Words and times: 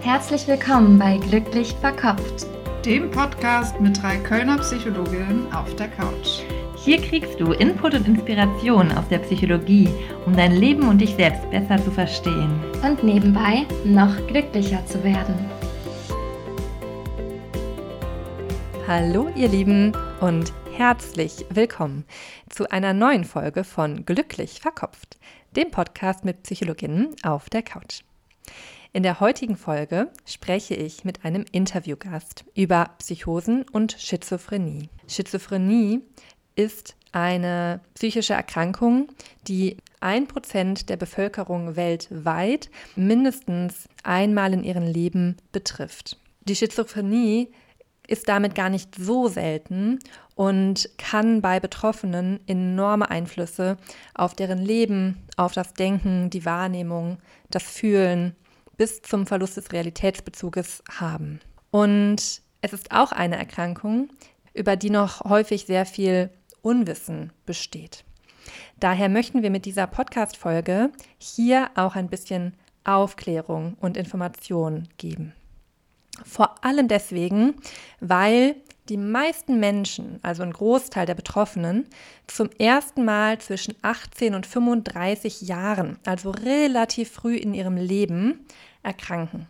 Herzlich 0.00 0.46
willkommen 0.46 0.96
bei 0.96 1.18
Glücklich 1.18 1.74
Verkopft, 1.74 2.46
dem 2.84 3.10
Podcast 3.10 3.80
mit 3.80 4.00
drei 4.00 4.16
Kölner 4.18 4.56
Psychologinnen 4.58 5.52
auf 5.52 5.74
der 5.74 5.88
Couch. 5.88 6.42
Hier 6.76 7.02
kriegst 7.02 7.40
du 7.40 7.52
Input 7.52 7.94
und 7.94 8.06
Inspiration 8.06 8.92
aus 8.92 9.08
der 9.08 9.18
Psychologie, 9.18 9.88
um 10.24 10.36
dein 10.36 10.52
Leben 10.52 10.88
und 10.88 10.98
dich 10.98 11.16
selbst 11.16 11.50
besser 11.50 11.82
zu 11.82 11.90
verstehen. 11.90 12.60
Und 12.82 13.02
nebenbei 13.02 13.66
noch 13.84 14.14
glücklicher 14.28 14.86
zu 14.86 15.02
werden. 15.02 15.34
Hallo 18.86 19.28
ihr 19.34 19.48
Lieben 19.48 19.92
und 20.20 20.52
herzlich 20.76 21.44
willkommen 21.50 22.04
zu 22.48 22.70
einer 22.70 22.94
neuen 22.94 23.24
Folge 23.24 23.64
von 23.64 24.06
Glücklich 24.06 24.60
Verkopft, 24.60 25.18
dem 25.56 25.72
Podcast 25.72 26.24
mit 26.24 26.44
Psychologinnen 26.44 27.16
auf 27.24 27.50
der 27.50 27.62
Couch. 27.62 28.02
In 28.94 29.02
der 29.02 29.20
heutigen 29.20 29.56
Folge 29.56 30.10
spreche 30.24 30.74
ich 30.74 31.04
mit 31.04 31.24
einem 31.24 31.44
Interviewgast 31.52 32.44
über 32.54 32.90
Psychosen 32.98 33.66
und 33.70 33.94
Schizophrenie. 33.98 34.88
Schizophrenie 35.06 36.00
ist 36.56 36.96
eine 37.12 37.80
psychische 37.94 38.32
Erkrankung, 38.32 39.08
die 39.46 39.76
ein 40.00 40.26
Prozent 40.26 40.88
der 40.88 40.96
Bevölkerung 40.96 41.76
weltweit 41.76 42.70
mindestens 42.96 43.88
einmal 44.04 44.54
in 44.54 44.64
ihrem 44.64 44.84
Leben 44.84 45.36
betrifft. 45.52 46.18
Die 46.40 46.56
Schizophrenie 46.56 47.52
ist 48.06 48.26
damit 48.30 48.54
gar 48.54 48.70
nicht 48.70 48.94
so 48.94 49.28
selten 49.28 49.98
und 50.34 50.88
kann 50.96 51.42
bei 51.42 51.60
Betroffenen 51.60 52.40
enorme 52.46 53.10
Einflüsse 53.10 53.76
auf 54.14 54.34
deren 54.34 54.64
Leben, 54.64 55.22
auf 55.36 55.52
das 55.52 55.74
Denken, 55.74 56.30
die 56.30 56.46
Wahrnehmung, 56.46 57.18
das 57.50 57.64
Fühlen 57.64 58.34
bis 58.78 59.02
zum 59.02 59.26
Verlust 59.26 59.58
des 59.58 59.72
Realitätsbezuges 59.72 60.82
haben. 60.90 61.40
Und 61.70 62.40
es 62.62 62.72
ist 62.72 62.92
auch 62.92 63.12
eine 63.12 63.36
Erkrankung, 63.36 64.08
über 64.54 64.76
die 64.76 64.90
noch 64.90 65.20
häufig 65.24 65.66
sehr 65.66 65.84
viel 65.84 66.30
Unwissen 66.62 67.32
besteht. 67.44 68.04
Daher 68.80 69.08
möchten 69.08 69.42
wir 69.42 69.50
mit 69.50 69.66
dieser 69.66 69.86
Podcast-Folge 69.86 70.90
hier 71.18 71.70
auch 71.74 71.96
ein 71.96 72.08
bisschen 72.08 72.54
Aufklärung 72.84 73.76
und 73.80 73.96
Information 73.96 74.88
geben. 74.96 75.34
Vor 76.24 76.64
allem 76.64 76.88
deswegen, 76.88 77.56
weil 78.00 78.56
die 78.88 78.96
meisten 78.96 79.60
Menschen, 79.60 80.18
also 80.22 80.42
ein 80.42 80.52
Großteil 80.52 81.04
der 81.04 81.14
Betroffenen, 81.14 81.86
zum 82.26 82.48
ersten 82.58 83.04
Mal 83.04 83.38
zwischen 83.38 83.74
18 83.82 84.34
und 84.34 84.46
35 84.46 85.42
Jahren, 85.42 85.98
also 86.06 86.30
relativ 86.30 87.10
früh 87.10 87.36
in 87.36 87.54
ihrem 87.54 87.76
Leben, 87.76 88.46
erkranken. 88.88 89.46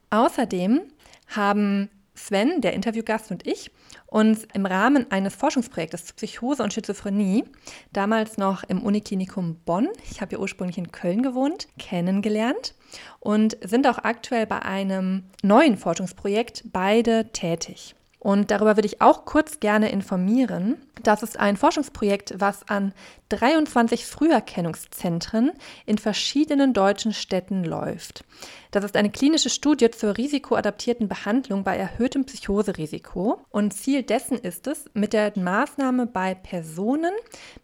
Außerdem 0.09 0.81
haben 1.27 1.89
Sven, 2.13 2.59
der 2.61 2.73
Interviewgast 2.73 3.31
und 3.31 3.47
ich 3.47 3.71
uns 4.13 4.45
im 4.53 4.67
Rahmen 4.67 5.11
eines 5.11 5.33
Forschungsprojektes 5.35 6.05
zu 6.05 6.13
Psychose 6.13 6.61
und 6.61 6.71
Schizophrenie, 6.71 7.45
damals 7.93 8.37
noch 8.37 8.63
im 8.63 8.83
Uniklinikum 8.83 9.55
Bonn, 9.65 9.89
ich 10.11 10.21
habe 10.21 10.33
ja 10.33 10.37
ursprünglich 10.37 10.77
in 10.77 10.91
Köln 10.91 11.23
gewohnt, 11.23 11.67
kennengelernt 11.79 12.75
und 13.19 13.57
sind 13.63 13.87
auch 13.87 13.97
aktuell 13.97 14.45
bei 14.45 14.61
einem 14.61 15.23
neuen 15.41 15.77
Forschungsprojekt 15.77 16.63
beide 16.71 17.31
tätig. 17.31 17.95
Und 18.23 18.51
darüber 18.51 18.77
würde 18.77 18.87
ich 18.87 19.01
auch 19.01 19.25
kurz 19.25 19.59
gerne 19.59 19.91
informieren. 19.91 20.77
Das 21.03 21.23
ist 21.23 21.37
ein 21.37 21.57
Forschungsprojekt, 21.57 22.35
was 22.37 22.65
an 22.69 22.93
23 23.27 24.05
Früherkennungszentren 24.05 25.51
in 25.85 25.97
verschiedenen 25.97 26.71
deutschen 26.71 27.11
Städten 27.11 27.65
läuft. 27.65 28.23
Das 28.71 28.85
ist 28.85 28.95
eine 28.95 29.09
klinische 29.09 29.49
Studie 29.49 29.91
zur 29.91 30.15
risikoadaptierten 30.15 31.09
Behandlung 31.09 31.65
bei 31.65 31.75
erhöhtem 31.75 32.23
Psychoserisiko. 32.23 33.41
Und 33.49 33.73
Ziel 33.73 34.03
dessen 34.03 34.37
ist 34.37 34.67
es, 34.67 34.85
mit 34.93 35.11
der 35.11 35.33
Maßnahme 35.37 36.07
bei 36.07 36.33
Personen 36.33 37.11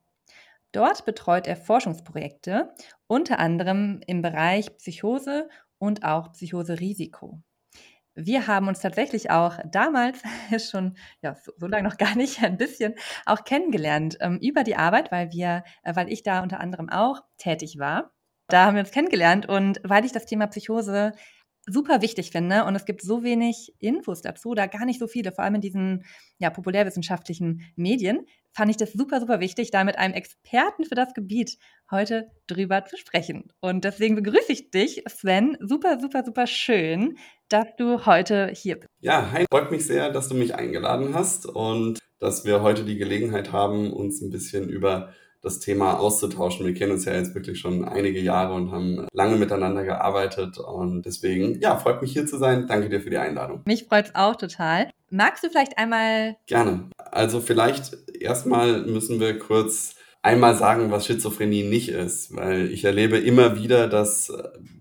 Dort 0.76 1.06
betreut 1.06 1.46
er 1.46 1.56
Forschungsprojekte, 1.56 2.74
unter 3.06 3.38
anderem 3.38 4.02
im 4.06 4.20
Bereich 4.20 4.76
Psychose 4.76 5.48
und 5.78 6.04
auch 6.04 6.32
Psychoserisiko. 6.32 7.40
Wir 8.14 8.46
haben 8.46 8.68
uns 8.68 8.80
tatsächlich 8.80 9.30
auch 9.30 9.58
damals 9.72 10.20
schon, 10.70 10.98
ja, 11.22 11.34
so, 11.34 11.52
so 11.56 11.66
lange 11.66 11.88
noch 11.88 11.96
gar 11.96 12.14
nicht, 12.14 12.42
ein 12.42 12.58
bisschen 12.58 12.94
auch 13.24 13.44
kennengelernt 13.44 14.18
ähm, 14.20 14.38
über 14.42 14.64
die 14.64 14.76
Arbeit, 14.76 15.10
weil 15.10 15.32
wir, 15.32 15.64
äh, 15.82 15.96
weil 15.96 16.12
ich 16.12 16.22
da 16.22 16.42
unter 16.42 16.60
anderem 16.60 16.90
auch 16.90 17.22
tätig 17.38 17.78
war. 17.78 18.12
Da 18.48 18.66
haben 18.66 18.74
wir 18.74 18.80
uns 18.82 18.92
kennengelernt 18.92 19.48
und 19.48 19.80
weil 19.82 20.04
ich 20.04 20.12
das 20.12 20.26
Thema 20.26 20.46
Psychose 20.46 21.12
super 21.66 22.00
wichtig 22.00 22.30
finde 22.30 22.64
und 22.64 22.76
es 22.76 22.84
gibt 22.84 23.02
so 23.02 23.22
wenig 23.22 23.74
Infos 23.78 24.22
dazu, 24.22 24.54
da 24.54 24.66
gar 24.66 24.86
nicht 24.86 25.00
so 25.00 25.06
viele, 25.06 25.32
vor 25.32 25.44
allem 25.44 25.56
in 25.56 25.60
diesen 25.60 26.04
ja, 26.38 26.50
populärwissenschaftlichen 26.50 27.62
Medien, 27.74 28.26
fand 28.52 28.70
ich 28.70 28.76
das 28.76 28.92
super, 28.92 29.20
super 29.20 29.40
wichtig, 29.40 29.70
da 29.70 29.84
mit 29.84 29.98
einem 29.98 30.14
Experten 30.14 30.84
für 30.84 30.94
das 30.94 31.12
Gebiet 31.12 31.58
heute 31.90 32.30
drüber 32.46 32.84
zu 32.84 32.96
sprechen. 32.96 33.52
Und 33.60 33.84
deswegen 33.84 34.14
begrüße 34.14 34.50
ich 34.50 34.70
dich, 34.70 35.02
Sven. 35.08 35.58
Super, 35.60 36.00
super, 36.00 36.24
super 36.24 36.46
schön, 36.46 37.18
dass 37.48 37.66
du 37.76 38.06
heute 38.06 38.50
hier 38.54 38.76
bist. 38.76 38.88
Ja, 39.00 39.30
hi, 39.32 39.44
freut 39.50 39.70
mich 39.70 39.86
sehr, 39.86 40.10
dass 40.10 40.28
du 40.28 40.34
mich 40.34 40.54
eingeladen 40.54 41.14
hast 41.14 41.46
und 41.46 41.98
dass 42.18 42.44
wir 42.46 42.62
heute 42.62 42.84
die 42.84 42.96
Gelegenheit 42.96 43.52
haben, 43.52 43.92
uns 43.92 44.22
ein 44.22 44.30
bisschen 44.30 44.68
über 44.68 45.12
das 45.46 45.60
Thema 45.60 45.98
auszutauschen. 45.98 46.66
Wir 46.66 46.74
kennen 46.74 46.92
uns 46.92 47.04
ja 47.04 47.14
jetzt 47.14 47.34
wirklich 47.34 47.60
schon 47.60 47.84
einige 47.84 48.20
Jahre 48.20 48.54
und 48.54 48.72
haben 48.72 49.06
lange 49.12 49.36
miteinander 49.36 49.84
gearbeitet 49.84 50.58
und 50.58 51.06
deswegen, 51.06 51.60
ja, 51.60 51.76
freut 51.76 52.02
mich 52.02 52.12
hier 52.12 52.26
zu 52.26 52.36
sein. 52.36 52.66
Danke 52.66 52.88
dir 52.88 53.00
für 53.00 53.10
die 53.10 53.18
Einladung. 53.18 53.62
Mich 53.64 53.84
freut 53.84 54.06
es 54.06 54.14
auch 54.16 54.34
total. 54.34 54.90
Magst 55.08 55.44
du 55.44 55.48
vielleicht 55.48 55.78
einmal... 55.78 56.36
Gerne. 56.46 56.90
Also 56.96 57.40
vielleicht 57.40 57.96
erstmal 58.20 58.82
müssen 58.82 59.20
wir 59.20 59.38
kurz 59.38 59.94
einmal 60.26 60.56
sagen, 60.56 60.90
was 60.90 61.06
Schizophrenie 61.06 61.62
nicht 61.62 61.88
ist, 61.88 62.34
weil 62.34 62.72
ich 62.72 62.82
erlebe 62.84 63.16
immer 63.16 63.54
wieder, 63.54 63.86
dass 63.86 64.32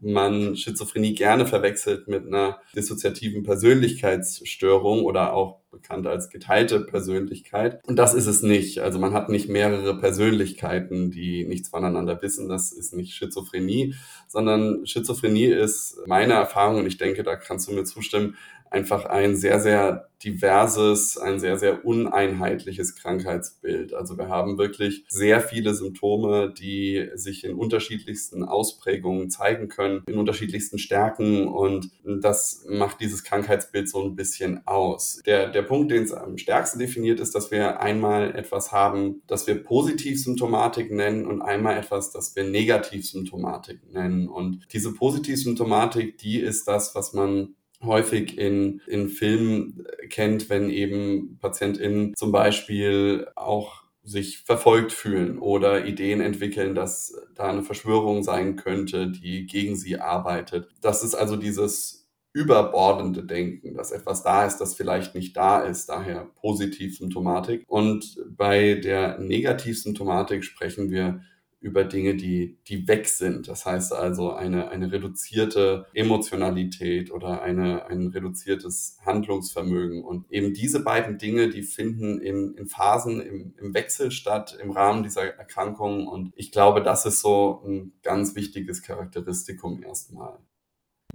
man 0.01 0.55
Schizophrenie 0.55 1.13
gerne 1.13 1.45
verwechselt 1.45 2.07
mit 2.07 2.25
einer 2.25 2.57
dissoziativen 2.75 3.43
Persönlichkeitsstörung 3.43 5.03
oder 5.03 5.33
auch 5.33 5.59
bekannt 5.69 6.07
als 6.07 6.29
geteilte 6.29 6.79
Persönlichkeit. 6.79 7.79
Und 7.85 7.97
das 7.97 8.15
ist 8.15 8.25
es 8.25 8.41
nicht. 8.41 8.79
Also 8.79 8.97
man 8.97 9.13
hat 9.13 9.29
nicht 9.29 9.47
mehrere 9.47 9.99
Persönlichkeiten, 9.99 11.11
die 11.11 11.45
nichts 11.45 11.69
voneinander 11.69 12.21
wissen. 12.23 12.49
Das 12.49 12.71
ist 12.71 12.95
nicht 12.95 13.13
Schizophrenie, 13.13 13.93
sondern 14.27 14.87
Schizophrenie 14.87 15.45
ist 15.45 15.99
meine 16.07 16.33
Erfahrung, 16.33 16.79
und 16.79 16.87
ich 16.87 16.97
denke, 16.97 17.21
da 17.21 17.35
kannst 17.35 17.67
du 17.67 17.73
mir 17.73 17.83
zustimmen, 17.83 18.35
einfach 18.69 19.05
ein 19.05 19.35
sehr, 19.35 19.59
sehr 19.59 20.09
diverses, 20.23 21.17
ein 21.17 21.39
sehr, 21.39 21.57
sehr 21.57 21.85
uneinheitliches 21.85 22.95
Krankheitsbild. 22.95 23.93
Also 23.93 24.17
wir 24.17 24.27
haben 24.27 24.57
wirklich 24.57 25.05
sehr 25.07 25.39
viele 25.39 25.73
Symptome, 25.73 26.53
die 26.57 27.09
sich 27.13 27.43
in 27.43 27.53
unterschiedlichsten 27.53 28.43
Ausprägungen 28.43 29.29
zeigen 29.29 29.67
können, 29.67 30.03
in 30.07 30.17
unterschiedlichsten 30.17 30.79
Stärken 30.79 31.47
und 31.47 31.91
das 32.03 32.65
macht 32.67 33.01
dieses 33.01 33.23
Krankheitsbild 33.23 33.89
so 33.89 34.03
ein 34.03 34.15
bisschen 34.15 34.65
aus. 34.65 35.21
Der, 35.25 35.49
der 35.49 35.61
Punkt, 35.61 35.91
den 35.91 36.03
es 36.03 36.13
am 36.13 36.37
stärksten 36.37 36.79
definiert, 36.79 37.19
ist, 37.19 37.35
dass 37.35 37.51
wir 37.51 37.79
einmal 37.81 38.35
etwas 38.35 38.71
haben, 38.71 39.21
das 39.27 39.45
wir 39.47 39.61
Positivsymptomatik 39.61 40.91
nennen 40.91 41.27
und 41.27 41.41
einmal 41.41 41.77
etwas, 41.77 42.11
das 42.11 42.35
wir 42.35 42.45
Negativsymptomatik 42.45 43.91
nennen. 43.91 44.27
Und 44.27 44.65
diese 44.73 44.93
Positivsymptomatik, 44.93 46.17
die 46.17 46.39
ist 46.39 46.67
das, 46.67 46.95
was 46.95 47.13
man 47.13 47.55
häufig 47.85 48.37
in, 48.37 48.81
in 48.87 49.09
Filmen 49.09 49.85
kennt, 50.09 50.49
wenn 50.49 50.69
eben 50.69 51.37
PatientInnen 51.39 52.13
zum 52.15 52.31
Beispiel 52.31 53.27
auch 53.35 53.85
sich 54.03 54.39
verfolgt 54.39 54.93
fühlen 54.93 55.39
oder 55.39 55.85
Ideen 55.85 56.21
entwickeln, 56.21 56.75
dass 56.75 57.15
da 57.33 57.49
eine 57.49 57.63
Verschwörung 57.63 58.23
sein 58.23 58.55
könnte, 58.55 59.09
die 59.09 59.47
gegen 59.47 59.75
sie 59.75 59.97
arbeitet. 59.97 60.69
Das 60.81 61.03
ist 61.03 61.15
also 61.15 61.35
dieses 61.35 62.07
überbordende 62.35 63.23
Denken, 63.23 63.75
dass 63.75 63.91
etwas 63.91 64.21
da 64.21 64.45
ist, 64.45 64.57
das 64.57 64.75
vielleicht 64.75 65.15
nicht 65.15 65.37
da 65.37 65.61
ist, 65.61 65.87
daher 65.87 66.27
Positivsymptomatik. 66.35 67.63
Und 67.67 68.17
bei 68.29 68.75
der 68.75 69.19
Negativsymptomatik 69.19 70.43
sprechen 70.43 70.91
wir 70.91 71.21
über 71.65 71.83
Dinge, 71.83 72.13
die, 72.13 72.59
die 72.67 72.87
weg 72.87 73.07
sind. 73.07 73.47
Das 73.47 73.65
heißt 73.65 73.91
also 73.91 74.31
eine, 74.31 74.69
eine 74.69 74.91
reduzierte 74.91 75.87
Emotionalität 75.95 77.11
oder 77.11 77.41
eine, 77.41 77.87
ein 77.87 78.05
reduziertes 78.05 78.99
Handlungsvermögen. 79.03 80.03
Und 80.03 80.31
eben 80.31 80.53
diese 80.53 80.83
beiden 80.83 81.17
Dinge, 81.17 81.49
die 81.49 81.63
finden 81.63 82.21
in, 82.21 82.53
in 82.53 82.67
Phasen 82.67 83.19
im, 83.19 83.55
im 83.57 83.73
Wechsel 83.73 84.11
statt 84.11 84.55
im 84.61 84.69
Rahmen 84.69 85.01
dieser 85.01 85.23
Erkrankungen. 85.23 86.07
Und 86.07 86.33
ich 86.35 86.51
glaube, 86.51 86.83
das 86.83 87.07
ist 87.07 87.21
so 87.21 87.63
ein 87.65 87.93
ganz 88.03 88.35
wichtiges 88.35 88.83
Charakteristikum 88.83 89.81
erstmal. 89.81 90.37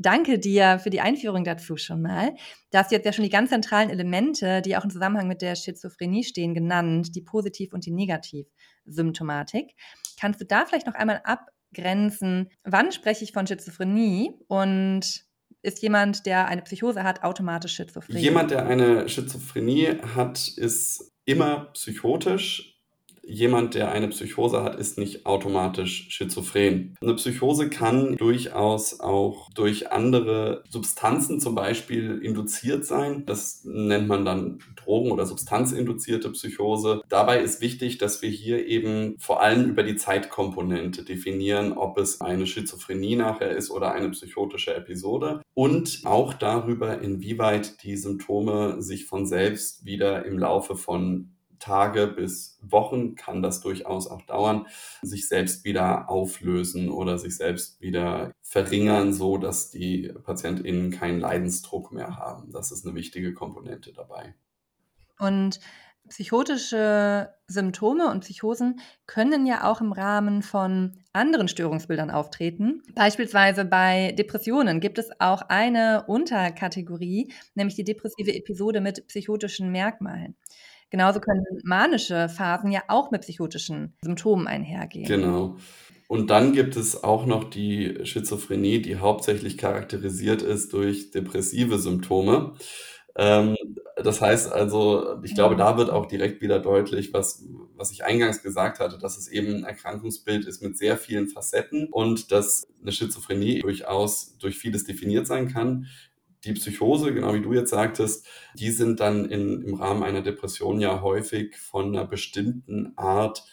Danke 0.01 0.39
dir 0.39 0.79
für 0.79 0.91
die 0.91 1.03
Einführung 1.03 1.45
dazu 1.45 1.77
schon 1.77 2.01
mal. 2.01 2.35
Da 2.71 2.81
hast 2.81 2.91
du 2.91 2.97
jetzt 2.97 3.05
ja 3.05 3.13
schon 3.13 3.25
die 3.25 3.31
ganz 3.31 3.51
zentralen 3.51 3.91
Elemente, 3.91 4.63
die 4.63 4.77
auch 4.77 4.85
im 4.85 4.91
Zusammenhang 4.91 5.29
mit 5.29 5.43
der 5.43 5.55
Schizophrenie 5.55 6.25
stehen, 6.25 6.55
genannt, 6.55 7.15
die 7.15 7.21
Positiv- 7.21 7.75
und 7.75 7.85
die 7.85 7.91
Negativsymptomatik. 8.91 9.75
Kannst 10.19 10.41
du 10.41 10.45
da 10.45 10.67
vielleicht 10.67 10.87
noch 10.87 10.95
einmal 10.95 11.23
abgrenzen, 11.25 12.51
wann 12.65 12.93
spreche 12.93 13.25
ich 13.25 13.33
von 13.33 13.47
Schizophrenie 13.47 14.33
und 14.49 15.25
ist 15.63 15.83
jemand, 15.83 16.27
der 16.27 16.47
eine 16.47 16.63
Psychose 16.63 17.05
hat, 17.05 17.23
automatisch 17.23 17.75
schizophren? 17.75 18.17
Jemand, 18.17 18.51
der 18.51 18.67
eine 18.67 19.09
Schizophrenie 19.09 19.99
hat, 20.15 20.49
ist 20.57 21.13
immer 21.25 21.67
psychotisch 21.73 22.70
jemand, 23.31 23.75
der 23.75 23.93
eine 23.93 24.09
Psychose 24.09 24.63
hat, 24.63 24.79
ist 24.79 24.99
nicht 24.99 25.25
automatisch 25.25 26.09
schizophren. 26.11 26.97
Eine 27.01 27.15
Psychose 27.15 27.71
kann 27.71 28.17
durchaus 28.17 29.01
auch 29.01 29.49
durch 29.55 29.93
andere 29.93 30.65
Substanzen 30.69 31.41
zum 31.41 31.55
Beispiel 31.55 32.21
induziert 32.23 32.85
sein. 32.85 33.25
Das 33.27 33.63
nennt 33.65 34.09
man 34.09 34.25
dann 34.25 34.59
Drogen- 34.77 35.13
oder 35.13 35.27
substanzinduzierte 35.27 36.31
Psychose. 36.31 37.03
Dabei 37.09 37.41
ist 37.41 37.61
wichtig, 37.61 37.99
dass 37.99 38.21
wir 38.23 38.31
hier 38.31 38.67
eben 38.67 39.17
vor 39.19 39.41
allem 39.43 39.71
über 39.71 39.83
die 39.83 39.97
Zeitkomponente 39.97 41.05
definieren, 41.05 41.73
ob 41.73 41.99
es 41.99 42.21
eine 42.21 42.47
Schizophrenie 42.47 43.17
nachher 43.17 43.51
ist 43.51 43.71
oder 43.71 43.93
eine 43.93 44.11
psychotische 44.11 44.75
Episode 44.75 45.43
und 45.55 46.03
auch 46.05 46.35
darüber, 46.35 47.01
inwieweit 47.01 47.83
die 47.85 47.97
Symptome 47.97 48.83
sich 48.83 49.07
von 49.07 49.27
selbst 49.27 49.85
wieder 49.85 50.25
im 50.25 50.39
Laufe 50.39 50.75
von 50.75 51.31
Tage 51.61 52.09
bis 52.09 52.59
Wochen 52.63 53.15
kann 53.15 53.43
das 53.43 53.61
durchaus 53.61 54.09
auch 54.09 54.23
dauern, 54.23 54.67
sich 55.03 55.29
selbst 55.29 55.65
wieder 55.65 56.11
auflösen 56.11 56.89
oder 56.89 57.19
sich 57.19 57.37
selbst 57.37 57.81
wieder 57.81 58.33
verringern, 58.43 59.13
so 59.13 59.39
dass 59.39 59.71
die 59.71 60.13
PatientInnen 60.25 60.91
keinen 60.91 61.21
Leidensdruck 61.21 61.93
mehr 61.93 62.17
haben. 62.17 62.51
Das 62.51 62.73
ist 62.73 62.85
eine 62.85 62.97
wichtige 62.97 63.33
Komponente 63.33 63.93
dabei. 63.93 64.35
Und 65.19 65.61
psychotische 66.09 67.33
Symptome 67.47 68.11
und 68.11 68.21
Psychosen 68.21 68.81
können 69.07 69.47
ja 69.47 69.71
auch 69.71 69.81
im 69.81 69.93
Rahmen 69.93 70.43
von 70.43 70.99
anderen 71.13 71.47
Störungsbildern 71.47 72.11
auftreten. 72.11 72.83
Beispielsweise 72.95 73.65
bei 73.65 74.13
Depressionen 74.13 74.81
gibt 74.81 74.99
es 74.99 75.09
auch 75.21 75.43
eine 75.43 76.05
Unterkategorie, 76.09 77.33
nämlich 77.55 77.77
die 77.77 77.85
depressive 77.85 78.35
Episode 78.35 78.81
mit 78.81 79.07
psychotischen 79.07 79.71
Merkmalen. 79.71 80.37
Genauso 80.91 81.21
können 81.21 81.45
manische 81.63 82.29
Phasen 82.29 82.73
ja 82.73 82.83
auch 82.89 83.11
mit 83.11 83.23
psychotischen 83.23 83.95
Symptomen 84.03 84.47
einhergehen. 84.47 85.07
Genau. 85.07 85.57
Und 86.09 86.31
dann 86.31 86.53
gibt 86.53 86.75
es 86.75 87.05
auch 87.05 87.25
noch 87.25 87.45
die 87.45 88.05
Schizophrenie, 88.05 88.83
die 88.83 88.97
hauptsächlich 88.97 89.57
charakterisiert 89.57 90.43
ist 90.43 90.73
durch 90.73 91.13
depressive 91.13 91.79
Symptome. 91.79 92.55
Ähm, 93.17 93.57
das 93.97 94.21
heißt 94.21 94.51
also, 94.51 95.23
ich 95.23 95.37
glaube, 95.37 95.55
da 95.55 95.77
wird 95.77 95.91
auch 95.91 96.07
direkt 96.07 96.41
wieder 96.41 96.59
deutlich, 96.59 97.13
was, 97.13 97.45
was 97.77 97.93
ich 97.93 98.05
eingangs 98.05 98.43
gesagt 98.43 98.81
hatte, 98.81 98.99
dass 98.99 99.19
es 99.19 99.29
eben 99.29 99.57
ein 99.57 99.65
Erkrankungsbild 99.65 100.47
ist 100.47 100.63
mit 100.63 100.77
sehr 100.77 100.97
vielen 100.97 101.29
Facetten 101.29 101.87
und 101.91 102.33
dass 102.33 102.67
eine 102.83 102.91
Schizophrenie 102.91 103.61
durchaus 103.61 104.37
durch 104.39 104.59
vieles 104.59 104.85
definiert 104.85 105.29
sein 105.29 105.49
kann 105.49 105.87
die 106.45 106.53
Psychose, 106.55 107.13
genau 107.13 107.35
wie 107.35 107.43
du 107.43 107.53
jetzt 107.53 107.71
sagtest, 107.71 108.27
die 108.55 108.71
sind 108.71 109.01
dann 109.01 109.27
in, 109.27 109.63
im 109.63 109.75
Rahmen 109.75 110.03
einer 110.03 110.23
Depression 110.23 110.81
ja 110.81 111.03
häufig 111.03 111.57
von 111.57 111.89
einer 111.89 112.07
bestimmten 112.07 112.93
Art 112.97 113.45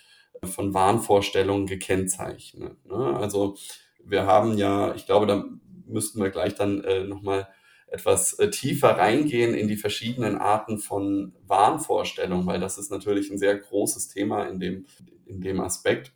von 0.44 0.74
Wahnvorstellungen 0.74 1.68
gekennzeichnet. 1.68 2.86
Ne? 2.86 3.18
Also 3.18 3.58
wir 4.04 4.26
haben 4.26 4.58
ja, 4.58 4.96
ich 4.96 5.06
glaube, 5.06 5.26
da 5.26 5.46
müssten 5.86 6.22
wir 6.22 6.30
gleich 6.30 6.56
dann 6.56 6.84
äh, 6.84 7.04
nochmal 7.04 7.48
etwas 7.88 8.34
äh, 8.34 8.50
tiefer 8.50 8.98
reingehen 8.98 9.54
in 9.54 9.68
die 9.68 9.78
verschiedenen 9.78 10.38
Arten 10.38 10.78
von 10.78 11.34
Wahnvorstellungen, 11.46 12.46
weil 12.46 12.60
das 12.60 12.78
ist 12.78 12.92
natürlich 12.92 13.30
ein 13.32 13.38
sehr 13.38 13.58
großes 13.58 14.10
Thema 14.10 14.44
in 14.44 14.60
dem, 14.60 14.86
in 15.26 15.42
dem 15.42 15.60
Aspekt. 15.62 16.14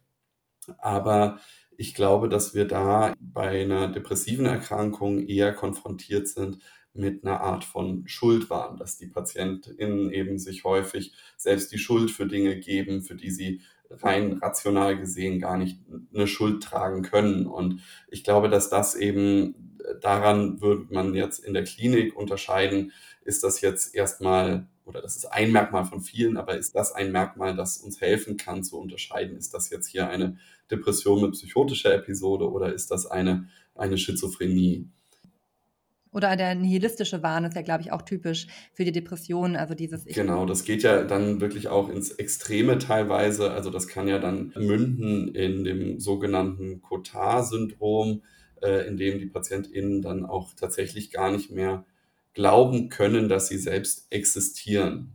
Aber 0.78 1.40
ich 1.78 1.94
glaube, 1.96 2.30
dass 2.30 2.54
wir 2.54 2.66
da 2.66 3.14
bei 3.20 3.62
einer 3.64 3.88
depressiven 3.88 4.46
Erkrankung 4.46 5.28
eher 5.28 5.54
konfrontiert 5.54 6.28
sind 6.28 6.60
mit 6.94 7.24
einer 7.26 7.42
Art 7.42 7.64
von 7.64 8.08
Schuldwahn, 8.08 8.78
dass 8.78 8.98
die 8.98 9.08
PatientInnen 9.08 10.12
eben 10.12 10.38
sich 10.38 10.64
häufig 10.64 11.14
selbst 11.38 11.72
die 11.72 11.78
Schuld 11.78 12.12
für 12.12 12.28
Dinge 12.28 12.60
geben, 12.60 13.02
für 13.02 13.16
die 13.16 13.32
sie 13.32 13.62
rein 13.90 14.34
rational 14.34 14.98
gesehen 14.98 15.40
gar 15.40 15.58
nicht 15.58 15.80
eine 16.14 16.28
Schuld 16.28 16.64
tragen 16.64 17.02
können. 17.02 17.46
Und 17.46 17.82
ich 18.10 18.24
glaube, 18.24 18.50
dass 18.50 18.70
das 18.70 18.96
eben 18.96 19.78
daran 20.02 20.62
würde 20.62 20.94
man 20.94 21.14
jetzt 21.14 21.40
in 21.40 21.54
der 21.54 21.64
Klinik 21.64 22.16
unterscheiden, 22.16 22.92
ist 23.24 23.44
das 23.44 23.62
jetzt 23.62 23.96
erstmal 23.96 24.68
oder 24.86 25.02
das 25.02 25.16
ist 25.16 25.26
ein 25.26 25.52
Merkmal 25.52 25.86
von 25.86 26.02
vielen, 26.02 26.38
aber 26.38 26.58
ist 26.58 26.76
das 26.76 26.92
ein 26.92 27.12
Merkmal, 27.12 27.56
das 27.56 27.78
uns 27.78 28.02
helfen 28.02 28.36
kann 28.36 28.64
zu 28.64 28.80
unterscheiden, 28.80 29.38
ist 29.38 29.54
das 29.54 29.70
jetzt 29.70 29.88
hier 29.88 30.10
eine 30.10 30.38
Depression 30.72 31.22
mit 31.22 31.34
psychotischer 31.34 31.94
Episode 31.94 32.50
oder 32.50 32.74
ist 32.74 32.92
das 32.92 33.06
eine, 33.06 33.48
eine 33.76 33.98
Schizophrenie? 33.98 34.90
Oder 36.14 36.36
der 36.36 36.56
nihilistische 36.56 37.24
Wahn 37.24 37.46
ist 37.46 37.56
ja, 37.56 37.62
glaube 37.62 37.84
ich, 37.84 37.92
auch 37.92 38.02
typisch 38.02 38.48
für 38.74 38.84
die 38.84 38.92
Depression. 38.92 39.56
Also 39.56 39.76
dieses. 39.76 40.06
Ich 40.06 40.16
genau, 40.16 40.46
das 40.46 40.66
geht 40.66 40.84
ja 40.84 41.04
dann 41.04 41.40
wirklich 41.40 41.70
auch 41.70 41.90
ins 41.90 42.12
Extreme 42.12 42.80
teilweise. 42.80 43.52
Also 43.52 43.70
das 43.70 43.88
kann 43.88 44.08
ja 44.08 44.20
dann 44.20 44.54
münden 44.58 45.34
in 45.34 45.64
dem 45.64 46.00
sogenannten 46.00 46.82
Cotard-Syndrom, 46.82 48.24
äh, 48.62 48.88
in 48.88 48.98
dem 48.98 49.20
die 49.20 49.28
PatientInnen 49.28 50.02
dann 50.02 50.26
auch 50.26 50.54
tatsächlich 50.54 51.12
gar 51.12 51.32
nicht 51.32 51.50
mehr 51.50 51.86
glauben 52.34 52.90
können, 52.90 53.30
dass 53.30 53.48
sie 53.48 53.58
selbst 53.58 54.08
existieren. 54.10 55.14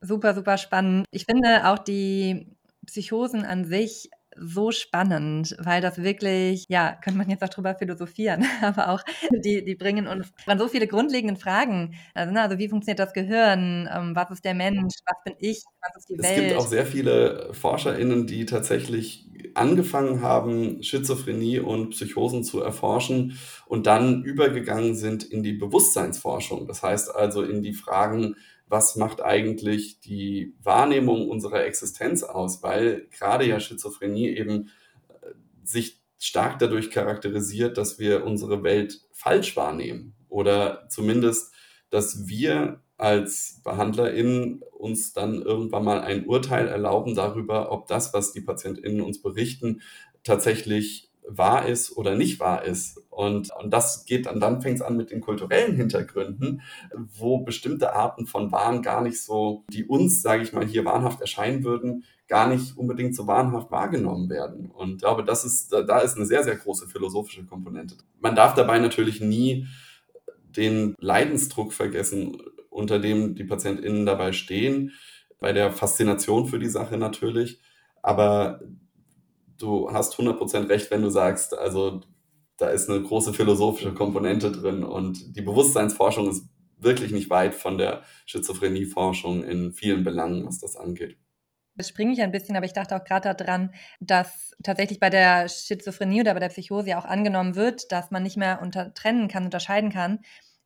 Super, 0.00 0.34
super 0.34 0.56
spannend. 0.56 1.04
Ich 1.10 1.24
finde 1.24 1.68
auch 1.68 1.78
die 1.78 2.46
Psychosen 2.86 3.44
an 3.44 3.64
sich 3.66 4.10
so 4.40 4.70
spannend, 4.70 5.56
weil 5.58 5.80
das 5.80 6.02
wirklich, 6.02 6.64
ja, 6.68 6.96
könnte 7.02 7.18
man 7.18 7.30
jetzt 7.30 7.42
auch 7.42 7.48
drüber 7.48 7.74
philosophieren, 7.74 8.44
aber 8.62 8.90
auch 8.90 9.02
die, 9.30 9.64
die 9.64 9.74
bringen 9.74 10.06
uns 10.06 10.32
an 10.46 10.58
so 10.58 10.68
viele 10.68 10.86
grundlegende 10.86 11.40
Fragen. 11.40 11.94
Also, 12.14 12.32
ne, 12.32 12.42
also 12.42 12.58
wie 12.58 12.68
funktioniert 12.68 12.98
das 12.98 13.12
Gehirn? 13.12 13.88
Ähm, 13.92 14.14
was 14.14 14.30
ist 14.30 14.44
der 14.44 14.54
Mensch? 14.54 14.94
Was 15.06 15.16
bin 15.24 15.34
ich? 15.38 15.64
Was 15.80 15.96
ist 15.96 16.08
die 16.08 16.14
es 16.14 16.22
Welt? 16.22 16.38
Es 16.38 16.44
gibt 16.44 16.56
auch 16.56 16.66
sehr 16.66 16.86
viele 16.86 17.50
ForscherInnen, 17.52 18.26
die 18.26 18.46
tatsächlich 18.46 19.28
angefangen 19.54 20.22
haben, 20.22 20.82
Schizophrenie 20.82 21.60
und 21.60 21.90
Psychosen 21.90 22.44
zu 22.44 22.60
erforschen 22.60 23.38
und 23.66 23.86
dann 23.86 24.22
übergegangen 24.22 24.94
sind 24.94 25.24
in 25.24 25.42
die 25.42 25.52
Bewusstseinsforschung. 25.52 26.66
Das 26.66 26.82
heißt 26.82 27.14
also 27.14 27.42
in 27.42 27.62
die 27.62 27.74
Fragen, 27.74 28.36
was 28.68 28.96
macht 28.96 29.22
eigentlich 29.22 30.00
die 30.00 30.54
Wahrnehmung 30.62 31.28
unserer 31.28 31.64
Existenz 31.64 32.22
aus, 32.22 32.62
weil 32.62 33.06
gerade 33.10 33.46
ja 33.46 33.60
Schizophrenie 33.60 34.28
eben 34.28 34.70
äh, 35.08 35.32
sich 35.64 36.00
stark 36.18 36.58
dadurch 36.58 36.90
charakterisiert, 36.90 37.78
dass 37.78 37.98
wir 37.98 38.24
unsere 38.24 38.62
Welt 38.62 39.00
falsch 39.12 39.56
wahrnehmen. 39.56 40.14
Oder 40.28 40.86
zumindest, 40.88 41.52
dass 41.90 42.26
wir 42.28 42.82
als 42.96 43.60
BehandlerInnen 43.64 44.62
uns 44.76 45.12
dann 45.12 45.40
irgendwann 45.40 45.84
mal 45.84 46.00
ein 46.00 46.26
Urteil 46.26 46.66
erlauben 46.66 47.14
darüber, 47.14 47.70
ob 47.70 47.86
das, 47.86 48.12
was 48.12 48.32
die 48.32 48.40
PatientInnen 48.40 49.00
uns 49.00 49.22
berichten, 49.22 49.80
tatsächlich 50.24 51.07
wahr 51.28 51.66
ist 51.66 51.96
oder 51.96 52.14
nicht 52.14 52.40
wahr 52.40 52.64
ist. 52.64 52.98
Und, 53.10 53.50
und 53.54 53.70
das 53.70 54.04
geht 54.04 54.26
dann, 54.26 54.40
dann 54.40 54.62
fängt 54.62 54.76
es 54.76 54.82
an 54.82 54.96
mit 54.96 55.10
den 55.10 55.20
kulturellen 55.20 55.76
Hintergründen, 55.76 56.62
wo 56.94 57.38
bestimmte 57.38 57.92
Arten 57.92 58.26
von 58.26 58.50
Wahn 58.50 58.82
gar 58.82 59.02
nicht 59.02 59.22
so, 59.22 59.64
die 59.70 59.84
uns, 59.84 60.22
sage 60.22 60.42
ich 60.42 60.52
mal, 60.52 60.66
hier 60.66 60.84
wahnhaft 60.84 61.20
erscheinen 61.20 61.64
würden, 61.64 62.04
gar 62.28 62.48
nicht 62.48 62.76
unbedingt 62.76 63.14
so 63.14 63.26
wahnhaft 63.26 63.70
wahrgenommen 63.70 64.28
werden. 64.28 64.70
Und 64.70 64.92
ich 64.92 64.98
glaube, 64.98 65.24
das 65.24 65.44
ist, 65.44 65.72
da 65.72 65.98
ist 65.98 66.16
eine 66.16 66.26
sehr, 66.26 66.44
sehr 66.44 66.56
große 66.56 66.88
philosophische 66.88 67.44
Komponente. 67.44 67.96
Man 68.20 68.36
darf 68.36 68.54
dabei 68.54 68.78
natürlich 68.78 69.20
nie 69.20 69.66
den 70.56 70.94
Leidensdruck 70.98 71.72
vergessen, 71.72 72.36
unter 72.70 72.98
dem 72.98 73.34
die 73.34 73.44
PatientInnen 73.44 74.06
dabei 74.06 74.32
stehen, 74.32 74.92
bei 75.40 75.52
der 75.52 75.72
Faszination 75.72 76.46
für 76.46 76.58
die 76.58 76.68
Sache 76.68 76.96
natürlich. 76.96 77.60
Aber 78.02 78.60
du 79.58 79.92
hast 79.92 80.14
100% 80.14 80.68
recht, 80.68 80.90
wenn 80.90 81.02
du 81.02 81.10
sagst, 81.10 81.56
also 81.56 82.00
da 82.56 82.70
ist 82.70 82.90
eine 82.90 83.02
große 83.02 83.32
philosophische 83.32 83.94
Komponente 83.94 84.50
drin 84.50 84.82
und 84.82 85.36
die 85.36 85.42
Bewusstseinsforschung 85.42 86.28
ist 86.28 86.44
wirklich 86.78 87.12
nicht 87.12 87.30
weit 87.30 87.54
von 87.54 87.78
der 87.78 88.02
Schizophrenieforschung 88.26 89.44
in 89.44 89.72
vielen 89.72 90.04
Belangen, 90.04 90.46
was 90.46 90.58
das 90.58 90.76
angeht. 90.76 91.16
Jetzt 91.76 91.90
springe 91.90 92.12
ich 92.12 92.20
ein 92.20 92.32
bisschen, 92.32 92.56
aber 92.56 92.66
ich 92.66 92.72
dachte 92.72 92.96
auch 92.96 93.04
gerade 93.04 93.32
daran, 93.34 93.72
dass 94.00 94.56
tatsächlich 94.64 94.98
bei 94.98 95.10
der 95.10 95.48
Schizophrenie 95.48 96.22
oder 96.22 96.34
bei 96.34 96.40
der 96.40 96.48
Psychose 96.48 96.98
auch 96.98 97.04
angenommen 97.04 97.54
wird, 97.54 97.92
dass 97.92 98.10
man 98.10 98.24
nicht 98.24 98.36
mehr 98.36 98.60
unter 98.62 98.92
trennen 98.94 99.28
kann, 99.28 99.44
unterscheiden 99.44 99.90
kann, 99.90 100.20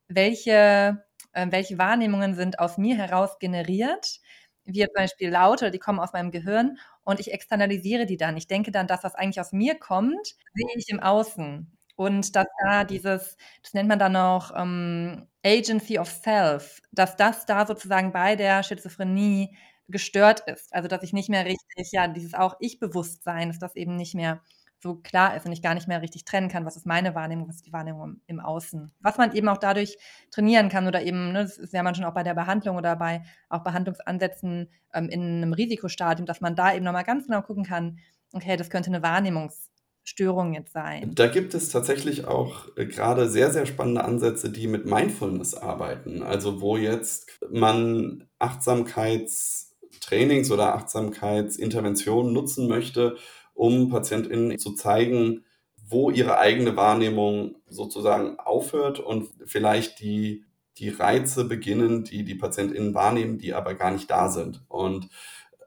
welche, 0.09 1.05
äh, 1.33 1.47
welche 1.51 1.77
Wahrnehmungen 1.77 2.35
sind 2.35 2.59
aus 2.59 2.79
mir 2.79 2.97
heraus 2.97 3.39
generiert, 3.39 4.21
wie 4.65 4.81
zum 4.81 4.95
Beispiel 4.95 5.31
Laute, 5.31 5.71
die 5.71 5.79
kommen 5.79 6.01
aus 6.01 6.13
meinem 6.15 6.31
Gehirn 6.31 6.79
und 7.05 7.21
ich 7.21 7.33
externalisiere 7.33 8.07
die 8.07 8.17
dann. 8.17 8.37
Ich 8.37 8.47
denke 8.49 8.71
dann, 8.71 8.87
das, 8.87 9.05
was 9.05 9.15
eigentlich 9.15 9.41
aus 9.41 9.53
mir 9.53 9.75
kommt, 9.79 10.37
sehe 10.55 10.67
ich 10.77 10.89
im 10.89 11.01
Außen. 11.01 11.71
Und 11.97 12.35
dass 12.37 12.47
da 12.65 12.85
dieses, 12.85 13.37
das 13.63 13.75
nennt 13.75 13.89
man 13.89 13.99
dann 13.99 14.13
noch 14.13 14.53
ähm, 14.57 15.27
Agency 15.45 15.99
of 15.99 16.09
Self, 16.11 16.81
dass 16.93 17.17
das 17.17 17.47
da 17.47 17.67
sozusagen 17.67 18.13
bei 18.13 18.35
der 18.37 18.63
Schizophrenie 18.63 19.57
gestört 19.89 20.41
ist. 20.47 20.73
Also 20.75 20.89
dass 20.89 21.03
ich 21.03 21.13
nicht 21.13 21.29
mehr 21.29 21.45
richtig, 21.45 21.93
ja, 21.93 22.09
dieses 22.09 22.35
auch 22.35 22.57
Ich-Bewusstsein, 22.61 23.51
ist 23.51 23.61
das 23.63 23.77
eben 23.77 23.97
nicht 23.97 24.15
mehr 24.15 24.41
so 24.83 24.97
klar 24.97 25.37
ist 25.37 25.47
und 25.47 25.53
ich 25.53 25.63
gar 25.63 25.75
nicht 25.75 25.87
mehr 25.87 26.03
richtig 26.03 26.25
trennen 26.25 26.49
kann, 26.49 26.67
was 26.67 26.77
ist 26.77 26.87
meine 26.87 27.15
Wahrnehmung, 27.15 27.49
was 27.49 27.55
ist 27.57 27.67
die 27.67 27.73
Wahrnehmung 27.73 28.21
im 28.27 28.41
Außen. 28.41 28.91
Was 29.01 29.17
man 29.17 29.33
eben 29.33 29.49
auch 29.49 29.59
dadurch 29.59 29.97
trainieren 30.33 30.69
kann 30.69 30.89
oder 30.89 31.03
eben, 31.03 31.31
ne, 31.33 31.43
das 31.43 31.57
ist 31.57 31.73
ja 31.73 31.85
man 31.85 31.95
schon 31.95 32.05
auch 32.05 32.15
bei 32.15 32.25
der 32.25 32.35
Behandlung 32.35 32.77
oder 32.77 32.97
bei 32.97 33.23
auch 33.49 33.63
Behandlungsansätzen 33.63 34.69
ähm, 34.93 35.09
in 35.09 35.23
einem 35.23 35.53
Risikostadium, 35.53 36.27
dass 36.27 36.41
man 36.41 36.57
da 36.57 36.75
eben 36.75 36.85
nochmal 36.85 37.05
ganz 37.05 37.27
genau 37.27 37.43
gucken 37.43 37.63
kann, 37.65 38.01
okay, 38.33 38.57
das 38.57 38.71
könnte 38.71 38.91
eine 38.91 39.05
Wahrnehmungsstörung 39.05 40.55
jetzt 40.55 40.73
sein. 40.73 41.15
Da 41.15 41.29
gibt 41.29 41.55
es 41.55 41.69
tatsächlich 41.69 42.25
auch 42.25 42.77
äh, 42.77 42.87
gerade 42.87 43.31
sehr, 43.31 43.53
sehr 43.53 43.67
spannende 43.67 44.03
Ansätze, 44.03 44.51
die 44.51 44.67
mit 44.67 44.85
Mindfulness 44.85 45.55
arbeiten. 45.55 46.25
Also 46.25 46.61
wo 46.61 46.77
jetzt 46.77 47.39
man 47.53 48.25
Achtsamkeitstrainings 48.41 50.51
oder 50.51 50.75
Achtsamkeitsinterventionen 50.75 52.33
nutzen 52.33 52.67
möchte, 52.67 53.17
um 53.55 53.91
PatientInnen 53.91 54.59
zu 54.59 54.75
zeigen, 54.75 55.45
wo 55.77 56.11
ihre 56.11 56.39
eigene 56.39 56.77
Wahrnehmung 56.77 57.57
sozusagen 57.69 58.39
aufhört 58.39 58.99
und 58.99 59.29
vielleicht 59.45 60.01
die, 60.01 60.45
die 60.79 60.89
Reize 60.89 61.45
beginnen, 61.45 62.05
die 62.05 62.25
die 62.25 62.35
PatientInnen 62.35 62.95
wahrnehmen, 62.95 63.39
die 63.39 63.53
aber 63.53 63.75
gar 63.75 63.91
nicht 63.91 64.11
da 64.11 64.29
sind. 64.29 64.63
Und 64.69 65.09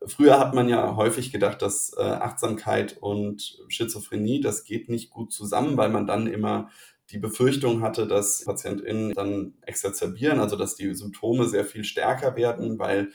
früher 0.05 0.39
hat 0.39 0.53
man 0.53 0.67
ja 0.67 0.95
häufig 0.95 1.31
gedacht, 1.31 1.61
dass 1.61 1.93
äh, 1.97 2.01
Achtsamkeit 2.01 2.97
und 2.99 3.59
Schizophrenie, 3.67 4.41
das 4.41 4.63
geht 4.63 4.89
nicht 4.89 5.11
gut 5.11 5.31
zusammen, 5.31 5.77
weil 5.77 5.89
man 5.89 6.07
dann 6.07 6.27
immer 6.27 6.69
die 7.11 7.19
Befürchtung 7.19 7.81
hatte, 7.81 8.07
dass 8.07 8.43
PatientInnen 8.45 9.13
dann 9.13 9.53
exazerbieren, 9.61 10.39
also 10.39 10.55
dass 10.55 10.75
die 10.75 10.93
Symptome 10.95 11.47
sehr 11.47 11.65
viel 11.65 11.83
stärker 11.83 12.35
werden, 12.35 12.79
weil 12.79 13.09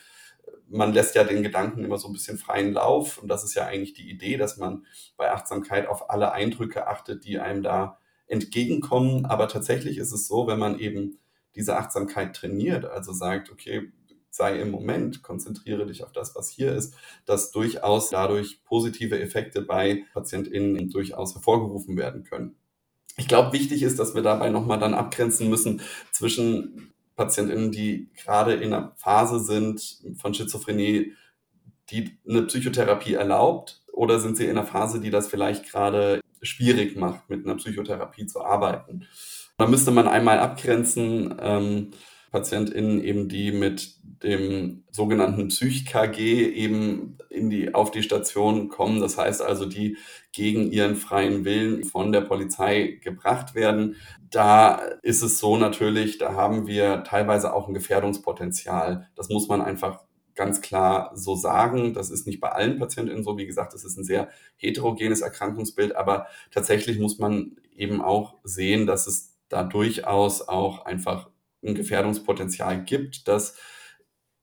man 0.71 0.93
lässt 0.93 1.15
ja 1.15 1.23
den 1.23 1.43
Gedanken 1.43 1.83
immer 1.83 1.97
so 1.97 2.07
ein 2.07 2.13
bisschen 2.13 2.37
freien 2.37 2.73
Lauf. 2.73 3.17
Und 3.17 3.27
das 3.27 3.43
ist 3.43 3.53
ja 3.53 3.65
eigentlich 3.65 3.93
die 3.93 4.09
Idee, 4.09 4.37
dass 4.37 4.57
man 4.57 4.85
bei 5.17 5.31
Achtsamkeit 5.31 5.87
auf 5.87 6.09
alle 6.09 6.31
Eindrücke 6.31 6.87
achtet, 6.87 7.25
die 7.25 7.39
einem 7.39 7.63
da 7.63 7.99
entgegenkommen. 8.27 9.25
Aber 9.25 9.47
tatsächlich 9.47 9.97
ist 9.97 10.11
es 10.11 10.27
so, 10.27 10.47
wenn 10.47 10.59
man 10.59 10.79
eben 10.79 11.19
diese 11.55 11.77
Achtsamkeit 11.77 12.35
trainiert, 12.35 12.85
also 12.85 13.11
sagt, 13.11 13.51
okay, 13.51 13.91
sei 14.29 14.59
im 14.59 14.71
Moment, 14.71 15.21
konzentriere 15.21 15.85
dich 15.85 16.03
auf 16.03 16.13
das, 16.13 16.35
was 16.35 16.49
hier 16.49 16.73
ist, 16.73 16.95
dass 17.25 17.51
durchaus 17.51 18.09
dadurch 18.09 18.63
positive 18.63 19.19
Effekte 19.19 19.61
bei 19.61 20.05
PatientInnen 20.13 20.89
durchaus 20.89 21.35
hervorgerufen 21.35 21.97
werden 21.97 22.23
können. 22.23 22.55
Ich 23.17 23.27
glaube, 23.27 23.51
wichtig 23.51 23.83
ist, 23.83 23.99
dass 23.99 24.15
wir 24.15 24.21
dabei 24.21 24.49
nochmal 24.49 24.79
dann 24.79 24.93
abgrenzen 24.93 25.49
müssen 25.49 25.81
zwischen 26.13 26.90
PatientInnen, 27.15 27.71
die 27.71 28.09
gerade 28.15 28.53
in 28.53 28.73
einer 28.73 28.93
Phase 28.97 29.39
sind 29.39 30.01
von 30.17 30.33
Schizophrenie, 30.33 31.13
die 31.89 32.17
eine 32.27 32.43
Psychotherapie 32.43 33.13
erlaubt? 33.13 33.81
Oder 33.91 34.19
sind 34.19 34.37
sie 34.37 34.45
in 34.45 34.51
einer 34.51 34.65
Phase, 34.65 34.99
die 34.99 35.09
das 35.09 35.27
vielleicht 35.27 35.69
gerade 35.69 36.21
schwierig 36.41 36.95
macht, 36.95 37.29
mit 37.29 37.45
einer 37.45 37.55
Psychotherapie 37.55 38.25
zu 38.25 38.43
arbeiten? 38.43 39.07
Da 39.57 39.67
müsste 39.67 39.91
man 39.91 40.07
einmal 40.07 40.39
abgrenzen, 40.39 41.35
ähm, 41.39 41.91
PatientInnen 42.31 43.03
eben, 43.03 43.27
die 43.27 43.51
mit 43.51 43.95
dem 44.23 44.83
sogenannten 44.89 45.49
Psych-KG 45.49 46.47
eben 46.47 47.17
in 47.29 47.49
die, 47.49 47.73
auf 47.73 47.91
die 47.91 48.03
Station 48.03 48.69
kommen. 48.69 49.01
Das 49.01 49.17
heißt 49.17 49.41
also, 49.41 49.65
die 49.65 49.97
gegen 50.31 50.71
ihren 50.71 50.95
freien 50.95 51.43
Willen 51.43 51.83
von 51.83 52.11
der 52.11 52.21
Polizei 52.21 52.99
gebracht 53.03 53.53
werden. 53.53 53.95
Da 54.29 54.75
ist 55.01 55.21
es 55.23 55.39
so 55.39 55.57
natürlich, 55.57 56.19
da 56.19 56.33
haben 56.33 56.67
wir 56.67 57.03
teilweise 57.03 57.53
auch 57.53 57.67
ein 57.67 57.73
Gefährdungspotenzial. 57.73 59.09
Das 59.15 59.29
muss 59.29 59.49
man 59.49 59.61
einfach 59.61 59.99
ganz 60.35 60.61
klar 60.61 61.11
so 61.15 61.35
sagen. 61.35 61.93
Das 61.93 62.09
ist 62.09 62.27
nicht 62.27 62.39
bei 62.39 62.49
allen 62.49 62.79
Patientinnen 62.79 63.23
so. 63.23 63.37
Wie 63.37 63.45
gesagt, 63.47 63.73
das 63.73 63.83
ist 63.83 63.97
ein 63.97 64.05
sehr 64.05 64.29
heterogenes 64.55 65.21
Erkrankungsbild, 65.21 65.95
aber 65.95 66.27
tatsächlich 66.51 66.97
muss 66.99 67.19
man 67.19 67.57
eben 67.75 68.01
auch 68.01 68.35
sehen, 68.43 68.85
dass 68.85 69.07
es 69.07 69.37
da 69.49 69.63
durchaus 69.63 70.47
auch 70.47 70.85
einfach 70.85 71.30
ein 71.63 71.75
Gefährdungspotenzial 71.75 72.83
gibt, 72.83 73.27
das 73.27 73.57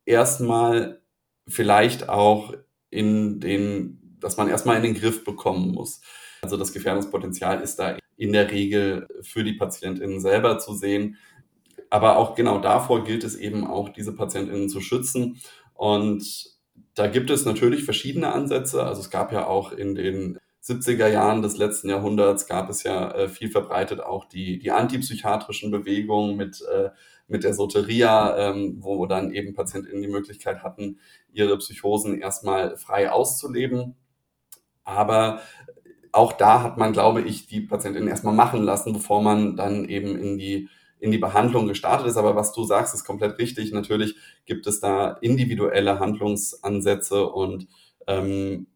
erstmal 0.04 1.02
vielleicht 1.46 2.08
auch 2.08 2.54
in 2.90 3.40
den, 3.40 4.16
dass 4.20 4.36
man 4.36 4.48
erstmal 4.48 4.76
in 4.76 4.82
den 4.82 4.94
Griff 4.94 5.24
bekommen 5.24 5.72
muss. 5.72 6.00
Also 6.42 6.56
das 6.56 6.72
Gefährdungspotenzial 6.72 7.60
ist 7.60 7.76
da 7.76 7.96
in 8.16 8.32
der 8.32 8.50
Regel 8.50 9.06
für 9.22 9.44
die 9.44 9.54
PatientInnen 9.54 10.20
selber 10.20 10.58
zu 10.58 10.74
sehen. 10.74 11.16
Aber 11.90 12.16
auch 12.16 12.34
genau 12.34 12.58
davor 12.58 13.04
gilt 13.04 13.24
es 13.24 13.36
eben 13.36 13.66
auch, 13.66 13.88
diese 13.88 14.14
PatientInnen 14.14 14.68
zu 14.68 14.80
schützen. 14.80 15.40
Und 15.74 16.58
da 16.94 17.06
gibt 17.06 17.30
es 17.30 17.44
natürlich 17.44 17.84
verschiedene 17.84 18.32
Ansätze. 18.32 18.84
Also 18.84 19.00
es 19.00 19.10
gab 19.10 19.32
ja 19.32 19.46
auch 19.46 19.72
in 19.72 19.94
den 19.94 20.38
70er 20.62 21.08
Jahren 21.08 21.42
des 21.42 21.56
letzten 21.56 21.88
Jahrhunderts 21.88 22.46
gab 22.46 22.68
es 22.68 22.82
ja 22.82 23.10
äh, 23.12 23.28
viel 23.28 23.50
verbreitet 23.50 24.00
auch 24.00 24.24
die, 24.24 24.58
die 24.58 24.70
antipsychiatrischen 24.70 25.70
Bewegungen 25.70 26.36
mit, 26.36 26.62
äh, 26.62 26.90
mit 27.26 27.44
der 27.44 27.54
Soteria, 27.54 28.36
ähm, 28.36 28.78
wo 28.80 29.06
dann 29.06 29.32
eben 29.32 29.54
PatientInnen 29.54 30.02
die 30.02 30.08
Möglichkeit 30.08 30.62
hatten, 30.62 30.98
ihre 31.32 31.56
Psychosen 31.58 32.20
erstmal 32.20 32.76
frei 32.76 33.10
auszuleben. 33.10 33.96
Aber 34.84 35.40
auch 36.12 36.32
da 36.32 36.62
hat 36.62 36.78
man, 36.78 36.92
glaube 36.92 37.22
ich, 37.22 37.46
die 37.46 37.60
PatientInnen 37.60 38.08
erstmal 38.08 38.34
machen 38.34 38.62
lassen, 38.62 38.92
bevor 38.92 39.22
man 39.22 39.56
dann 39.56 39.84
eben 39.88 40.18
in 40.18 40.38
die, 40.38 40.68
in 40.98 41.12
die 41.12 41.18
Behandlung 41.18 41.68
gestartet 41.68 42.06
ist. 42.06 42.16
Aber 42.16 42.34
was 42.34 42.52
du 42.52 42.64
sagst, 42.64 42.94
ist 42.94 43.04
komplett 43.04 43.38
richtig. 43.38 43.72
Natürlich 43.72 44.16
gibt 44.46 44.66
es 44.66 44.80
da 44.80 45.12
individuelle 45.20 46.00
Handlungsansätze 46.00 47.26
und 47.26 47.68
ähm, 48.06 48.66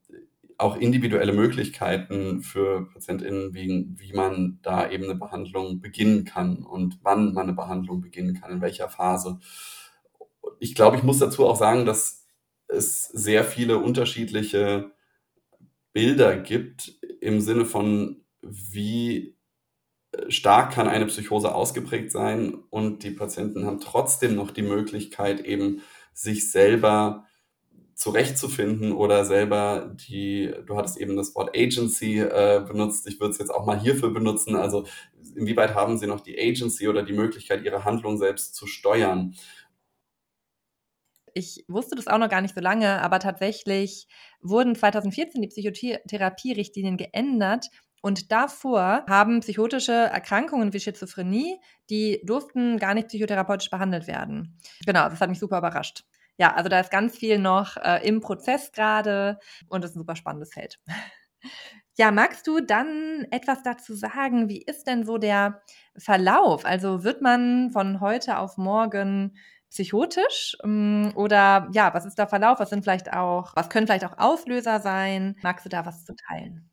auch 0.62 0.76
individuelle 0.76 1.32
Möglichkeiten 1.32 2.42
für 2.42 2.88
PatientInnen, 2.92 3.54
wie, 3.54 3.88
wie 3.96 4.12
man 4.12 4.58
da 4.62 4.90
eben 4.90 5.04
eine 5.04 5.14
Behandlung 5.14 5.80
beginnen 5.80 6.24
kann 6.24 6.64
und 6.64 6.98
wann 7.02 7.34
man 7.34 7.44
eine 7.44 7.52
Behandlung 7.52 8.00
beginnen 8.00 8.40
kann, 8.40 8.52
in 8.52 8.60
welcher 8.60 8.88
Phase. 8.88 9.38
Ich 10.58 10.74
glaube, 10.74 10.96
ich 10.96 11.02
muss 11.02 11.18
dazu 11.18 11.46
auch 11.46 11.56
sagen, 11.56 11.86
dass 11.86 12.26
es 12.68 13.04
sehr 13.04 13.44
viele 13.44 13.78
unterschiedliche 13.78 14.92
Bilder 15.92 16.36
gibt 16.36 16.98
im 17.20 17.40
Sinne 17.40 17.64
von, 17.64 18.24
wie 18.40 19.36
stark 20.28 20.72
kann 20.72 20.88
eine 20.88 21.06
Psychose 21.06 21.54
ausgeprägt 21.54 22.12
sein 22.12 22.54
und 22.70 23.02
die 23.02 23.10
Patienten 23.10 23.66
haben 23.66 23.80
trotzdem 23.80 24.34
noch 24.34 24.50
die 24.50 24.62
Möglichkeit, 24.62 25.40
eben 25.40 25.82
sich 26.12 26.50
selber 26.50 27.26
zurechtzufinden 27.94 28.92
oder 28.92 29.24
selber 29.24 29.94
die, 30.08 30.52
du 30.66 30.76
hattest 30.76 30.96
eben 30.96 31.16
das 31.16 31.34
Wort 31.34 31.56
Agency 31.56 32.20
äh, 32.20 32.64
benutzt, 32.66 33.06
ich 33.06 33.20
würde 33.20 33.32
es 33.32 33.38
jetzt 33.38 33.50
auch 33.50 33.66
mal 33.66 33.78
hierfür 33.78 34.12
benutzen, 34.12 34.56
also 34.56 34.84
inwieweit 35.36 35.74
haben 35.74 35.98
sie 35.98 36.06
noch 36.06 36.20
die 36.20 36.38
Agency 36.38 36.88
oder 36.88 37.02
die 37.02 37.12
Möglichkeit, 37.12 37.64
ihre 37.64 37.84
Handlung 37.84 38.18
selbst 38.18 38.54
zu 38.54 38.66
steuern? 38.66 39.34
Ich 41.34 41.64
wusste 41.68 41.96
das 41.96 42.08
auch 42.08 42.18
noch 42.18 42.28
gar 42.28 42.42
nicht 42.42 42.54
so 42.54 42.60
lange, 42.60 43.00
aber 43.00 43.18
tatsächlich 43.18 44.06
wurden 44.40 44.74
2014 44.74 45.40
die 45.40 45.48
Psychotherapie-Richtlinien 45.48 46.98
geändert 46.98 47.68
und 48.02 48.32
davor 48.32 49.04
haben 49.08 49.40
psychotische 49.40 49.92
Erkrankungen 49.92 50.72
wie 50.72 50.80
Schizophrenie, 50.80 51.56
die 51.88 52.20
durften 52.24 52.78
gar 52.78 52.94
nicht 52.94 53.08
psychotherapeutisch 53.08 53.70
behandelt 53.70 54.08
werden. 54.08 54.58
Genau, 54.84 55.08
das 55.08 55.20
hat 55.20 55.30
mich 55.30 55.38
super 55.38 55.58
überrascht. 55.58 56.04
Ja, 56.38 56.54
also 56.54 56.68
da 56.68 56.80
ist 56.80 56.90
ganz 56.90 57.16
viel 57.16 57.38
noch 57.38 57.76
äh, 57.76 58.06
im 58.06 58.20
Prozess 58.20 58.72
gerade 58.72 59.38
und 59.68 59.82
das 59.82 59.90
ist 59.90 59.96
ein 59.96 60.00
super 60.00 60.16
spannendes 60.16 60.52
Feld. 60.52 60.78
Ja, 61.98 62.10
magst 62.10 62.46
du 62.46 62.60
dann 62.60 63.26
etwas 63.30 63.62
dazu 63.62 63.94
sagen? 63.94 64.48
Wie 64.48 64.62
ist 64.62 64.84
denn 64.86 65.04
so 65.04 65.18
der 65.18 65.60
Verlauf? 65.98 66.64
Also 66.64 67.04
wird 67.04 67.20
man 67.20 67.70
von 67.70 68.00
heute 68.00 68.38
auf 68.38 68.56
morgen 68.56 69.36
psychotisch? 69.68 70.56
Ähm, 70.64 71.12
oder 71.16 71.68
ja, 71.72 71.92
was 71.92 72.06
ist 72.06 72.18
der 72.18 72.28
Verlauf? 72.28 72.60
Was 72.60 72.70
sind 72.70 72.82
vielleicht 72.82 73.12
auch, 73.12 73.54
was 73.56 73.68
können 73.68 73.86
vielleicht 73.86 74.06
auch 74.06 74.16
Auslöser 74.16 74.80
sein? 74.80 75.36
Magst 75.42 75.66
du 75.66 75.68
da 75.68 75.84
was 75.84 76.04
zu 76.04 76.14
teilen? 76.14 76.70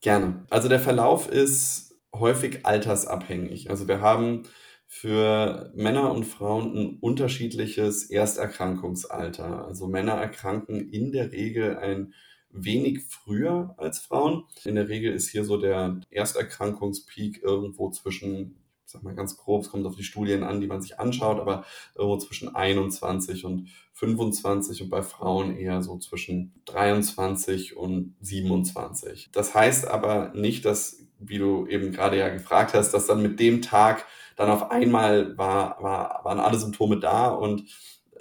Gerne. 0.00 0.44
Also 0.50 0.68
der 0.68 0.80
Verlauf 0.80 1.28
ist 1.28 1.94
häufig 2.14 2.66
altersabhängig. 2.66 3.70
Also 3.70 3.86
wir 3.86 4.00
haben 4.00 4.42
für 4.86 5.72
Männer 5.74 6.12
und 6.12 6.24
Frauen 6.24 6.76
ein 6.76 6.98
unterschiedliches 7.00 8.08
Ersterkrankungsalter. 8.08 9.66
Also 9.66 9.88
Männer 9.88 10.12
erkranken 10.12 10.90
in 10.90 11.12
der 11.12 11.32
Regel 11.32 11.76
ein 11.78 12.14
wenig 12.50 13.02
früher 13.02 13.74
als 13.76 13.98
Frauen. 13.98 14.44
In 14.64 14.76
der 14.76 14.88
Regel 14.88 15.12
ist 15.12 15.28
hier 15.28 15.44
so 15.44 15.56
der 15.56 16.00
Ersterkrankungspeak 16.10 17.42
irgendwo 17.42 17.90
zwischen, 17.90 18.56
ich 18.86 18.92
sag 18.92 19.02
mal 19.02 19.14
ganz 19.14 19.36
grob, 19.36 19.62
es 19.62 19.70
kommt 19.70 19.86
auf 19.86 19.96
die 19.96 20.04
Studien 20.04 20.42
an, 20.42 20.60
die 20.60 20.66
man 20.66 20.80
sich 20.80 20.98
anschaut, 20.98 21.40
aber 21.40 21.64
irgendwo 21.94 22.18
zwischen 22.18 22.54
21 22.54 23.44
und 23.44 23.68
25 23.92 24.82
und 24.82 24.90
bei 24.90 25.02
Frauen 25.02 25.56
eher 25.56 25.82
so 25.82 25.98
zwischen 25.98 26.54
23 26.66 27.76
und 27.76 28.14
27. 28.20 29.30
Das 29.32 29.54
heißt 29.54 29.88
aber 29.88 30.32
nicht, 30.34 30.64
dass, 30.64 31.06
wie 31.18 31.38
du 31.38 31.66
eben 31.66 31.92
gerade 31.92 32.18
ja 32.18 32.28
gefragt 32.28 32.74
hast, 32.74 32.92
dass 32.92 33.06
dann 33.06 33.22
mit 33.22 33.40
dem 33.40 33.62
Tag 33.62 34.06
dann 34.36 34.50
auf 34.50 34.70
einmal 34.70 35.36
war, 35.36 35.82
war, 35.82 36.20
waren 36.24 36.40
alle 36.40 36.58
Symptome 36.58 37.00
da 37.00 37.28
und 37.28 37.64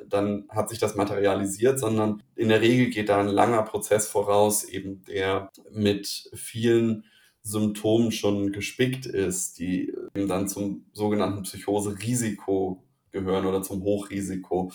dann 0.07 0.45
hat 0.49 0.69
sich 0.69 0.79
das 0.79 0.95
materialisiert, 0.95 1.79
sondern 1.79 2.23
in 2.35 2.49
der 2.49 2.61
Regel 2.61 2.89
geht 2.89 3.09
da 3.09 3.19
ein 3.19 3.27
langer 3.27 3.63
Prozess 3.63 4.07
voraus, 4.07 4.63
eben 4.63 5.03
der 5.05 5.51
mit 5.71 6.29
vielen 6.33 7.05
Symptomen 7.43 8.11
schon 8.11 8.51
gespickt 8.51 9.05
ist, 9.05 9.59
die 9.59 9.93
eben 10.15 10.27
dann 10.27 10.47
zum 10.47 10.85
sogenannten 10.93 11.43
Psychose-Risiko 11.43 12.83
gehören 13.11 13.45
oder 13.45 13.61
zum 13.61 13.83
Hochrisiko. 13.83 14.71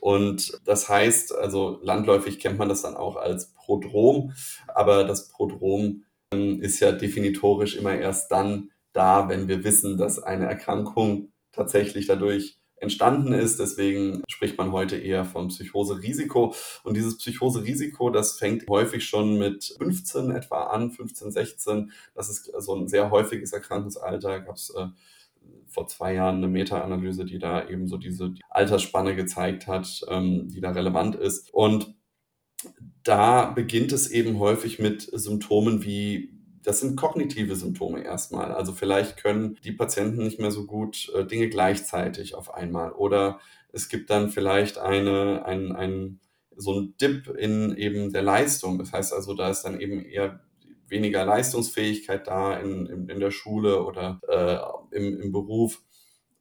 Und 0.00 0.58
das 0.64 0.88
heißt, 0.88 1.34
also 1.34 1.80
landläufig 1.82 2.38
kennt 2.38 2.58
man 2.58 2.68
das 2.68 2.82
dann 2.82 2.96
auch 2.96 3.16
als 3.16 3.52
Prodrom, 3.52 4.32
aber 4.68 5.04
das 5.04 5.28
Prodrom 5.28 6.04
ähm, 6.32 6.60
ist 6.60 6.80
ja 6.80 6.92
definitorisch 6.92 7.76
immer 7.76 7.94
erst 7.94 8.30
dann 8.30 8.70
da, 8.92 9.28
wenn 9.28 9.48
wir 9.48 9.64
wissen, 9.64 9.96
dass 9.96 10.18
eine 10.22 10.46
Erkrankung 10.46 11.32
tatsächlich 11.52 12.06
dadurch 12.06 12.58
entstanden 12.80 13.32
ist. 13.32 13.58
Deswegen 13.58 14.22
spricht 14.28 14.56
man 14.58 14.72
heute 14.72 14.96
eher 14.96 15.24
von 15.24 15.48
Psychoserisiko. 15.48 16.54
Und 16.84 16.96
dieses 16.96 17.18
Psychoserisiko, 17.18 18.10
das 18.10 18.38
fängt 18.38 18.68
häufig 18.68 19.04
schon 19.04 19.38
mit 19.38 19.74
15 19.78 20.30
etwa 20.30 20.64
an, 20.64 20.90
15, 20.90 21.30
16. 21.30 21.92
Das 22.14 22.28
ist 22.28 22.50
so 22.58 22.74
ein 22.74 22.88
sehr 22.88 23.10
häufiges 23.10 23.52
Erkrankungsalter. 23.52 24.40
Gab 24.40 24.56
es 24.56 24.70
äh, 24.70 24.86
vor 25.66 25.86
zwei 25.86 26.14
Jahren 26.14 26.36
eine 26.36 26.48
Meta-Analyse, 26.48 27.24
die 27.24 27.38
da 27.38 27.68
eben 27.68 27.86
so 27.88 27.96
diese 27.96 28.34
Altersspanne 28.48 29.14
gezeigt 29.14 29.66
hat, 29.66 30.04
ähm, 30.08 30.48
die 30.48 30.60
da 30.60 30.70
relevant 30.70 31.16
ist. 31.16 31.52
Und 31.52 31.94
da 33.02 33.50
beginnt 33.50 33.92
es 33.92 34.10
eben 34.10 34.38
häufig 34.38 34.78
mit 34.78 35.02
Symptomen 35.02 35.84
wie 35.84 36.37
das 36.68 36.80
sind 36.80 36.96
kognitive 36.96 37.56
Symptome 37.56 38.04
erstmal. 38.04 38.52
Also 38.52 38.74
vielleicht 38.74 39.16
können 39.16 39.58
die 39.64 39.72
Patienten 39.72 40.22
nicht 40.22 40.38
mehr 40.38 40.50
so 40.50 40.66
gut 40.66 41.10
äh, 41.14 41.24
Dinge 41.24 41.48
gleichzeitig 41.48 42.34
auf 42.34 42.52
einmal. 42.52 42.92
Oder 42.92 43.40
es 43.72 43.88
gibt 43.88 44.10
dann 44.10 44.28
vielleicht 44.28 44.76
eine, 44.76 45.46
ein, 45.46 45.72
ein, 45.72 46.20
so 46.54 46.78
ein 46.78 46.94
Dip 47.00 47.26
in 47.28 47.74
eben 47.74 48.12
der 48.12 48.20
Leistung. 48.20 48.78
Das 48.78 48.92
heißt 48.92 49.14
also, 49.14 49.32
da 49.32 49.48
ist 49.48 49.62
dann 49.62 49.80
eben 49.80 50.04
eher 50.04 50.40
weniger 50.88 51.24
Leistungsfähigkeit 51.24 52.26
da 52.26 52.58
in, 52.58 52.84
in, 52.84 53.08
in 53.08 53.18
der 53.18 53.30
Schule 53.30 53.82
oder 53.82 54.20
äh, 54.28 54.94
im, 54.94 55.22
im 55.22 55.32
Beruf. 55.32 55.80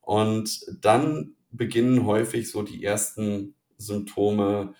Und 0.01 0.59
dann 0.81 1.37
beginnen 1.51 2.05
häufig 2.05 2.51
so 2.51 2.63
die 2.63 2.83
ersten 2.83 3.55
Symptome, 3.77 4.73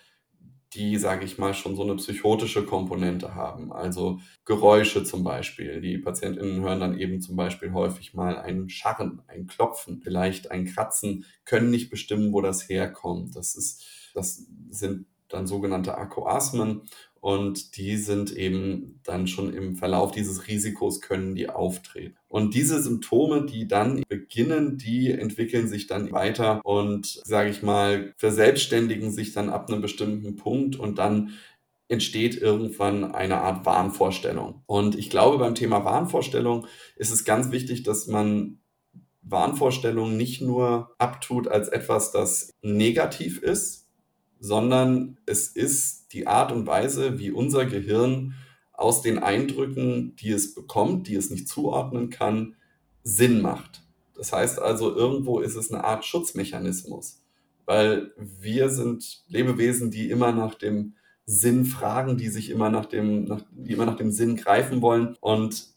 die, 0.73 0.97
sage 0.97 1.25
ich 1.25 1.37
mal, 1.37 1.53
schon 1.53 1.75
so 1.75 1.83
eine 1.83 1.95
psychotische 1.95 2.65
Komponente 2.65 3.35
haben. 3.35 3.71
Also 3.71 4.19
Geräusche 4.45 5.03
zum 5.03 5.23
Beispiel. 5.23 5.81
Die 5.81 5.97
PatientInnen 5.97 6.61
hören 6.61 6.79
dann 6.79 6.99
eben 6.99 7.21
zum 7.21 7.35
Beispiel 7.35 7.71
häufig 7.73 8.13
mal 8.13 8.37
ein 8.37 8.69
Scharren, 8.69 9.21
ein 9.27 9.47
Klopfen, 9.47 10.01
vielleicht 10.01 10.51
ein 10.51 10.65
Kratzen, 10.65 11.25
können 11.45 11.69
nicht 11.69 11.89
bestimmen, 11.89 12.33
wo 12.33 12.41
das 12.41 12.67
herkommt. 12.67 13.35
Das 13.35 13.55
ist, 13.55 14.11
das 14.13 14.45
sind 14.69 15.05
dann 15.29 15.47
sogenannte 15.47 15.97
Akoasmen 15.97 16.83
und 17.21 17.77
die 17.77 17.97
sind 17.97 18.35
eben 18.35 18.99
dann 19.03 19.27
schon 19.27 19.53
im 19.53 19.75
Verlauf 19.75 20.11
dieses 20.11 20.47
Risikos 20.47 21.01
können 21.01 21.35
die 21.35 21.49
auftreten. 21.49 22.15
Und 22.27 22.53
diese 22.53 22.81
Symptome, 22.81 23.45
die 23.45 23.67
dann 23.67 24.03
beginnen, 24.07 24.77
die 24.77 25.11
entwickeln 25.11 25.67
sich 25.67 25.87
dann 25.87 26.11
weiter 26.11 26.61
und, 26.63 27.05
sage 27.25 27.49
ich 27.49 27.63
mal, 27.63 28.13
verselbstständigen 28.17 29.11
sich 29.11 29.33
dann 29.33 29.49
ab 29.49 29.69
einem 29.69 29.81
bestimmten 29.81 30.35
Punkt 30.35 30.75
und 30.75 30.97
dann 30.97 31.31
entsteht 31.89 32.35
irgendwann 32.41 33.05
eine 33.05 33.37
Art 33.37 33.65
Wahnvorstellung. 33.65 34.63
Und 34.65 34.97
ich 34.97 35.09
glaube, 35.09 35.37
beim 35.37 35.55
Thema 35.55 35.85
Wahnvorstellung 35.85 36.67
ist 36.95 37.11
es 37.11 37.23
ganz 37.23 37.51
wichtig, 37.51 37.83
dass 37.83 38.07
man 38.07 38.59
Wahnvorstellungen 39.21 40.17
nicht 40.17 40.41
nur 40.41 40.95
abtut 40.97 41.47
als 41.47 41.69
etwas, 41.69 42.11
das 42.11 42.53
negativ 42.61 43.41
ist, 43.41 43.86
sondern 44.39 45.17
es 45.25 45.47
ist 45.47 46.13
die 46.13 46.27
Art 46.27 46.51
und 46.51 46.67
Weise, 46.67 47.19
wie 47.19 47.31
unser 47.31 47.65
Gehirn 47.65 48.35
aus 48.73 49.01
den 49.01 49.19
Eindrücken, 49.19 50.15
die 50.15 50.31
es 50.31 50.53
bekommt, 50.53 51.07
die 51.07 51.15
es 51.15 51.29
nicht 51.29 51.47
zuordnen 51.47 52.09
kann, 52.09 52.55
Sinn 53.03 53.41
macht. 53.41 53.83
Das 54.15 54.33
heißt 54.33 54.59
also, 54.59 54.95
irgendwo 54.95 55.39
ist 55.39 55.55
es 55.55 55.71
eine 55.71 55.83
Art 55.83 56.05
Schutzmechanismus, 56.05 57.21
weil 57.65 58.11
wir 58.17 58.69
sind 58.69 59.23
Lebewesen, 59.27 59.91
die 59.91 60.09
immer 60.09 60.31
nach 60.31 60.55
dem 60.55 60.93
Sinn 61.25 61.65
fragen, 61.65 62.17
die 62.17 62.29
sich 62.29 62.49
immer 62.49 62.69
nach 62.69 62.85
dem, 62.85 63.25
nach, 63.25 63.43
die 63.51 63.73
immer 63.73 63.85
nach 63.85 63.97
dem 63.97 64.11
Sinn 64.11 64.37
greifen 64.37 64.81
wollen. 64.81 65.17
Und 65.19 65.67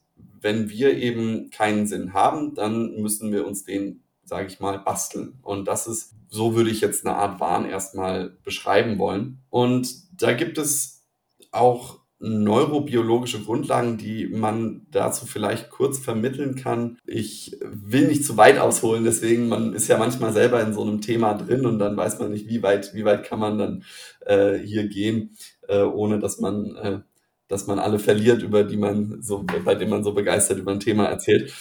wenn 0.40 0.70
wir 0.70 0.96
eben 0.96 1.50
keinen 1.50 1.86
Sinn 1.86 2.12
haben, 2.12 2.54
dann 2.54 3.00
müssen 3.00 3.32
wir 3.32 3.46
uns 3.46 3.64
den 3.64 4.02
sage 4.24 4.46
ich 4.46 4.60
mal, 4.60 4.78
basteln. 4.78 5.38
Und 5.42 5.66
das 5.66 5.86
ist, 5.86 6.14
so 6.28 6.54
würde 6.54 6.70
ich 6.70 6.80
jetzt 6.80 7.06
eine 7.06 7.16
Art 7.16 7.40
Wahn 7.40 7.68
erstmal 7.68 8.30
beschreiben 8.44 8.98
wollen. 8.98 9.42
Und 9.50 9.94
da 10.20 10.32
gibt 10.32 10.58
es 10.58 11.04
auch 11.52 12.00
neurobiologische 12.20 13.40
Grundlagen, 13.40 13.96
die 13.96 14.26
man 14.26 14.86
dazu 14.90 15.24
vielleicht 15.24 15.70
kurz 15.70 15.98
vermitteln 15.98 16.54
kann. 16.54 16.98
Ich 17.06 17.56
will 17.62 18.08
nicht 18.08 18.26
zu 18.26 18.36
weit 18.36 18.58
ausholen, 18.58 19.04
deswegen 19.04 19.48
man 19.48 19.72
ist 19.72 19.88
ja 19.88 19.96
manchmal 19.96 20.34
selber 20.34 20.60
in 20.60 20.74
so 20.74 20.82
einem 20.82 21.00
Thema 21.00 21.32
drin 21.32 21.64
und 21.64 21.78
dann 21.78 21.96
weiß 21.96 22.18
man 22.18 22.30
nicht, 22.30 22.46
wie 22.46 22.62
weit, 22.62 22.94
wie 22.94 23.06
weit 23.06 23.24
kann 23.24 23.40
man 23.40 23.58
dann 23.58 23.84
äh, 24.26 24.58
hier 24.58 24.86
gehen, 24.86 25.34
äh, 25.66 25.80
ohne 25.80 26.18
dass 26.18 26.38
man, 26.40 26.76
äh, 26.76 27.00
dass 27.48 27.66
man 27.66 27.78
alle 27.78 27.98
verliert, 27.98 28.42
über 28.42 28.64
die 28.64 28.76
man 28.76 29.22
so, 29.22 29.46
bei 29.64 29.74
dem 29.74 29.88
man 29.88 30.04
so 30.04 30.12
begeistert 30.12 30.58
über 30.58 30.72
ein 30.72 30.80
Thema 30.80 31.06
erzählt. 31.06 31.54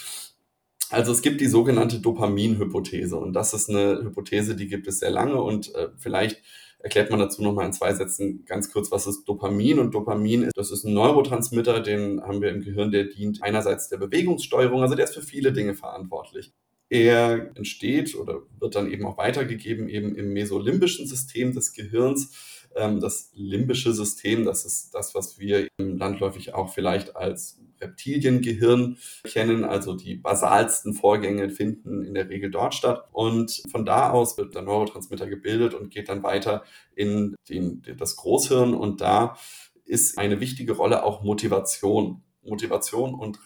Also 0.90 1.12
es 1.12 1.22
gibt 1.22 1.40
die 1.40 1.48
sogenannte 1.48 2.00
Dopamin-Hypothese 2.00 3.16
und 3.16 3.34
das 3.34 3.54
ist 3.54 3.70
eine 3.70 4.02
Hypothese, 4.04 4.56
die 4.56 4.68
gibt 4.68 4.88
es 4.88 5.00
sehr 5.00 5.12
lange 5.12 5.42
und 5.42 5.74
äh, 5.76 5.90
vielleicht 5.98 6.42
erklärt 6.80 7.12
man 7.12 7.20
dazu 7.20 7.44
nochmal 7.44 7.66
in 7.66 7.74
zwei 7.74 7.94
Sätzen 7.94 8.46
ganz 8.46 8.72
kurz, 8.72 8.92
was 8.92 9.06
ist 9.06 9.26
Dopamin. 9.26 9.80
Und 9.80 9.94
Dopamin, 9.94 10.50
das 10.56 10.72
ist 10.72 10.86
ein 10.86 10.94
Neurotransmitter, 10.94 11.82
den 11.82 12.22
haben 12.22 12.42
wir 12.42 12.50
im 12.50 12.62
Gehirn, 12.62 12.92
der 12.92 13.04
dient 13.06 13.44
einerseits 13.44 13.90
der 13.90 13.98
Bewegungssteuerung, 13.98 14.82
also 14.82 14.96
der 14.96 15.06
ist 15.06 15.14
für 15.14 15.22
viele 15.22 15.52
Dinge 15.52 15.76
verantwortlich. 15.76 16.54
Er 16.90 17.52
entsteht 17.56 18.16
oder 18.16 18.42
wird 18.60 18.76
dann 18.76 18.92
eben 18.92 19.06
auch 19.06 19.18
weitergegeben 19.18 19.90
eben 19.90 20.16
im 20.16 20.34
mesolimbischen 20.34 21.06
System 21.06 21.54
des 21.54 21.74
Gehirns. 21.74 22.59
Ähm, 22.80 23.00
das 23.00 23.32
limbische 23.36 23.94
System, 23.94 24.46
das 24.46 24.66
ist 24.66 24.96
das, 24.96 25.14
was 25.14 25.38
wir 25.38 25.68
landläufig 25.78 26.54
auch 26.54 26.74
vielleicht 26.74 27.16
als 27.16 27.60
Reptiliengehirn 27.82 28.98
kennen. 29.24 29.64
Also 29.64 29.96
die 29.96 30.16
basalsten 30.16 30.94
Vorgänge 30.94 31.50
finden 31.50 32.04
in 32.04 32.14
der 32.14 32.30
Regel 32.30 32.52
dort 32.52 32.74
statt. 32.74 33.08
Und 33.12 33.64
von 33.70 33.86
da 33.86 34.12
aus 34.12 34.38
wird 34.38 34.56
der 34.56 34.62
Neurotransmitter 34.62 35.28
gebildet 35.28 35.74
und 35.74 35.92
geht 35.92 36.10
dann 36.10 36.24
weiter 36.24 36.64
in 36.96 37.36
den, 37.50 37.82
das 37.98 38.16
Großhirn. 38.16 38.74
Und 38.74 39.02
da 39.02 39.38
ist 39.86 40.18
eine 40.18 40.40
wichtige 40.40 40.74
Rolle 40.74 41.04
auch 41.04 41.24
Motivation. 41.24 42.24
Motivation 42.42 43.14
und 43.14 43.40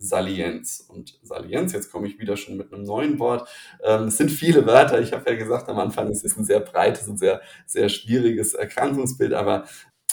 Reizsalienz. 0.00 0.84
Und 0.88 1.18
Salienz, 1.22 1.72
jetzt 1.72 1.92
komme 1.92 2.08
ich 2.08 2.18
wieder 2.18 2.36
schon 2.36 2.56
mit 2.56 2.72
einem 2.72 2.84
neuen 2.84 3.18
Wort. 3.18 3.48
Ähm, 3.84 4.04
es 4.04 4.16
sind 4.16 4.30
viele 4.30 4.66
Wörter. 4.66 5.00
Ich 5.00 5.12
habe 5.12 5.30
ja 5.30 5.36
gesagt 5.36 5.68
am 5.68 5.78
Anfang, 5.78 6.08
es 6.08 6.24
ist 6.24 6.36
ein 6.38 6.44
sehr 6.44 6.60
breites 6.60 7.06
und 7.08 7.18
sehr, 7.18 7.40
sehr 7.66 7.88
schwieriges 7.88 8.54
Erkrankungsbild, 8.54 9.32
aber 9.34 9.64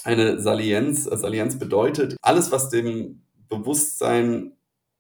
eine 0.04 0.40
Salienz, 0.40 1.04
Salienz 1.04 1.60
bedeutet, 1.60 2.16
alles, 2.22 2.52
was 2.52 2.70
dem 2.70 3.22
Bewusstsein 3.50 4.54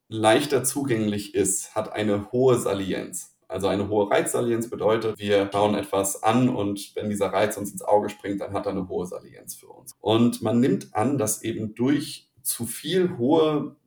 leichter 0.09 0.63
zugänglich 0.63 1.35
ist, 1.35 1.75
hat 1.75 1.91
eine 1.93 2.31
hohe 2.31 2.57
Salienz. 2.57 3.33
Also 3.49 3.67
eine 3.67 3.87
hohe 3.87 4.11
Reizsalienz 4.11 4.69
bedeutet, 4.69 5.17
wir 5.19 5.49
schauen 5.53 5.75
etwas 5.75 6.21
an 6.23 6.49
und 6.49 6.93
wenn 6.95 7.09
dieser 7.09 7.27
Reiz 7.27 7.55
uns 7.55 7.71
ins 7.71 7.81
Auge 7.81 8.09
springt, 8.09 8.41
dann 8.41 8.51
hat 8.51 8.65
er 8.65 8.73
eine 8.73 8.89
hohe 8.89 9.05
Salienz 9.05 9.55
für 9.55 9.67
uns. 9.67 9.95
Und 10.01 10.41
man 10.41 10.59
nimmt 10.59 10.93
an, 10.93 11.17
dass 11.17 11.43
eben 11.43 11.73
durch 11.73 12.29
zu 12.41 12.65
viel 12.65 13.17
hohe 13.17 13.77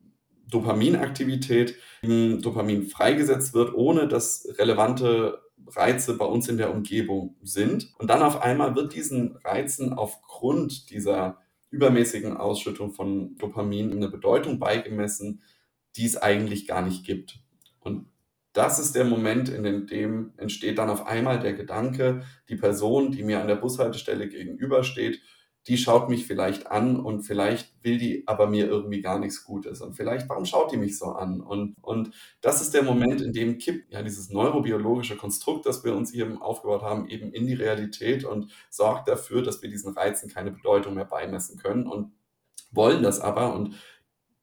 Dopaminaktivität 0.51 1.77
Dopamin 2.03 2.87
freigesetzt 2.87 3.55
wird, 3.55 3.75
ohne 3.75 4.09
dass 4.09 4.47
relevante 4.59 5.41
Reize 5.67 6.17
bei 6.17 6.25
uns 6.25 6.49
in 6.49 6.57
der 6.57 6.73
Umgebung 6.73 7.37
sind. 7.43 7.93
Und 7.99 8.09
dann 8.09 8.23
auf 8.23 8.43
einmal 8.43 8.75
wird 8.75 8.95
diesen 8.95 9.37
Reizen 9.37 9.93
aufgrund 9.93 10.91
dieser 10.91 11.39
übermäßigen 11.71 12.37
Ausschüttung 12.37 12.93
von 12.93 13.37
Dopamin 13.37 13.93
eine 13.93 14.09
Bedeutung 14.09 14.59
beigemessen, 14.59 15.43
die 15.97 16.07
es 16.07 16.17
eigentlich 16.17 16.67
gar 16.67 16.83
nicht 16.83 17.05
gibt. 17.05 17.41
Und 17.79 18.07
das 18.53 18.81
ist 18.81 18.97
der 18.97 19.05
Moment, 19.05 19.49
in 19.49 19.87
dem 19.87 20.33
entsteht 20.37 20.79
dann 20.79 20.91
auf 20.91 21.07
einmal 21.07 21.39
der 21.39 21.53
Gedanke, 21.53 22.25
die 22.49 22.57
Person, 22.57 23.13
die 23.13 23.23
mir 23.23 23.41
an 23.41 23.47
der 23.47 23.57
Bushaltestelle 23.57 24.29
gegenübersteht, 24.29 25.21
die 25.71 25.79
schaut 25.79 26.09
mich 26.09 26.27
vielleicht 26.27 26.67
an 26.67 26.99
und 26.99 27.23
vielleicht 27.23 27.73
will 27.85 27.97
die 27.97 28.27
aber 28.27 28.49
mir 28.49 28.67
irgendwie 28.67 29.01
gar 29.03 29.21
nichts 29.21 29.45
Gutes. 29.45 29.81
Und 29.81 29.95
vielleicht, 29.95 30.29
warum 30.29 30.45
schaut 30.45 30.73
die 30.73 30.77
mich 30.77 30.99
so 30.99 31.13
an? 31.13 31.41
Und, 31.41 31.77
und 31.81 32.11
das 32.41 32.61
ist 32.61 32.75
der 32.75 32.83
Moment, 32.83 33.21
in 33.21 33.33
dem 33.33 33.57
kippt 33.59 33.93
ja 33.93 34.03
dieses 34.03 34.31
neurobiologische 34.31 35.17
Konstrukt, 35.17 35.67
das 35.67 35.85
wir 35.85 35.95
uns 35.95 36.13
eben 36.13 36.43
aufgebaut 36.43 36.83
haben, 36.83 37.09
eben 37.09 37.33
in 37.33 37.47
die 37.47 37.55
Realität 37.55 38.25
und 38.25 38.51
sorgt 38.69 39.07
dafür, 39.07 39.43
dass 39.43 39.63
wir 39.63 39.71
diesen 39.71 39.95
Reizen 39.95 40.29
keine 40.29 40.51
Bedeutung 40.51 40.95
mehr 40.95 41.05
beimessen 41.05 41.57
können 41.57 41.87
und 41.87 42.11
wollen 42.73 43.05
das 43.05 43.21
aber 43.21 43.55
und 43.55 43.77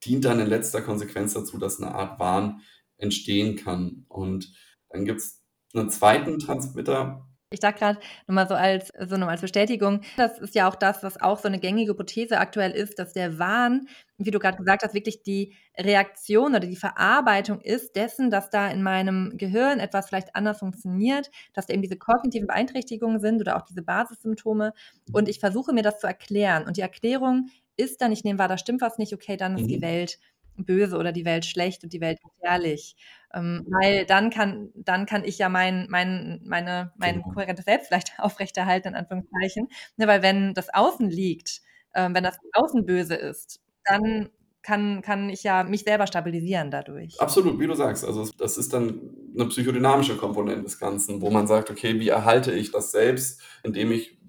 dient 0.05 0.23
dann 0.23 0.39
in 0.39 0.47
letzter 0.47 0.81
Konsequenz 0.81 1.33
dazu, 1.33 1.57
dass 1.57 1.81
eine 1.81 1.93
Art 1.93 2.21
Wahn 2.21 2.61
entstehen 2.95 3.57
kann. 3.57 4.05
Und 4.07 4.53
dann 4.87 5.03
gibt 5.03 5.19
es 5.19 5.43
einen 5.73 5.89
zweiten 5.89 6.39
Transmitter, 6.39 7.26
ich 7.49 7.61
sage 7.61 7.79
gerade 7.79 7.99
nochmal 8.27 8.47
so 8.47 8.55
als, 8.55 8.91
so 8.99 9.15
nochmal 9.15 9.29
als 9.29 9.41
Bestätigung, 9.41 10.01
das 10.17 10.37
ist 10.39 10.53
ja 10.53 10.67
auch 10.67 10.75
das, 10.75 11.01
was 11.03 11.21
auch 11.21 11.39
so 11.39 11.47
eine 11.47 11.59
gängige 11.59 11.91
Hypothese 11.91 12.39
aktuell 12.39 12.71
ist, 12.71 12.99
dass 12.99 13.13
der 13.13 13.39
Wahn, 13.39 13.87
wie 14.17 14.31
du 14.31 14.39
gerade 14.39 14.57
gesagt 14.57 14.83
hast, 14.83 14.93
wirklich 14.93 15.23
die 15.23 15.55
Reaktion 15.77 16.55
oder 16.55 16.67
die 16.67 16.75
Verarbeitung 16.75 17.61
ist 17.61 17.95
dessen, 17.95 18.29
dass 18.31 18.49
da 18.49 18.69
in 18.69 18.83
meinem 18.83 19.37
Gehirn 19.37 19.79
etwas 19.79 20.09
vielleicht 20.09 20.35
anders 20.35 20.59
funktioniert, 20.59 21.31
dass 21.53 21.67
da 21.67 21.73
eben 21.73 21.83
diese 21.83 21.97
kognitiven 21.97 22.47
Beeinträchtigungen 22.47 23.21
sind 23.21 23.39
oder 23.39 23.55
auch 23.55 23.61
diese 23.61 23.81
Basissymptome. 23.81 24.73
Und 25.13 25.29
ich 25.29 25.39
versuche 25.39 25.71
mir 25.71 25.83
das 25.83 25.99
zu 25.99 26.07
erklären. 26.07 26.65
Und 26.65 26.75
die 26.75 26.81
Erklärung 26.81 27.49
ist 27.77 28.01
dann, 28.01 28.11
ich 28.11 28.25
nehme 28.25 28.39
wahr, 28.39 28.49
da 28.49 28.57
stimmt 28.57 28.81
was 28.81 28.97
nicht, 28.97 29.13
okay, 29.13 29.37
dann 29.37 29.55
ist 29.55 29.63
mhm. 29.63 29.67
die 29.67 29.81
Welt 29.81 30.19
böse 30.57 30.97
oder 30.97 31.11
die 31.11 31.25
Welt 31.25 31.45
schlecht 31.45 31.83
und 31.83 31.93
die 31.93 32.01
Welt 32.01 32.19
gefährlich. 32.21 32.95
Ähm, 33.33 33.65
weil 33.69 34.05
dann 34.05 34.29
kann, 34.29 34.69
dann 34.75 35.05
kann 35.05 35.25
ich 35.25 35.37
ja 35.37 35.49
mein, 35.49 35.87
mein, 35.89 36.41
meine, 36.45 36.93
mein 36.97 37.21
genau. 37.21 37.33
kohärentes 37.33 37.65
Selbst 37.65 37.87
vielleicht 37.87 38.13
aufrechterhalten, 38.19 38.89
in 38.89 38.95
Anführungszeichen. 38.95 39.67
Ne, 39.97 40.07
weil 40.07 40.21
wenn 40.21 40.53
das 40.53 40.73
Außen 40.73 41.09
liegt, 41.09 41.61
ähm, 41.93 42.15
wenn 42.15 42.23
das 42.23 42.39
Außen 42.53 42.85
böse 42.85 43.15
ist, 43.15 43.59
dann 43.83 44.29
kann, 44.67 45.01
kann 45.01 45.29
ich 45.29 45.43
ja 45.43 45.63
mich 45.63 45.83
selber 45.83 46.07
stabilisieren 46.07 46.71
dadurch. 46.71 47.19
Absolut, 47.21 47.57
wie 47.57 47.67
du 47.67 47.73
sagst. 47.73 48.03
Also 48.03 48.29
das 48.37 48.57
ist 48.57 48.73
dann 48.73 49.15
eine 49.33 49.47
psychodynamische 49.47 50.17
Komponente 50.17 50.63
des 50.63 50.77
Ganzen, 50.77 51.21
wo 51.21 51.29
man 51.29 51.47
sagt, 51.47 51.69
okay, 51.69 51.99
wie 52.01 52.09
erhalte 52.09 52.51
ich 52.51 52.71
das 52.71 52.91
selbst, 52.91 53.41
indem 53.63 53.93
ich, 53.93 54.19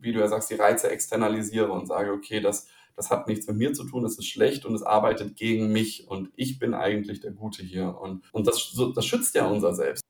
wie 0.00 0.12
du 0.12 0.20
ja 0.20 0.28
sagst, 0.28 0.50
die 0.50 0.54
Reize 0.54 0.88
externalisiere 0.88 1.72
und 1.72 1.86
sage, 1.86 2.12
okay, 2.12 2.40
das 2.40 2.68
das 2.96 3.10
hat 3.10 3.28
nichts 3.28 3.46
mit 3.46 3.56
mir 3.56 3.72
zu 3.72 3.84
tun, 3.84 4.04
es 4.04 4.18
ist 4.18 4.26
schlecht 4.26 4.64
und 4.64 4.74
es 4.74 4.82
arbeitet 4.82 5.36
gegen 5.36 5.72
mich 5.72 6.08
und 6.08 6.30
ich 6.36 6.58
bin 6.58 6.74
eigentlich 6.74 7.20
der 7.20 7.32
Gute 7.32 7.62
hier. 7.62 7.98
Und, 7.98 8.22
und 8.32 8.46
das, 8.46 8.74
das 8.94 9.06
schützt 9.06 9.34
ja 9.34 9.46
unser 9.46 9.74
Selbst. 9.74 10.02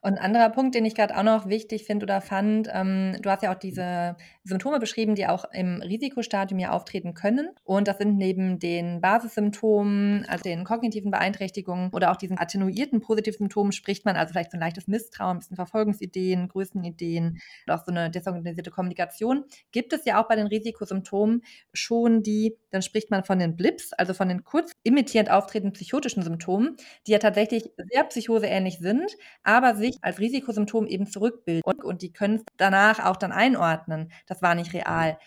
Und 0.00 0.14
ein 0.14 0.18
anderer 0.18 0.50
Punkt, 0.50 0.74
den 0.74 0.84
ich 0.84 0.94
gerade 0.94 1.16
auch 1.16 1.22
noch 1.22 1.48
wichtig 1.48 1.84
finde 1.84 2.04
oder 2.04 2.20
fand, 2.20 2.68
ähm, 2.72 3.16
du 3.20 3.30
hast 3.30 3.42
ja 3.42 3.52
auch 3.52 3.58
diese 3.58 4.16
Symptome 4.44 4.78
beschrieben, 4.78 5.14
die 5.14 5.26
auch 5.26 5.44
im 5.52 5.80
Risikostadium 5.82 6.58
ja 6.58 6.70
auftreten 6.70 7.14
können. 7.14 7.50
Und 7.64 7.88
das 7.88 7.98
sind 7.98 8.16
neben 8.16 8.58
den 8.58 9.00
Basissymptomen, 9.00 10.24
also 10.28 10.42
den 10.42 10.64
kognitiven 10.64 11.10
Beeinträchtigungen 11.10 11.90
oder 11.92 12.10
auch 12.10 12.16
diesen 12.16 12.38
attenuierten 12.38 13.00
Positivsymptomen 13.00 13.72
spricht 13.72 14.04
man 14.04 14.16
also 14.16 14.32
vielleicht 14.32 14.52
so 14.52 14.56
ein 14.56 14.60
leichtes 14.60 14.86
Misstrauen, 14.86 15.36
ein 15.36 15.38
bisschen 15.40 15.56
Verfolgungsideen, 15.56 16.48
Größenideen 16.48 17.40
und 17.66 17.72
auch 17.72 17.84
so 17.84 17.92
eine 17.92 18.10
desorganisierte 18.10 18.70
Kommunikation. 18.70 19.44
Gibt 19.70 19.92
es 19.92 20.04
ja 20.04 20.22
auch 20.22 20.28
bei 20.28 20.36
den 20.36 20.46
Risikosymptomen 20.46 21.42
schon 21.72 22.22
die, 22.22 22.56
dann 22.70 22.82
spricht 22.82 23.10
man 23.10 23.24
von 23.24 23.38
den 23.38 23.56
Blips, 23.56 23.92
also 23.92 24.14
von 24.14 24.28
den 24.28 24.44
kurz 24.44 24.72
imitierend 24.82 25.30
auftretenden 25.30 25.72
psychotischen 25.72 26.22
Symptomen, 26.22 26.76
die 27.06 27.12
ja 27.12 27.18
tatsächlich 27.18 27.70
sehr 27.90 28.04
psychoseähnlich 28.04 28.78
sind, 28.78 29.16
aber 29.42 29.71
sich 29.76 29.98
als 30.02 30.18
Risikosymptom 30.18 30.86
eben 30.86 31.06
zurückbilden 31.06 31.62
und, 31.64 31.84
und 31.84 32.02
die 32.02 32.12
können 32.12 32.36
es 32.36 32.44
danach 32.56 33.04
auch 33.04 33.16
dann 33.16 33.32
einordnen. 33.32 34.12
Das 34.26 34.42
war 34.42 34.54
nicht 34.54 34.72
real. 34.72 35.18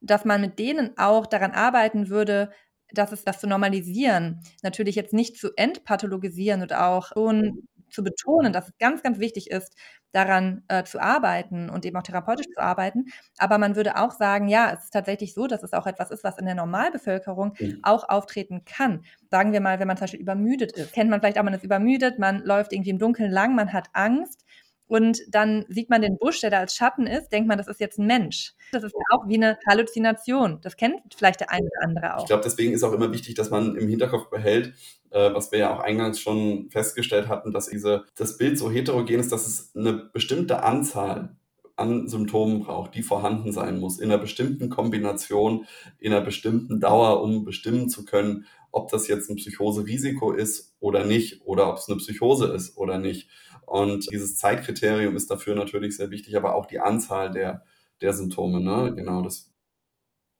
Dass 0.00 0.24
man 0.24 0.40
mit 0.40 0.58
denen 0.58 0.96
auch 0.98 1.26
daran 1.26 1.52
arbeiten 1.52 2.08
würde, 2.08 2.50
dass 2.92 3.12
es 3.12 3.24
das 3.24 3.40
zu 3.40 3.46
normalisieren, 3.46 4.40
natürlich 4.62 4.96
jetzt 4.96 5.14
nicht 5.14 5.36
zu 5.36 5.50
entpathologisieren 5.56 6.62
und 6.62 6.74
auch 6.74 7.08
schon 7.08 7.66
zu 7.92 8.02
betonen, 8.02 8.52
dass 8.52 8.68
es 8.68 8.78
ganz, 8.78 9.02
ganz 9.02 9.18
wichtig 9.18 9.50
ist, 9.50 9.76
daran 10.12 10.62
äh, 10.68 10.84
zu 10.84 11.00
arbeiten 11.00 11.70
und 11.70 11.84
eben 11.86 11.96
auch 11.96 12.02
therapeutisch 12.02 12.46
zu 12.54 12.60
arbeiten. 12.60 13.06
Aber 13.38 13.58
man 13.58 13.76
würde 13.76 13.96
auch 13.96 14.12
sagen, 14.12 14.48
ja, 14.48 14.72
es 14.72 14.84
ist 14.84 14.92
tatsächlich 14.92 15.34
so, 15.34 15.46
dass 15.46 15.62
es 15.62 15.72
auch 15.72 15.86
etwas 15.86 16.10
ist, 16.10 16.24
was 16.24 16.38
in 16.38 16.46
der 16.46 16.54
Normalbevölkerung 16.54 17.54
mhm. 17.58 17.78
auch 17.82 18.08
auftreten 18.08 18.64
kann. 18.64 19.04
Sagen 19.30 19.52
wir 19.52 19.60
mal, 19.60 19.78
wenn 19.80 19.88
man 19.88 19.96
zum 19.96 20.04
Beispiel 20.04 20.20
übermüdet 20.20 20.72
ist. 20.72 20.92
Kennt 20.92 21.10
man 21.10 21.20
vielleicht 21.20 21.38
auch, 21.38 21.44
man 21.44 21.54
ist 21.54 21.64
übermüdet, 21.64 22.18
man 22.18 22.40
läuft 22.44 22.72
irgendwie 22.72 22.90
im 22.90 22.98
Dunkeln 22.98 23.30
lang, 23.30 23.54
man 23.54 23.72
hat 23.72 23.88
Angst 23.92 24.44
und 24.92 25.22
dann 25.26 25.64
sieht 25.70 25.88
man 25.88 26.02
den 26.02 26.18
Busch, 26.18 26.40
der 26.42 26.50
da 26.50 26.58
als 26.58 26.76
Schatten 26.76 27.06
ist, 27.06 27.30
denkt 27.30 27.48
man, 27.48 27.56
das 27.56 27.66
ist 27.66 27.80
jetzt 27.80 27.98
ein 27.98 28.06
Mensch. 28.06 28.52
Das 28.72 28.84
ist 28.84 28.92
ja 28.94 29.16
auch 29.16 29.26
wie 29.26 29.36
eine 29.36 29.56
Halluzination. 29.66 30.58
Das 30.60 30.76
kennt 30.76 31.00
vielleicht 31.16 31.40
der 31.40 31.50
eine 31.50 31.64
oder 31.64 31.88
andere 31.88 32.16
auch. 32.18 32.20
Ich 32.24 32.26
glaube, 32.26 32.42
deswegen 32.44 32.74
ist 32.74 32.82
auch 32.82 32.92
immer 32.92 33.10
wichtig, 33.10 33.34
dass 33.34 33.48
man 33.48 33.74
im 33.76 33.88
Hinterkopf 33.88 34.28
behält, 34.28 34.74
äh, 35.08 35.32
was 35.32 35.50
wir 35.50 35.60
ja 35.60 35.74
auch 35.74 35.80
eingangs 35.80 36.20
schon 36.20 36.68
festgestellt 36.68 37.28
hatten, 37.28 37.52
dass 37.52 37.68
diese, 37.68 38.04
das 38.16 38.36
Bild 38.36 38.58
so 38.58 38.70
heterogen 38.70 39.18
ist, 39.18 39.32
dass 39.32 39.46
es 39.46 39.74
eine 39.74 39.94
bestimmte 39.94 40.62
Anzahl 40.62 41.36
an 41.76 42.06
Symptomen 42.06 42.60
braucht, 42.60 42.94
die 42.94 43.02
vorhanden 43.02 43.50
sein 43.50 43.80
muss, 43.80 43.98
in 43.98 44.10
einer 44.10 44.20
bestimmten 44.20 44.68
Kombination, 44.68 45.64
in 46.00 46.12
einer 46.12 46.22
bestimmten 46.22 46.80
Dauer, 46.80 47.22
um 47.22 47.46
bestimmen 47.46 47.88
zu 47.88 48.04
können, 48.04 48.44
ob 48.70 48.90
das 48.90 49.08
jetzt 49.08 49.30
ein 49.30 49.36
Psychoserisiko 49.36 50.32
ist 50.32 50.74
oder 50.80 51.04
nicht, 51.04 51.40
oder 51.46 51.70
ob 51.70 51.78
es 51.78 51.88
eine 51.88 51.96
Psychose 51.96 52.48
ist 52.48 52.76
oder 52.76 52.98
nicht. 52.98 53.30
Und 53.72 54.12
dieses 54.12 54.36
Zeitkriterium 54.36 55.16
ist 55.16 55.30
dafür 55.30 55.54
natürlich 55.54 55.96
sehr 55.96 56.10
wichtig, 56.10 56.36
aber 56.36 56.54
auch 56.54 56.66
die 56.66 56.78
Anzahl 56.78 57.30
der, 57.30 57.64
der 58.02 58.12
Symptome. 58.12 58.60
Ne? 58.60 58.92
Genau, 58.94 59.22
das 59.22 59.50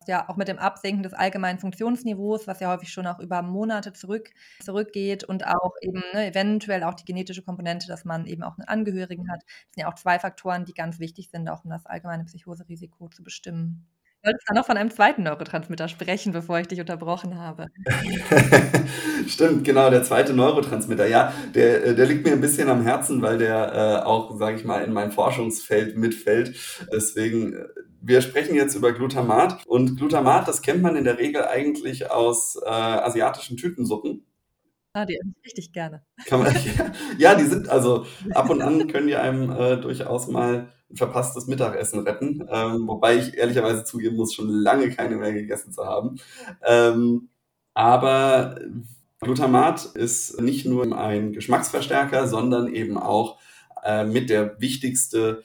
ja 0.07 0.29
auch 0.29 0.37
mit 0.37 0.49
dem 0.49 0.59
Absenken 0.59 1.03
des 1.03 1.15
allgemeinen 1.15 1.59
Funktionsniveaus, 1.59 2.47
was 2.47 2.61
ja 2.61 2.71
häufig 2.71 2.93
schon 2.93 3.07
auch 3.07 3.21
über 3.21 3.41
Monate 3.41 3.95
zurück, 3.95 4.35
zurückgeht 4.61 5.25
und 5.25 5.47
auch 5.47 5.73
eben 5.81 6.03
ne, 6.13 6.27
eventuell 6.27 6.83
auch 6.83 6.93
die 6.93 7.07
genetische 7.07 7.43
Komponente, 7.43 7.87
dass 7.87 8.05
man 8.05 8.27
eben 8.27 8.43
auch 8.43 8.59
einen 8.59 8.69
Angehörigen 8.69 9.31
hat. 9.31 9.41
Das 9.45 9.75
sind 9.77 9.83
ja 9.83 9.89
auch 9.91 9.95
zwei 9.95 10.19
Faktoren, 10.19 10.67
die 10.67 10.75
ganz 10.75 10.99
wichtig 10.99 11.31
sind, 11.31 11.49
auch 11.49 11.65
um 11.65 11.71
das 11.71 11.87
allgemeine 11.87 12.25
Psychoserisiko 12.25 13.09
zu 13.09 13.23
bestimmen. 13.23 13.87
Wolltest 14.25 14.49
dann 14.49 14.57
noch 14.57 14.67
von 14.67 14.77
einem 14.77 14.91
zweiten 14.91 15.23
Neurotransmitter 15.23 15.89
sprechen, 15.89 16.33
bevor 16.33 16.61
ich 16.61 16.69
dich 16.69 16.81
unterbrochen 16.81 17.39
habe. 17.39 17.69
Stimmt, 19.27 19.65
genau, 19.65 19.91
der 19.91 20.05
zweite 20.05 20.33
Neurotransmitter. 20.35 21.07
Ja, 21.07 21.33
der, 21.55 21.85
äh, 21.85 21.95
der 21.95 22.07
liegt 22.07 22.25
mir 22.25 22.33
ein 22.33 22.41
bisschen 22.41 22.69
am 22.69 22.83
Herzen, 22.83 23.23
weil 23.23 23.39
der 23.39 24.03
äh, 24.03 24.07
auch, 24.07 24.37
sage 24.39 24.57
ich 24.57 24.65
mal, 24.65 24.83
in 24.85 24.93
mein 24.93 25.13
Forschungsfeld 25.13 25.97
mitfällt. 25.97 26.55
Deswegen, 26.93 27.55
äh, 27.55 27.65
wir 28.01 28.21
sprechen 28.21 28.55
jetzt 28.55 28.75
über 28.75 28.93
Glutamat. 28.93 29.67
Und 29.67 29.97
Glutamat, 29.97 30.49
das 30.49 30.63
kennt 30.63 30.83
man 30.83 30.97
in 30.97 31.05
der 31.05 31.19
Regel 31.19 31.45
eigentlich 31.45 32.11
aus 32.11 32.57
äh, 32.65 32.69
asiatischen 32.69 33.57
Tütensuppen. 33.57 34.25
Ah, 34.95 35.07
die 35.07 35.15
esse 35.15 35.31
ich 35.31 35.47
richtig 35.47 35.73
gerne. 35.73 36.03
Man, 36.31 36.55
ja, 36.55 36.93
ja, 37.19 37.35
die 37.35 37.45
sind, 37.45 37.69
also 37.69 38.05
ab 38.35 38.51
und 38.51 38.61
an 38.61 38.89
können 38.89 39.07
die 39.07 39.17
einem 39.17 39.51
äh, 39.51 39.79
durchaus 39.79 40.29
mal 40.29 40.69
ein 40.91 40.97
verpasstes 40.97 41.47
Mittagessen 41.47 42.01
retten. 42.01 42.47
Ähm, 42.51 42.87
wobei 42.87 43.17
ich 43.17 43.35
ehrlicherweise 43.35 43.85
zugeben 43.85 44.17
muss, 44.17 44.35
schon 44.35 44.51
lange 44.51 44.91
keine 44.91 45.17
mehr 45.17 45.33
gegessen 45.33 45.73
zu 45.73 45.87
haben. 45.87 46.17
Ähm, 46.63 47.31
aber 47.75 48.61
Glutamat 49.21 49.87
ist 49.95 50.41
nicht 50.41 50.67
nur 50.67 50.97
ein 50.97 51.33
Geschmacksverstärker, 51.33 52.29
sondern 52.29 52.73
eben 52.75 52.99
auch 52.99 53.39
äh, 53.85 54.05
mit 54.05 54.29
der 54.29 54.61
wichtigste 54.61 55.43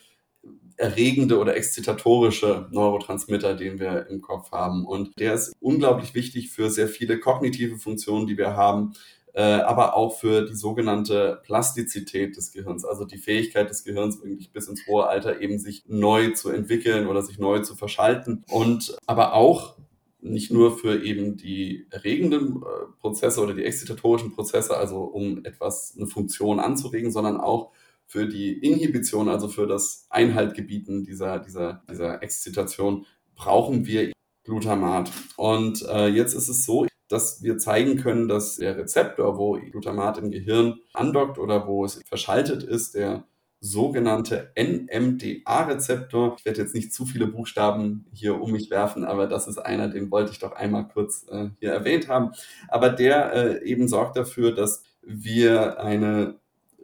erregende 0.78 1.40
oder 1.40 1.56
exzitatorische 1.56 2.68
Neurotransmitter, 2.72 3.56
den 3.56 3.80
wir 3.80 4.08
im 4.08 4.22
Kopf 4.22 4.52
haben. 4.52 4.86
Und 4.86 5.20
der 5.20 5.34
ist 5.34 5.54
unglaublich 5.60 6.14
wichtig 6.14 6.52
für 6.52 6.70
sehr 6.70 6.88
viele 6.88 7.20
kognitive 7.20 7.78
Funktionen, 7.78 8.28
die 8.28 8.38
wir 8.38 8.56
haben, 8.56 8.94
äh, 9.38 9.62
aber 9.62 9.95
auch 9.95 10.17
für 10.17 10.47
die 10.47 10.56
sogenannte 10.56 11.39
Plastizität 11.43 12.36
des 12.36 12.52
Gehirns, 12.52 12.84
also 12.86 13.06
die 13.06 13.19
Fähigkeit 13.19 13.69
des 13.69 13.84
Gehirns 13.84 14.19
wirklich 14.23 14.52
bis 14.52 14.67
ins 14.67 14.88
hohe 14.88 15.06
Alter 15.06 15.41
eben 15.41 15.60
sich 15.60 15.84
neu 15.88 16.32
zu 16.32 16.50
entwickeln 16.50 17.06
oder 17.06 17.21
sich 17.21 17.38
neu 17.38 17.60
zu 17.60 17.76
verschalten 17.76 18.43
und 18.50 18.97
aber 19.06 19.36
auch 19.36 19.78
nicht 20.21 20.50
nur 20.52 20.76
für 20.76 21.04
eben 21.04 21.38
die 21.38 21.86
erregenden 21.91 22.63
äh, 22.63 22.91
Prozesse 23.00 23.39
oder 23.43 23.54
die 23.54 23.63
exzitatorischen 23.63 24.34
Prozesse, 24.34 24.76
also 24.76 25.02
um 25.04 25.45
etwas, 25.45 25.93
eine 25.95 26.08
Funktion 26.08 26.60
anzuregen, 26.60 27.12
sondern 27.12 27.39
auch 27.39 27.73
für 28.08 28.26
die 28.26 28.54
Inhibition, 28.54 29.30
also 29.30 29.50
für 29.50 29.67
das 29.67 30.08
Einhaltgebieten 30.10 31.04
dieser, 31.04 31.38
dieser, 31.38 31.84
dieser 31.88 32.23
Exzitation, 32.23 33.06
brauchen 33.36 33.86
wir 33.86 34.12
Glutamat. 34.45 35.12
Und 35.36 35.86
äh, 35.88 36.08
jetzt 36.08 36.34
ist 36.34 36.50
es 36.50 36.65
so, 36.65 36.88
dass 37.08 37.41
wir 37.43 37.58
zeigen 37.58 37.98
können, 37.98 38.28
dass 38.28 38.58
der 38.58 38.78
Rezeptor, 38.78 39.38
wo 39.38 39.54
Glutamat 39.54 40.17
im 40.17 40.32
Gehirn 40.32 40.80
andockt 40.93 41.38
oder 41.38 41.67
wo 41.67 41.86
es 41.86 42.02
verschaltet 42.08 42.63
ist, 42.63 42.96
der 42.96 43.26
sogenannte 43.60 44.52
NMDA-Rezeptor. 44.56 46.36
Ich 46.38 46.46
werde 46.46 46.62
jetzt 46.62 46.76
nicht 46.76 46.93
zu 46.93 47.06
viele 47.06 47.28
Buchstaben 47.28 48.06
hier 48.13 48.39
um 48.39 48.52
mich 48.52 48.70
werfen, 48.70 49.04
aber 49.04 49.28
das 49.28 49.48
ist 49.48 49.58
einer, 49.58 49.88
den 49.88 50.12
wollte 50.12 50.32
ich 50.32 50.39
doch 50.39 50.54
einmal 50.54 50.88
kurz 50.88 51.26
äh, 51.30 51.50
hier 51.60 51.72
erwähnt 51.72 52.08
haben. 52.08 52.32
Aber 52.67 52.89
der 52.89 53.34
äh, 53.34 53.63
eben 53.63 53.88
sorgt 53.88 54.15
dafür, 54.15 54.54
dass 54.54 54.84
wir 55.02 55.80
eine 55.80 56.36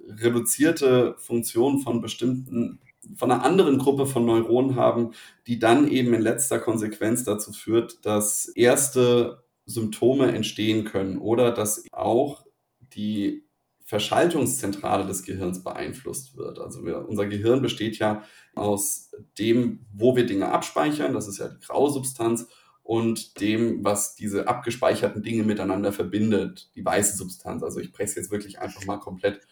reduzierte 0.07 1.15
Funktion 1.19 1.79
von 1.79 2.01
bestimmten 2.01 2.79
von 3.17 3.31
einer 3.31 3.43
anderen 3.43 3.79
Gruppe 3.79 4.05
von 4.05 4.25
Neuronen 4.25 4.77
haben, 4.77 5.11
die 5.45 5.59
dann 5.59 5.89
eben 5.89 6.13
in 6.13 6.21
letzter 6.21 6.57
Konsequenz 6.59 7.25
dazu 7.25 7.51
führt, 7.51 8.05
dass 8.05 8.47
erste 8.47 9.42
Symptome 9.65 10.31
entstehen 10.33 10.85
können 10.85 11.17
oder 11.17 11.51
dass 11.51 11.83
auch 11.91 12.45
die 12.79 13.45
Verschaltungszentrale 13.85 15.05
des 15.05 15.23
Gehirns 15.23 15.63
beeinflusst 15.63 16.37
wird. 16.37 16.59
Also 16.59 16.85
wir, 16.85 17.07
unser 17.07 17.25
Gehirn 17.25 17.61
besteht 17.61 17.99
ja 17.99 18.23
aus 18.55 19.11
dem, 19.37 19.85
wo 19.93 20.15
wir 20.15 20.25
Dinge 20.25 20.51
abspeichern, 20.51 21.13
das 21.13 21.27
ist 21.27 21.39
ja 21.39 21.49
die 21.49 21.59
Grausubstanz, 21.59 22.47
und 22.83 23.39
dem, 23.39 23.83
was 23.83 24.15
diese 24.15 24.47
abgespeicherten 24.47 25.23
Dinge 25.23 25.43
miteinander 25.43 25.93
verbindet, 25.93 26.69
die 26.75 26.83
weiße 26.83 27.15
Substanz. 27.15 27.63
Also 27.63 27.79
ich 27.79 27.93
presse 27.93 28.19
jetzt 28.19 28.29
wirklich 28.29 28.59
einfach 28.59 28.85
mal 28.85 28.97
komplett 28.97 29.47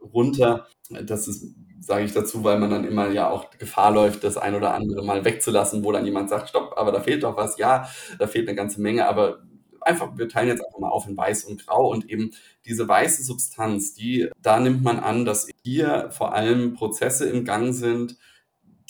runter. 0.00 0.66
Das 0.90 1.28
ist, 1.28 1.54
sage 1.80 2.04
ich 2.04 2.12
dazu, 2.12 2.42
weil 2.42 2.58
man 2.58 2.70
dann 2.70 2.84
immer 2.84 3.08
ja 3.10 3.30
auch 3.30 3.50
Gefahr 3.50 3.92
läuft, 3.92 4.24
das 4.24 4.36
ein 4.36 4.56
oder 4.56 4.74
andere 4.74 5.04
mal 5.04 5.24
wegzulassen, 5.24 5.84
wo 5.84 5.92
dann 5.92 6.04
jemand 6.04 6.28
sagt, 6.28 6.48
stopp, 6.48 6.74
aber 6.76 6.90
da 6.90 7.00
fehlt 7.00 7.22
doch 7.22 7.36
was. 7.36 7.56
Ja, 7.56 7.88
da 8.18 8.26
fehlt 8.26 8.48
eine 8.48 8.56
ganze 8.56 8.80
Menge, 8.80 9.06
aber 9.06 9.42
einfach, 9.86 10.16
wir 10.16 10.28
teilen 10.28 10.48
jetzt 10.48 10.64
einfach 10.64 10.78
mal 10.78 10.90
auf 10.90 11.06
in 11.06 11.16
weiß 11.16 11.44
und 11.44 11.66
grau 11.66 11.90
und 11.90 12.08
eben 12.10 12.32
diese 12.64 12.88
weiße 12.88 13.22
Substanz, 13.22 13.94
die, 13.94 14.28
da 14.40 14.60
nimmt 14.60 14.82
man 14.82 14.98
an, 14.98 15.24
dass 15.24 15.48
hier 15.62 16.10
vor 16.10 16.34
allem 16.34 16.74
Prozesse 16.74 17.28
im 17.28 17.44
Gang 17.44 17.74
sind, 17.74 18.16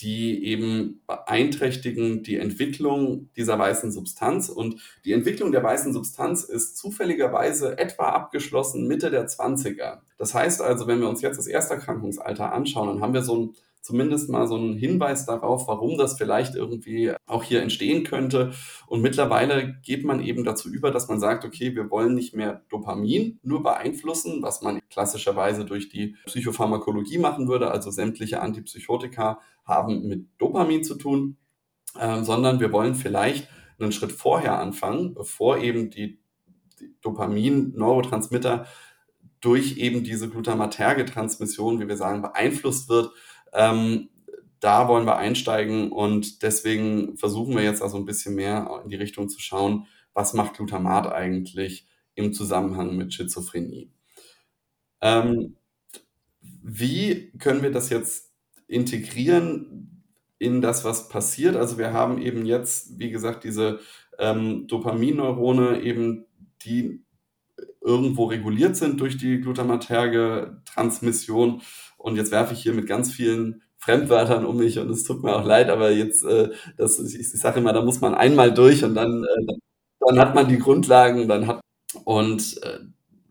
die 0.03 0.45
eben 0.47 1.01
beeinträchtigen 1.07 2.23
die 2.25 2.37
Entwicklung 2.37 3.31
dieser 3.37 3.59
weißen 3.59 3.93
Substanz. 3.93 4.49
Und 4.49 4.81
die 5.05 5.13
Entwicklung 5.13 5.53
der 5.53 5.63
weißen 5.63 5.93
Substanz 5.93 6.43
ist 6.43 6.77
zufälligerweise 6.77 7.79
etwa 7.79 8.09
abgeschlossen 8.09 8.89
Mitte 8.89 9.11
der 9.11 9.29
20er. 9.29 10.01
Das 10.19 10.35
heißt 10.35 10.61
also, 10.61 10.89
wenn 10.89 11.01
wir 11.01 11.09
uns 11.09 11.23
jetzt 11.23 11.39
das 11.39 11.47
Ersterkrankungsalter 11.47 12.53
anschauen, 12.53 12.89
dann 12.89 13.01
haben 13.01 13.15
wir 13.15 13.23
so 13.23 13.37
ein 13.37 13.55
zumindest 13.83 14.31
mal 14.31 14.47
so 14.47 14.55
einen 14.55 14.77
Hinweis 14.77 15.27
darauf, 15.27 15.66
warum 15.66 15.99
das 15.99 16.16
vielleicht 16.16 16.55
irgendwie 16.55 17.12
auch 17.27 17.42
hier 17.42 17.61
entstehen 17.61 18.05
könnte. 18.05 18.53
Und 18.87 19.03
mittlerweile 19.03 19.75
geht 19.83 20.05
man 20.05 20.21
eben 20.21 20.45
dazu 20.45 20.71
über, 20.71 20.90
dass 20.92 21.09
man 21.09 21.21
sagt, 21.21 21.45
okay, 21.45 21.75
wir 21.75 21.90
wollen 21.90 22.14
nicht 22.14 22.35
mehr 22.35 22.62
Dopamin 22.68 23.40
nur 23.42 23.62
beeinflussen, 23.62 24.40
was 24.40 24.62
man 24.62 24.81
klassischerweise 24.88 25.64
durch 25.64 25.88
die 25.88 26.16
Psychopharmakologie 26.27 27.18
machen 27.18 27.49
würde. 27.49 27.71
Also 27.73 27.90
sämtliche 27.90 28.40
Antipsychotika 28.40 29.40
haben 29.64 30.07
mit 30.07 30.29
Dopamin 30.38 30.85
zu 30.85 30.95
tun, 30.95 31.37
äh, 31.99 32.23
sondern 32.23 32.61
wir 32.61 32.73
wollen 32.73 32.95
vielleicht 32.95 33.49
einen 33.81 33.92
Schritt 33.92 34.12
vorher 34.12 34.61
anfangen, 34.61 35.14
bevor 35.14 35.59
eben 35.59 35.90
die, 35.90 36.21
die 36.81 36.95
Dopamin-Neurotransmitter 37.03 38.66
durch 39.40 39.77
eben 39.77 40.05
diese 40.05 40.29
glutamaterge 40.29 41.05
Transmission, 41.05 41.81
wie 41.81 41.88
wir 41.88 41.97
sagen, 41.97 42.23
beeinflusst 42.23 42.88
wird, 42.88 43.11
ähm, 43.53 44.09
da 44.61 44.87
wollen 44.87 45.07
wir 45.07 45.17
einsteigen 45.17 45.91
und 45.91 46.43
deswegen 46.43 47.17
versuchen 47.17 47.57
wir 47.57 47.65
jetzt 47.65 47.83
also 47.83 47.97
ein 47.97 48.05
bisschen 48.05 48.37
mehr 48.37 48.81
in 48.85 48.91
die 48.91 48.97
Richtung 48.97 49.29
zu 49.29 49.41
schauen, 49.41 49.87
was 50.15 50.35
macht 50.35 50.55
Glutamat 50.55 51.12
eigentlich 51.12 51.88
im 52.15 52.33
Zusammenhang 52.33 52.97
mit 52.97 53.12
Schizophrenie. 53.12 53.91
Ähm, 55.01 55.57
wie 56.41 57.33
können 57.38 57.62
wir 57.62 57.73
das 57.73 57.91
jetzt 57.91 58.33
integrieren 58.69 60.05
in 60.38 60.61
das, 60.61 60.85
was 60.85 61.09
passiert? 61.09 61.57
Also 61.57 61.79
wir 61.79 61.93
haben 61.93 62.21
eben 62.21 62.47
jetzt, 62.47 62.99
wie 62.99 63.11
gesagt, 63.11 63.45
diese 63.45 63.81
ähm, 64.19 64.67
Dopaminneurone 64.69 65.81
eben, 65.83 66.27
die 66.65 67.05
irgendwo 67.81 68.27
reguliert 68.27 68.77
sind 68.77 69.01
durch 69.01 69.17
die 69.17 69.41
glutamaterge 69.41 70.62
Transmission 70.65 71.62
und 72.03 72.17
jetzt 72.17 72.33
werfe 72.33 72.55
ich 72.55 72.62
hier 72.62 72.75
mit 72.75 72.87
ganz 72.87 73.12
vielen 73.12 73.62
Fremdwörtern 73.79 74.45
um 74.45 74.59
mich 74.59 74.79
und 74.79 74.91
es 74.91 75.05
tut 75.05 75.23
mir 75.23 75.35
auch 75.35 75.45
leid, 75.45 75.71
aber 75.71 75.91
jetzt, 75.91 76.25
äh, 76.25 76.51
das, 76.77 76.99
ich, 77.01 77.19
ich 77.19 77.29
sage 77.41 77.61
immer, 77.61 77.73
da 77.73 77.83
muss 77.83 78.01
man 78.01 78.15
einmal 78.15 78.53
durch 78.55 78.85
und 78.85 78.95
dann, 78.95 79.25
äh, 79.25 79.55
dann 80.07 80.19
hat 80.19 80.35
man 80.35 80.49
die 80.49 80.59
Grundlagen, 80.59 81.29
dann 81.29 81.47
hat 81.47 81.61
und 82.05 82.62
äh, 82.62 82.81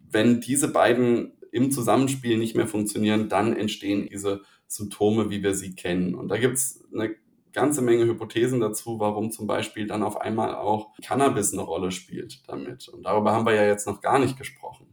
wenn 0.10 0.42
diese 0.42 0.68
beiden 0.68 1.34
im 1.52 1.72
Zusammenspiel 1.72 2.38
nicht 2.38 2.56
mehr 2.56 2.68
funktionieren, 2.68 3.30
dann 3.30 3.56
entstehen 3.56 4.08
diese 4.12 4.42
Symptome, 4.68 5.30
wie 5.30 5.44
wir 5.44 5.54
sie 5.54 5.76
kennen. 5.76 6.16
Und 6.16 6.30
da 6.30 6.38
gibt's 6.38 6.84
eine 6.94 7.16
ganze 7.54 7.82
Menge 7.82 8.06
Hypothesen 8.06 8.60
dazu, 8.62 9.00
warum 9.00 9.32
zum 9.32 9.48
Beispiel 9.48 9.88
dann 9.88 10.04
auf 10.04 10.20
einmal 10.22 10.56
auch 10.56 10.94
Cannabis 11.04 11.54
eine 11.54 11.64
Rolle 11.64 11.92
spielt 11.92 12.48
damit. 12.48 12.88
Und 12.88 13.04
darüber 13.04 13.34
haben 13.34 13.46
wir 13.46 13.54
ja 13.54 13.66
jetzt 13.66 13.88
noch 13.88 14.02
gar 14.02 14.20
nicht 14.20 14.38
gesprochen. 14.38 14.91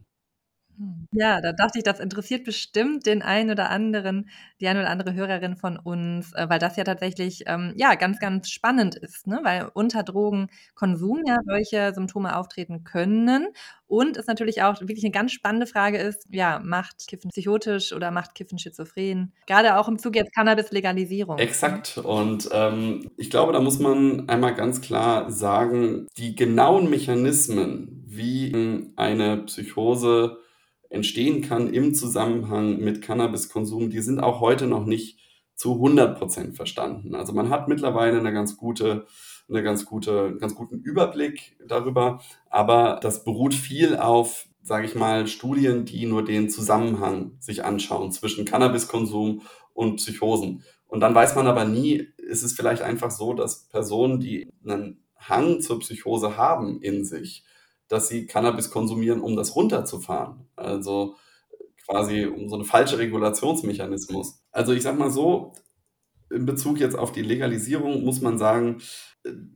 Ja, 1.12 1.40
da 1.40 1.52
dachte 1.52 1.78
ich, 1.78 1.84
das 1.84 2.00
interessiert 2.00 2.44
bestimmt 2.44 3.06
den 3.06 3.22
einen 3.22 3.50
oder 3.50 3.70
anderen, 3.70 4.28
die 4.60 4.68
eine 4.68 4.80
oder 4.80 4.90
andere 4.90 5.14
Hörerin 5.14 5.56
von 5.56 5.76
uns, 5.76 6.32
äh, 6.34 6.48
weil 6.48 6.58
das 6.58 6.76
ja 6.76 6.84
tatsächlich 6.84 7.44
ähm, 7.46 7.72
ja 7.76 7.94
ganz, 7.94 8.18
ganz 8.20 8.50
spannend 8.50 8.94
ist, 8.94 9.26
ne? 9.26 9.40
weil 9.42 9.70
unter 9.74 10.02
Drogenkonsum 10.02 11.22
ja 11.26 11.38
solche 11.46 11.92
Symptome 11.94 12.36
auftreten 12.36 12.84
können 12.84 13.48
und 13.88 14.18
es 14.18 14.26
natürlich 14.26 14.62
auch 14.62 14.80
wirklich 14.80 15.02
eine 15.02 15.12
ganz 15.12 15.32
spannende 15.32 15.66
Frage 15.66 15.96
ist, 15.96 16.26
ja, 16.30 16.60
macht 16.62 17.08
Kiffen 17.08 17.30
psychotisch 17.30 17.94
oder 17.94 18.10
macht 18.10 18.34
Kiffen 18.34 18.58
schizophren? 18.58 19.32
Gerade 19.46 19.78
auch 19.78 19.88
im 19.88 19.98
Zuge 19.98 20.18
jetzt 20.18 20.34
Cannabis-Legalisierung. 20.34 21.38
Exakt. 21.38 21.96
Und 21.96 22.50
ähm, 22.52 23.10
ich 23.16 23.30
glaube, 23.30 23.54
da 23.54 23.60
muss 23.60 23.78
man 23.78 24.28
einmal 24.28 24.54
ganz 24.54 24.82
klar 24.82 25.32
sagen, 25.32 26.06
die 26.18 26.36
genauen 26.36 26.90
Mechanismen, 26.90 28.04
wie 28.06 28.92
eine 28.96 29.38
Psychose 29.38 30.38
entstehen 30.90 31.42
kann 31.42 31.72
im 31.72 31.94
Zusammenhang 31.94 32.78
mit 32.78 33.02
Cannabiskonsum, 33.02 33.90
die 33.90 34.00
sind 34.00 34.20
auch 34.20 34.40
heute 34.40 34.66
noch 34.66 34.86
nicht 34.86 35.18
zu 35.54 35.74
100 35.74 36.16
Prozent 36.18 36.56
verstanden. 36.56 37.14
Also 37.14 37.32
man 37.32 37.50
hat 37.50 37.68
mittlerweile 37.68 38.18
eine 38.18 38.32
ganz 38.32 38.56
gute, 38.56 39.06
eine 39.48 39.62
ganz 39.62 39.84
gute, 39.84 40.36
ganz 40.38 40.54
guten 40.54 40.78
Überblick 40.80 41.56
darüber, 41.66 42.20
aber 42.48 43.00
das 43.02 43.24
beruht 43.24 43.54
viel 43.54 43.96
auf, 43.96 44.46
sage 44.62 44.86
ich 44.86 44.94
mal, 44.94 45.26
Studien, 45.26 45.84
die 45.84 46.06
nur 46.06 46.24
den 46.24 46.48
Zusammenhang 46.48 47.32
sich 47.40 47.64
anschauen 47.64 48.12
zwischen 48.12 48.44
Cannabiskonsum 48.44 49.42
und 49.72 49.96
Psychosen. 49.96 50.62
Und 50.86 51.00
dann 51.00 51.14
weiß 51.14 51.34
man 51.34 51.48
aber 51.48 51.64
nie, 51.64 52.08
ist 52.16 52.42
es 52.42 52.52
vielleicht 52.52 52.82
einfach 52.82 53.10
so, 53.10 53.34
dass 53.34 53.68
Personen, 53.68 54.20
die 54.20 54.48
einen 54.64 55.04
Hang 55.18 55.60
zur 55.60 55.80
Psychose 55.80 56.36
haben 56.36 56.80
in 56.80 57.04
sich, 57.04 57.44
dass 57.88 58.08
sie 58.08 58.26
Cannabis 58.26 58.70
konsumieren, 58.70 59.20
um 59.20 59.36
das 59.36 59.56
runterzufahren. 59.56 60.46
Also 60.56 61.16
quasi 61.86 62.26
um 62.26 62.48
so 62.48 62.56
eine 62.56 62.64
falsche 62.64 62.98
Regulationsmechanismus. 62.98 64.42
Also 64.52 64.72
ich 64.72 64.82
sag 64.82 64.98
mal 64.98 65.10
so, 65.10 65.54
in 66.30 66.44
Bezug 66.44 66.78
jetzt 66.78 66.96
auf 66.96 67.12
die 67.12 67.22
Legalisierung 67.22 68.04
muss 68.04 68.20
man 68.20 68.38
sagen, 68.38 68.82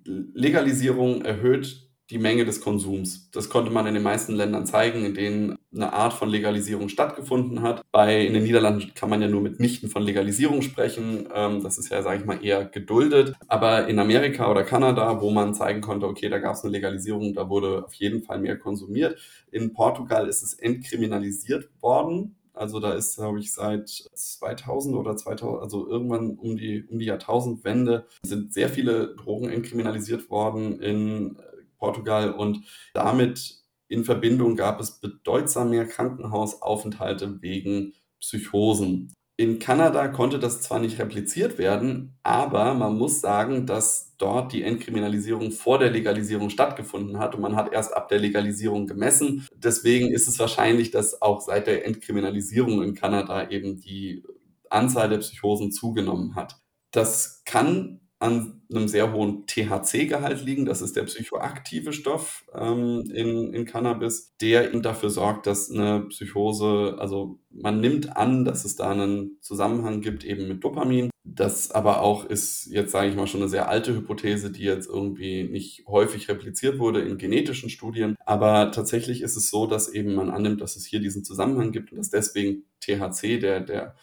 Legalisierung 0.07 1.23
erhöht 1.23 1.91
die 2.11 2.19
Menge 2.19 2.45
des 2.45 2.61
Konsums. 2.61 3.31
Das 3.31 3.49
konnte 3.49 3.71
man 3.71 3.87
in 3.87 3.95
den 3.95 4.03
meisten 4.03 4.35
Ländern 4.35 4.67
zeigen, 4.67 5.05
in 5.05 5.15
denen 5.15 5.59
eine 5.75 5.93
Art 5.93 6.13
von 6.13 6.29
Legalisierung 6.29 6.89
stattgefunden 6.89 7.63
hat. 7.63 7.83
Bei 7.91 8.25
in 8.25 8.35
den 8.35 8.43
Niederlanden 8.43 8.93
kann 8.95 9.11
man 9.11 9.23
ja 9.23 9.29
nur 9.29 9.41
mitnichten 9.41 9.89
von 9.89 10.03
Legalisierung 10.03 10.63
sprechen. 10.63 11.29
Ähm, 11.35 11.63
das 11.63 11.79
ist 11.79 11.91
ja, 11.91 12.03
sage 12.03 12.21
ich 12.21 12.27
mal, 12.27 12.45
eher 12.45 12.65
geduldet. 12.65 13.35
Aber 13.49 13.89
in 13.89 13.99
Amerika 13.99 14.51
oder 14.51 14.65
Kanada, 14.65 15.21
wo 15.21 15.31
man 15.31 15.55
zeigen 15.55 15.81
konnte, 15.81 16.07
okay, 16.07 16.29
da 16.29 16.39
gab 16.39 16.55
es 16.55 16.63
eine 16.63 16.73
Legalisierung, 16.73 17.35
da 17.35 17.49
wurde 17.49 17.85
auf 17.85 17.95
jeden 17.95 18.23
Fall 18.23 18.39
mehr 18.39 18.59
konsumiert. 18.59 19.19
In 19.51 19.73
Portugal 19.73 20.29
ist 20.29 20.43
es 20.43 20.55
entkriminalisiert 20.55 21.69
worden. 21.81 22.37
Also 22.55 22.81
da 22.81 22.93
ist, 22.93 23.17
glaube 23.17 23.39
ich, 23.39 23.53
seit 23.55 23.89
2000 23.89 24.95
oder 24.95 25.17
2000, 25.17 25.63
also 25.63 25.89
irgendwann 25.89 26.37
um 26.37 26.57
die, 26.57 26.85
um 26.85 26.99
die 26.99 27.07
Jahrtausendwende, 27.07 28.07
sind 28.23 28.53
sehr 28.53 28.69
viele 28.69 29.17
Drogen 29.17 29.49
entkriminalisiert 29.49 30.29
worden 30.29 30.81
in 30.81 31.39
Portugal 31.79 32.33
und 32.33 32.61
damit 32.93 33.62
in 33.93 34.05
Verbindung 34.05 34.57
gab 34.57 34.81
es 34.81 35.01
bedeutsam 35.01 35.71
mehr 35.71 35.87
Krankenhausaufenthalte 35.87 37.43
wegen 37.43 37.93
Psychosen. 38.21 39.13
In 39.37 39.59
Kanada 39.59 40.09
konnte 40.09 40.39
das 40.39 40.61
zwar 40.61 40.79
nicht 40.79 40.99
repliziert 40.99 41.59
werden, 41.59 42.17
aber 42.23 42.75
man 42.75 42.97
muss 42.97 43.21
sagen, 43.21 43.67
dass 43.67 44.15
dort 44.19 44.53
die 44.53 44.63
Entkriminalisierung 44.63 45.53
vor 45.53 45.79
der 45.79 45.91
Legalisierung 45.91 46.49
stattgefunden 46.51 47.19
hat 47.19 47.35
und 47.35 47.41
man 47.41 47.57
hat 47.57 47.73
erst 47.73 47.95
ab 47.95 48.09
der 48.09 48.19
Legalisierung 48.19 48.87
gemessen. 48.87 49.47
Deswegen 49.55 50.13
ist 50.13 50.29
es 50.29 50.39
wahrscheinlich, 50.39 50.91
dass 50.91 51.21
auch 51.21 51.41
seit 51.41 51.67
der 51.67 51.87
Entkriminalisierung 51.87 52.83
in 52.83 52.95
Kanada 52.95 53.51
eben 53.51 53.81
die 53.81 54.23
Anzahl 54.71 55.09
der 55.09 55.19
Psychosen 55.19 55.73
zugenommen 55.73 56.35
hat. 56.35 56.61
Das 56.93 57.43
kann 57.45 58.02
an 58.23 58.63
einem 58.71 58.89
sehr 58.89 59.13
hohen 59.13 59.47
THC-Gehalt 59.47 60.45
liegen. 60.45 60.65
Das 60.65 60.81
ist 60.81 60.97
der 60.97 61.03
psychoaktive 61.03 61.93
Stoff 61.93 62.45
ähm, 62.55 63.05
in, 63.13 63.53
in 63.53 63.65
Cannabis, 63.65 64.35
der 64.41 64.69
eben 64.69 64.81
dafür 64.81 65.11
sorgt, 65.11 65.47
dass 65.47 65.71
eine 65.71 66.07
Psychose, 66.09 66.97
also 66.99 67.41
man 67.51 67.81
nimmt 67.81 68.17
an, 68.17 68.45
dass 68.45 68.65
es 68.65 68.77
da 68.77 68.93
einen 68.93 69.39
Zusammenhang 69.41 70.01
gibt 70.01 70.25
eben 70.25 70.47
mit 70.49 70.63
Dopamin. 70.63 71.11
Das 71.25 71.71
aber 71.71 72.01
auch 72.01 72.25
ist 72.25 72.67
jetzt, 72.71 72.93
sage 72.93 73.09
ich 73.09 73.17
mal, 73.17 73.27
schon 73.27 73.41
eine 73.41 73.49
sehr 73.49 73.69
alte 73.69 73.95
Hypothese, 73.95 74.51
die 74.51 74.65
jetzt 74.65 74.89
irgendwie 74.89 75.45
nicht 75.45 75.85
häufig 75.87 76.29
repliziert 76.29 76.79
wurde 76.79 77.01
in 77.01 77.19
genetischen 77.19 77.71
Studien. 77.71 78.17
Aber 78.25 78.71
tatsächlich 78.73 79.21
ist 79.23 79.37
es 79.37 79.51
so, 79.51 79.67
dass 79.67 79.89
eben 79.89 80.15
man 80.15 80.31
annimmt, 80.31 80.61
dass 80.61 80.77
es 80.77 80.85
hier 80.85 81.01
diesen 81.01 81.25
Zusammenhang 81.25 81.73
gibt 81.73 81.93
und 81.93 81.99
dass 81.99 82.11
deswegen 82.11 82.65
THC, 82.81 83.39
der, 83.39 83.61
der 83.61 83.95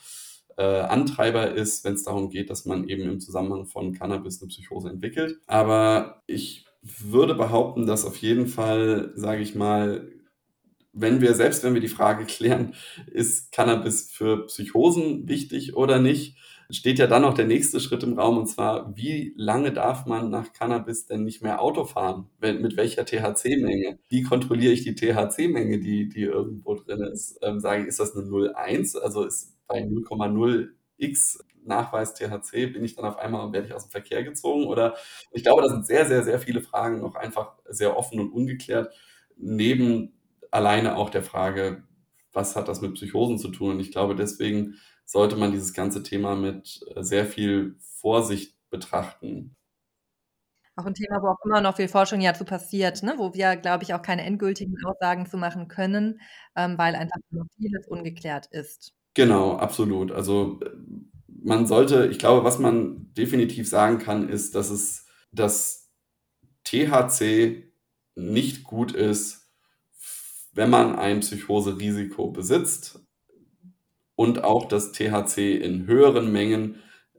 äh, 0.59 0.81
Antreiber 0.81 1.53
ist, 1.53 1.85
wenn 1.85 1.93
es 1.93 2.03
darum 2.03 2.29
geht, 2.29 2.49
dass 2.49 2.65
man 2.65 2.87
eben 2.89 3.03
im 3.03 3.21
Zusammenhang 3.21 3.65
von 3.65 3.93
Cannabis 3.93 4.41
eine 4.41 4.49
Psychose 4.49 4.89
entwickelt. 4.89 5.39
Aber 5.47 6.21
ich 6.27 6.65
würde 6.81 7.33
behaupten, 7.33 7.85
dass 7.85 8.03
auf 8.03 8.17
jeden 8.17 8.47
Fall, 8.47 9.13
sage 9.15 9.41
ich 9.41 9.55
mal, 9.55 10.11
wenn 10.91 11.21
wir, 11.21 11.33
selbst 11.33 11.63
wenn 11.63 11.75
wir 11.75 11.81
die 11.81 11.87
Frage 11.87 12.25
klären, 12.25 12.73
ist 13.07 13.53
Cannabis 13.53 14.11
für 14.11 14.47
Psychosen 14.47 15.29
wichtig 15.29 15.77
oder 15.77 15.99
nicht, 15.99 16.35
steht 16.69 16.99
ja 16.99 17.07
dann 17.07 17.21
noch 17.21 17.35
der 17.35 17.47
nächste 17.47 17.79
Schritt 17.79 18.03
im 18.03 18.19
Raum 18.19 18.37
und 18.37 18.47
zwar, 18.47 18.95
wie 18.97 19.33
lange 19.37 19.71
darf 19.71 20.05
man 20.07 20.29
nach 20.29 20.51
Cannabis 20.51 21.05
denn 21.05 21.23
nicht 21.23 21.41
mehr 21.41 21.61
Auto 21.61 21.85
fahren? 21.85 22.27
mit 22.41 22.75
welcher 22.75 23.05
THC-Menge? 23.05 23.97
Wie 24.09 24.23
kontrolliere 24.23 24.73
ich 24.73 24.83
die 24.83 24.95
THC-Menge, 24.95 25.79
die, 25.79 26.09
die 26.09 26.23
irgendwo 26.23 26.75
drin 26.75 27.01
ist? 27.01 27.39
Ähm, 27.41 27.61
sage 27.61 27.83
ich, 27.83 27.87
ist 27.87 28.01
das 28.01 28.13
eine 28.13 28.25
0,1? 28.25 28.97
Also 28.97 29.23
ist 29.23 29.58
bei 29.69 29.79
0,0x 29.79 31.39
Nachweis 31.63 32.13
THC 32.13 32.67
bin 32.67 32.83
ich 32.83 32.95
dann 32.95 33.05
auf 33.05 33.17
einmal 33.17 33.51
werde 33.53 33.67
ich 33.67 33.73
aus 33.73 33.85
dem 33.85 33.91
Verkehr 33.91 34.23
gezogen 34.23 34.65
oder 34.65 34.95
ich 35.31 35.43
glaube, 35.43 35.61
da 35.61 35.69
sind 35.69 35.85
sehr, 35.85 36.05
sehr, 36.05 36.23
sehr 36.23 36.39
viele 36.39 36.61
Fragen 36.61 36.99
noch 36.99 37.15
einfach 37.15 37.53
sehr 37.65 37.95
offen 37.95 38.19
und 38.19 38.31
ungeklärt. 38.31 38.93
Neben 39.37 40.19
alleine 40.51 40.97
auch 40.97 41.09
der 41.09 41.23
Frage, 41.23 41.83
was 42.33 42.55
hat 42.55 42.67
das 42.67 42.81
mit 42.81 42.95
Psychosen 42.95 43.37
zu 43.37 43.49
tun? 43.49 43.71
Und 43.71 43.79
ich 43.79 43.91
glaube, 43.91 44.15
deswegen 44.15 44.75
sollte 45.05 45.35
man 45.35 45.51
dieses 45.51 45.73
ganze 45.73 46.03
Thema 46.03 46.35
mit 46.35 46.81
äh, 46.95 47.03
sehr 47.03 47.25
viel 47.25 47.75
Vorsicht 47.79 48.55
betrachten. 48.69 49.55
Auch 50.75 50.85
ein 50.85 50.93
Thema, 50.93 51.21
wo 51.21 51.27
auch 51.27 51.45
immer 51.45 51.61
noch 51.61 51.75
viel 51.75 51.89
Forschung 51.89 52.21
ja 52.21 52.33
zu 52.33 52.45
passiert, 52.45 53.03
ne? 53.03 53.15
wo 53.17 53.33
wir, 53.33 53.57
glaube 53.57 53.83
ich, 53.83 53.93
auch 53.93 54.01
keine 54.01 54.23
endgültigen 54.23 54.75
Aussagen 54.85 55.25
zu 55.25 55.37
machen 55.37 55.67
können, 55.67 56.21
ähm, 56.55 56.77
weil 56.77 56.95
einfach 56.95 57.19
noch 57.31 57.47
vieles 57.57 57.87
ungeklärt 57.87 58.47
ist. 58.51 58.93
Genau, 59.19 59.57
absolut. 59.57 60.13
Also 60.13 60.61
man 61.27 61.67
sollte, 61.67 62.07
ich 62.07 62.19
glaube, 62.19 62.45
was 62.45 62.57
man 62.57 63.11
definitiv 63.17 63.67
sagen 63.67 63.97
kann, 63.99 64.29
ist, 64.29 64.55
dass 64.55 64.69
es 64.69 65.07
das 65.33 65.91
THC 66.63 67.69
nicht 68.15 68.63
gut 68.63 68.93
ist, 68.93 69.51
wenn 70.53 70.69
man 70.69 70.95
ein 70.95 71.19
Psychoserisiko 71.19 72.31
besitzt 72.31 73.01
und 74.15 74.43
auch 74.45 74.67
das 74.69 74.93
THC 74.93 75.57
in 75.57 75.85
höheren 75.85 76.31
Mengen 76.31 76.75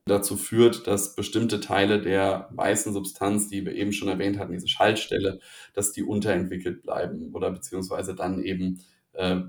dazu 0.06 0.36
führt, 0.38 0.86
dass 0.86 1.14
bestimmte 1.14 1.60
Teile 1.60 2.00
der 2.00 2.48
weißen 2.52 2.94
Substanz, 2.94 3.48
die 3.48 3.66
wir 3.66 3.74
eben 3.74 3.92
schon 3.92 4.08
erwähnt 4.08 4.38
hatten, 4.38 4.52
diese 4.52 4.68
Schaltstelle, 4.68 5.38
dass 5.74 5.92
die 5.92 6.02
unterentwickelt 6.02 6.82
bleiben 6.82 7.34
oder 7.34 7.50
beziehungsweise 7.50 8.14
dann 8.14 8.42
eben 8.42 8.80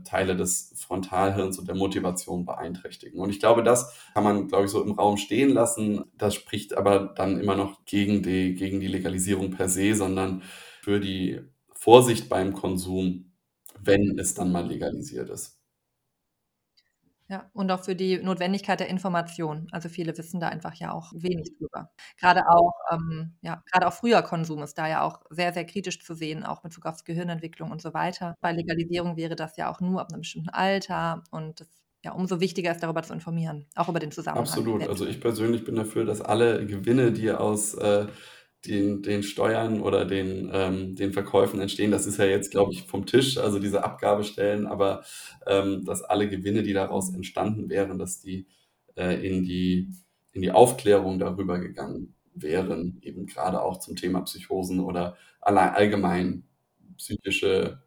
Teile 0.04 0.36
des 0.36 0.74
Frontalhirns 0.78 1.60
und 1.60 1.68
der 1.68 1.76
Motivation 1.76 2.46
beeinträchtigen. 2.46 3.20
Und 3.20 3.30
ich 3.30 3.40
glaube, 3.40 3.64
das 3.64 3.94
kann 4.14 4.24
man, 4.24 4.48
glaube 4.48 4.66
ich, 4.66 4.72
so 4.72 4.84
im 4.84 4.92
Raum 4.94 5.18
stehen 5.18 5.50
lassen. 5.54 6.04
Das 6.18 6.36
spricht 6.36 6.74
aber 6.76 7.14
dann 7.16 7.40
immer 7.40 7.56
noch 7.56 7.86
gegen 7.86 8.24
die, 8.24 8.56
gegen 8.56 8.80
die 8.80 8.88
Legalisierung 8.88 9.52
per 9.52 9.70
se, 9.70 9.96
sondern 9.96 10.44
für 10.82 11.00
die 11.00 11.42
Vorsicht 11.74 12.30
beim 12.30 12.54
Konsum, 12.54 13.32
wenn 13.80 14.18
es 14.20 14.34
dann 14.34 14.52
mal 14.52 14.68
legalisiert 14.68 15.30
ist. 15.30 15.61
Ja, 17.32 17.50
und 17.54 17.72
auch 17.72 17.82
für 17.82 17.96
die 17.96 18.18
Notwendigkeit 18.18 18.82
der 18.82 18.90
Information. 18.90 19.70
Also 19.72 19.88
viele 19.88 20.18
wissen 20.18 20.42
da 20.42 20.50
einfach 20.50 20.74
ja 20.76 20.92
auch 20.92 21.14
wenig 21.16 21.58
drüber. 21.58 21.90
Gerade 22.20 22.50
auch, 22.50 22.74
ähm, 22.92 23.38
ja, 23.42 23.64
gerade 23.72 23.88
auch 23.88 23.94
früher 23.94 24.22
Konsum 24.22 24.62
ist 24.64 24.78
da 24.78 24.86
ja 24.90 25.02
auch 25.02 25.22
sehr, 25.30 25.54
sehr 25.54 25.64
kritisch 25.64 26.04
zu 26.04 26.14
sehen, 26.14 26.44
auch 26.44 26.62
mit 26.64 26.72
Bezug 26.72 26.88
auf 26.88 27.06
Gehirnentwicklung 27.06 27.72
und 27.72 27.82
so 27.82 27.94
weiter. 27.94 28.36
Bei 28.42 28.52
Legalisierung 28.52 29.16
wäre 29.16 29.38
das 29.38 29.56
ja 29.56 29.72
auch 29.72 29.80
nur 29.80 30.02
ab 30.02 30.12
einem 30.12 30.24
bestimmten 30.24 30.50
Alter 30.50 31.24
und 31.32 31.62
das 31.62 31.70
ja, 32.04 32.12
umso 32.12 32.42
wichtiger 32.42 32.72
ist, 32.72 32.84
darüber 32.84 33.04
zu 33.04 33.14
informieren, 33.14 33.66
auch 33.76 33.88
über 33.88 34.00
den 34.00 34.12
Zusammenhang. 34.12 34.48
Absolut. 34.48 34.90
Also 34.90 35.06
ich 35.06 35.22
persönlich 35.22 35.64
bin 35.64 35.76
dafür, 35.76 36.04
dass 36.04 36.20
alle 36.20 36.66
Gewinne, 36.66 37.14
die 37.14 37.32
aus 37.32 37.76
äh, 37.76 38.08
den, 38.66 39.02
den 39.02 39.24
Steuern 39.24 39.82
oder 39.82 40.06
den, 40.06 40.50
ähm, 40.54 40.96
den 40.96 41.14
Verkäufen 41.14 41.60
entstehen. 41.60 41.92
Das 41.92 42.06
ist 42.06 42.18
ja 42.18 42.26
jetzt, 42.26 42.52
glaube 42.52 42.74
ich, 42.74 42.84
vom 42.84 43.06
Tisch, 43.06 43.38
also 43.38 43.60
diese 43.60 43.84
Abgabestellen, 43.84 44.68
aber 44.68 45.04
ähm, 45.48 45.84
dass 45.86 46.04
alle 46.04 46.30
Gewinne, 46.30 46.64
die 46.64 46.74
daraus 46.74 47.14
entstanden 47.14 47.70
wären, 47.70 47.98
dass 47.98 48.22
die 48.22 48.48
äh, 48.96 49.28
in, 49.28 49.44
die, 49.44 49.90
in 50.32 50.42
die 50.42 50.52
Aufklärung 50.52 51.18
darüber 51.20 51.60
gegangen 51.60 52.14
wären, 52.34 53.00
eben 53.02 53.26
gerade 53.26 53.62
auch 53.62 53.80
zum 53.80 53.96
Thema 53.96 54.22
Psychosen 54.22 54.80
oder 54.80 55.18
allgemein 55.40 56.44
psychische 56.98 57.82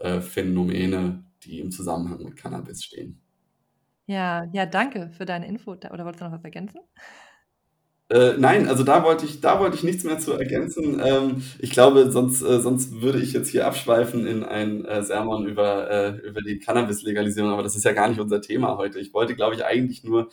äh, 0.00 0.20
Phänomene, 0.20 1.24
die 1.44 1.60
im 1.60 1.70
Zusammenhang 1.70 2.22
mit 2.24 2.36
Cannabis 2.36 2.84
stehen. 2.84 3.20
Ja, 4.06 4.46
ja, 4.52 4.64
danke 4.64 5.10
für 5.10 5.26
deine 5.26 5.46
Info. 5.46 5.72
Oder 5.72 6.04
wolltest 6.04 6.22
du 6.22 6.24
noch 6.24 6.32
was 6.32 6.44
ergänzen? 6.44 6.80
Äh, 8.10 8.38
nein, 8.38 8.68
also 8.68 8.84
da 8.84 9.04
wollte 9.04 9.26
ich, 9.26 9.40
da 9.42 9.60
wollte 9.60 9.76
ich 9.76 9.82
nichts 9.82 10.02
mehr 10.02 10.18
zu 10.18 10.32
ergänzen. 10.32 11.00
Ähm, 11.04 11.42
ich 11.58 11.70
glaube, 11.70 12.10
sonst, 12.10 12.40
äh, 12.40 12.58
sonst 12.58 13.02
würde 13.02 13.20
ich 13.20 13.34
jetzt 13.34 13.50
hier 13.50 13.66
abschweifen 13.66 14.26
in 14.26 14.44
ein 14.44 14.86
äh, 14.86 15.02
Sermon 15.02 15.46
über, 15.46 15.90
äh, 15.90 16.26
über 16.26 16.40
die 16.40 16.58
Cannabis-Legalisierung, 16.58 17.50
aber 17.52 17.62
das 17.62 17.76
ist 17.76 17.84
ja 17.84 17.92
gar 17.92 18.08
nicht 18.08 18.20
unser 18.20 18.40
Thema 18.40 18.78
heute. 18.78 18.98
Ich 18.98 19.12
wollte, 19.12 19.34
glaube 19.34 19.56
ich, 19.56 19.64
eigentlich 19.64 20.04
nur 20.04 20.30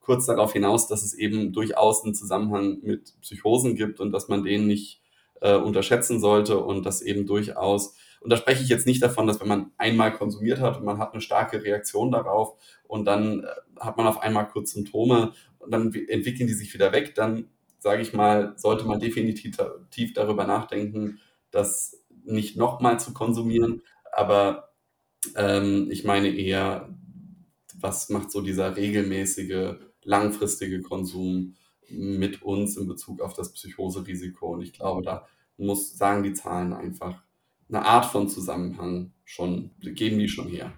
kurz 0.00 0.24
darauf 0.24 0.54
hinaus, 0.54 0.88
dass 0.88 1.04
es 1.04 1.12
eben 1.12 1.52
durchaus 1.52 2.04
einen 2.04 2.14
Zusammenhang 2.14 2.78
mit 2.82 3.12
Psychosen 3.20 3.76
gibt 3.76 4.00
und 4.00 4.12
dass 4.12 4.28
man 4.28 4.42
den 4.42 4.66
nicht 4.66 5.02
äh, 5.42 5.56
unterschätzen 5.56 6.20
sollte 6.20 6.58
und 6.58 6.86
dass 6.86 7.02
eben 7.02 7.26
durchaus 7.26 7.96
und 8.20 8.28
da 8.30 8.36
spreche 8.36 8.62
ich 8.62 8.68
jetzt 8.68 8.86
nicht 8.86 9.02
davon, 9.02 9.26
dass 9.26 9.40
wenn 9.40 9.48
man 9.48 9.70
einmal 9.78 10.12
konsumiert 10.12 10.60
hat 10.60 10.76
und 10.76 10.84
man 10.84 10.98
hat 10.98 11.12
eine 11.12 11.22
starke 11.22 11.62
Reaktion 11.64 12.10
darauf 12.10 12.54
und 12.86 13.06
dann 13.06 13.44
äh, 13.44 13.46
hat 13.80 13.96
man 13.96 14.06
auf 14.06 14.20
einmal 14.20 14.46
kurz 14.46 14.72
Symptome 14.72 15.32
und 15.60 15.70
dann 15.70 15.92
entwickeln 16.08 16.46
die 16.46 16.54
sich 16.54 16.74
wieder 16.74 16.92
weg, 16.92 17.14
dann 17.14 17.48
sage 17.78 18.02
ich 18.02 18.12
mal, 18.12 18.54
sollte 18.56 18.84
man 18.84 19.00
definitiv 19.00 19.56
darüber 20.14 20.46
nachdenken, 20.46 21.18
das 21.50 21.98
nicht 22.24 22.56
nochmal 22.56 23.00
zu 23.00 23.12
konsumieren. 23.12 23.82
Aber 24.12 24.70
ähm, 25.36 25.88
ich 25.90 26.04
meine 26.04 26.28
eher, 26.28 26.94
was 27.74 28.10
macht 28.10 28.30
so 28.30 28.42
dieser 28.42 28.76
regelmäßige 28.76 29.76
langfristige 30.02 30.82
Konsum 30.82 31.54
mit 31.88 32.42
uns 32.42 32.76
in 32.76 32.86
Bezug 32.86 33.20
auf 33.20 33.34
das 33.34 33.52
Psychoserisiko. 33.52 34.54
Und 34.54 34.62
ich 34.62 34.72
glaube, 34.72 35.02
da 35.02 35.26
muss, 35.56 35.96
sagen 35.96 36.22
die 36.22 36.34
Zahlen 36.34 36.72
einfach, 36.72 37.22
eine 37.68 37.84
Art 37.84 38.06
von 38.06 38.28
Zusammenhang 38.28 39.12
schon, 39.24 39.70
geben 39.80 40.18
die 40.18 40.28
schon 40.28 40.48
her. 40.48 40.72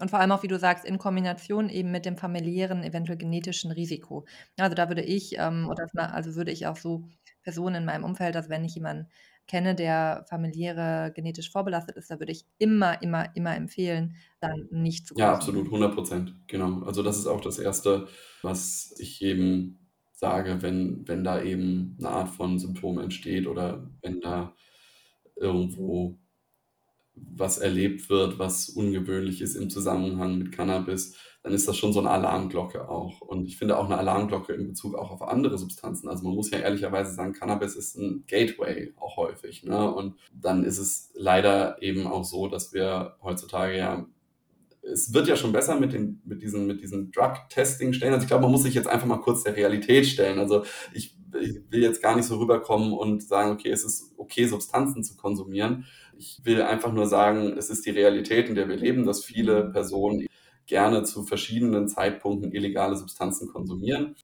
Und 0.00 0.10
vor 0.10 0.18
allem 0.18 0.32
auch, 0.32 0.42
wie 0.42 0.48
du 0.48 0.58
sagst, 0.58 0.84
in 0.84 0.98
Kombination 0.98 1.68
eben 1.68 1.92
mit 1.92 2.04
dem 2.04 2.16
familiären, 2.16 2.82
eventuell 2.82 3.16
genetischen 3.16 3.70
Risiko. 3.70 4.24
Also 4.58 4.74
da 4.74 4.88
würde 4.88 5.02
ich, 5.02 5.36
ähm, 5.38 5.68
oder 5.68 5.86
also 5.94 6.34
würde 6.34 6.50
ich 6.50 6.66
auch 6.66 6.76
so 6.76 7.04
Personen 7.42 7.76
in 7.76 7.84
meinem 7.84 8.04
Umfeld, 8.04 8.34
also 8.34 8.48
wenn 8.48 8.64
ich 8.64 8.74
jemanden 8.74 9.08
kenne, 9.46 9.74
der 9.74 10.24
familiäre 10.28 11.12
genetisch 11.14 11.50
vorbelastet 11.50 11.96
ist, 11.96 12.10
da 12.10 12.18
würde 12.18 12.32
ich 12.32 12.46
immer, 12.58 13.00
immer, 13.02 13.28
immer 13.36 13.54
empfehlen, 13.54 14.16
dann 14.40 14.68
nicht 14.70 15.06
zu 15.06 15.14
Ja, 15.16 15.32
absolut, 15.32 15.66
100 15.66 15.94
Prozent, 15.94 16.34
genau. 16.48 16.82
Also 16.84 17.02
das 17.02 17.18
ist 17.18 17.26
auch 17.26 17.40
das 17.40 17.58
Erste, 17.58 18.08
was 18.42 18.94
ich 18.98 19.22
eben 19.22 19.78
sage, 20.12 20.62
wenn, 20.62 21.06
wenn 21.06 21.24
da 21.24 21.42
eben 21.42 21.96
eine 21.98 22.08
Art 22.08 22.30
von 22.30 22.58
Symptom 22.58 22.98
entsteht 22.98 23.46
oder 23.46 23.90
wenn 24.00 24.20
da 24.20 24.54
irgendwo 25.36 26.18
was 27.16 27.58
erlebt 27.58 28.10
wird, 28.10 28.38
was 28.38 28.68
ungewöhnlich 28.68 29.40
ist 29.40 29.54
im 29.54 29.70
Zusammenhang 29.70 30.38
mit 30.38 30.52
Cannabis, 30.52 31.16
dann 31.42 31.52
ist 31.52 31.68
das 31.68 31.76
schon 31.76 31.92
so 31.92 32.00
eine 32.00 32.10
Alarmglocke 32.10 32.88
auch. 32.88 33.20
Und 33.20 33.46
ich 33.46 33.58
finde 33.58 33.76
auch 33.76 33.84
eine 33.84 33.98
Alarmglocke 33.98 34.54
in 34.54 34.66
Bezug 34.66 34.94
auch 34.94 35.10
auf 35.10 35.22
andere 35.22 35.58
Substanzen. 35.58 36.08
Also 36.08 36.24
man 36.24 36.34
muss 36.34 36.50
ja 36.50 36.58
ehrlicherweise 36.58 37.14
sagen, 37.14 37.34
Cannabis 37.34 37.76
ist 37.76 37.96
ein 37.96 38.24
Gateway 38.26 38.94
auch 38.98 39.18
häufig. 39.18 39.62
Ne? 39.62 39.92
Und 39.92 40.16
dann 40.32 40.64
ist 40.64 40.78
es 40.78 41.10
leider 41.14 41.82
eben 41.82 42.06
auch 42.06 42.24
so, 42.24 42.48
dass 42.48 42.72
wir 42.72 43.16
heutzutage 43.22 43.76
ja 43.76 44.06
es 44.86 45.12
wird 45.14 45.28
ja 45.28 45.36
schon 45.36 45.52
besser 45.52 45.78
mit, 45.78 45.92
den, 45.92 46.20
mit 46.24 46.42
diesen, 46.42 46.66
mit 46.66 46.82
diesen 46.82 47.10
Drug-Testing-Stellen. 47.10 48.12
Also 48.12 48.24
ich 48.24 48.28
glaube, 48.28 48.42
man 48.42 48.52
muss 48.52 48.64
sich 48.64 48.74
jetzt 48.74 48.88
einfach 48.88 49.06
mal 49.06 49.20
kurz 49.20 49.42
der 49.42 49.56
Realität 49.56 50.06
stellen. 50.06 50.38
Also 50.38 50.64
ich, 50.92 51.16
ich, 51.40 51.60
will 51.70 51.82
jetzt 51.82 52.02
gar 52.02 52.14
nicht 52.14 52.26
so 52.26 52.36
rüberkommen 52.38 52.92
und 52.92 53.22
sagen, 53.22 53.52
okay, 53.52 53.70
es 53.70 53.84
ist 53.84 54.12
okay, 54.16 54.46
Substanzen 54.46 55.02
zu 55.02 55.16
konsumieren. 55.16 55.86
Ich 56.18 56.40
will 56.44 56.62
einfach 56.62 56.92
nur 56.92 57.06
sagen, 57.06 57.56
es 57.56 57.70
ist 57.70 57.86
die 57.86 57.90
Realität, 57.90 58.48
in 58.48 58.54
der 58.54 58.68
wir 58.68 58.76
leben, 58.76 59.04
dass 59.04 59.24
viele 59.24 59.70
Personen 59.70 60.26
gerne 60.66 61.02
zu 61.02 61.24
verschiedenen 61.24 61.88
Zeitpunkten 61.88 62.52
illegale 62.52 62.96
Substanzen 62.96 63.48
konsumieren. 63.48 64.16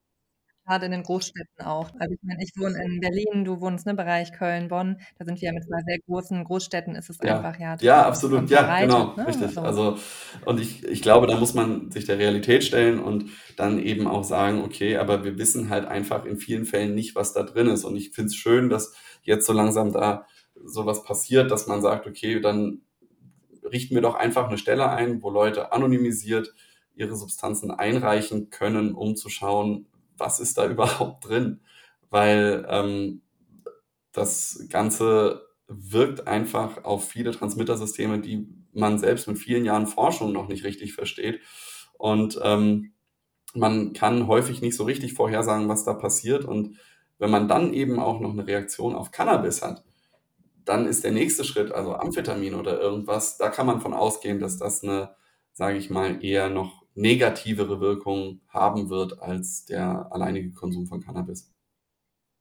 Gerade 0.66 0.86
in 0.86 0.92
den 0.92 1.02
Großstädten 1.02 1.64
auch. 1.64 1.90
Also 1.98 2.14
ich 2.14 2.20
meine, 2.22 2.40
ich 2.44 2.52
wohne 2.56 2.80
in 2.84 3.00
Berlin, 3.00 3.44
du 3.44 3.60
wohnst 3.60 3.86
im 3.86 3.96
ne, 3.96 4.04
Bereich 4.04 4.30
Köln, 4.32 4.68
Bonn. 4.68 5.00
Da 5.18 5.24
sind 5.24 5.40
wir 5.40 5.46
ja 5.46 5.52
mit 5.52 5.64
zwei 5.64 5.80
sehr 5.84 5.98
großen 6.06 6.44
Großstädten, 6.44 6.94
ist 6.94 7.10
es 7.10 7.18
ja. 7.22 7.38
einfach 7.38 7.58
ja. 7.58 7.76
Ja, 7.80 8.06
absolut, 8.06 8.48
ja, 8.50 8.80
genau, 8.80 9.16
ne? 9.16 9.26
richtig. 9.26 9.58
Also, 9.58 9.62
also, 9.62 9.98
und 10.44 10.60
ich, 10.60 10.84
ich 10.84 11.02
glaube, 11.02 11.26
da 11.26 11.36
muss 11.38 11.54
man 11.54 11.90
sich 11.90 12.04
der 12.04 12.18
Realität 12.18 12.62
stellen 12.62 13.00
und 13.00 13.30
dann 13.56 13.80
eben 13.80 14.06
auch 14.06 14.22
sagen, 14.22 14.62
okay, 14.62 14.98
aber 14.98 15.24
wir 15.24 15.38
wissen 15.38 15.70
halt 15.70 15.86
einfach 15.86 16.24
in 16.24 16.36
vielen 16.36 16.66
Fällen 16.66 16.94
nicht, 16.94 17.16
was 17.16 17.32
da 17.32 17.42
drin 17.42 17.66
ist. 17.66 17.84
Und 17.84 17.96
ich 17.96 18.10
finde 18.10 18.28
es 18.28 18.36
schön, 18.36 18.68
dass 18.68 18.94
jetzt 19.22 19.46
so 19.46 19.52
langsam 19.52 19.92
da 19.92 20.26
sowas 20.64 21.02
passiert, 21.02 21.50
dass 21.50 21.66
man 21.66 21.82
sagt, 21.82 22.06
okay, 22.06 22.40
dann 22.40 22.82
richten 23.64 23.94
wir 23.94 24.02
doch 24.02 24.14
einfach 24.14 24.48
eine 24.48 24.58
Stelle 24.58 24.90
ein, 24.90 25.22
wo 25.22 25.30
Leute 25.30 25.72
anonymisiert 25.72 26.54
ihre 26.94 27.16
Substanzen 27.16 27.70
einreichen 27.70 28.50
können, 28.50 28.94
um 28.94 29.16
zu 29.16 29.28
schauen, 29.28 29.86
was 30.16 30.40
ist 30.40 30.58
da 30.58 30.66
überhaupt 30.70 31.28
drin? 31.28 31.60
Weil 32.10 32.66
ähm, 32.68 33.22
das 34.12 34.66
Ganze 34.68 35.46
wirkt 35.68 36.26
einfach 36.26 36.84
auf 36.84 37.08
viele 37.08 37.30
Transmittersysteme, 37.30 38.20
die 38.20 38.48
man 38.72 38.98
selbst 38.98 39.28
mit 39.28 39.38
vielen 39.38 39.64
Jahren 39.64 39.86
Forschung 39.86 40.32
noch 40.32 40.48
nicht 40.48 40.64
richtig 40.64 40.94
versteht. 40.94 41.40
Und 41.96 42.40
ähm, 42.42 42.92
man 43.54 43.92
kann 43.92 44.26
häufig 44.26 44.62
nicht 44.62 44.76
so 44.76 44.84
richtig 44.84 45.14
vorhersagen, 45.14 45.68
was 45.68 45.84
da 45.84 45.94
passiert. 45.94 46.44
Und 46.44 46.76
wenn 47.18 47.30
man 47.30 47.48
dann 47.48 47.72
eben 47.72 48.00
auch 48.00 48.20
noch 48.20 48.32
eine 48.32 48.46
Reaktion 48.46 48.94
auf 48.94 49.10
Cannabis 49.10 49.62
hat, 49.62 49.84
dann 50.64 50.86
ist 50.86 51.04
der 51.04 51.12
nächste 51.12 51.44
Schritt, 51.44 51.72
also 51.72 51.94
Amphetamin 51.94 52.54
oder 52.54 52.80
irgendwas, 52.80 53.38
da 53.38 53.48
kann 53.48 53.66
man 53.66 53.80
von 53.80 53.94
ausgehen, 53.94 54.40
dass 54.40 54.58
das 54.58 54.82
eine, 54.82 55.14
sage 55.52 55.78
ich 55.78 55.90
mal, 55.90 56.24
eher 56.24 56.48
noch 56.50 56.82
negativere 56.94 57.80
Wirkung 57.80 58.40
haben 58.48 58.90
wird 58.90 59.20
als 59.20 59.64
der 59.64 60.08
alleinige 60.12 60.52
Konsum 60.52 60.86
von 60.86 61.00
Cannabis. 61.00 61.52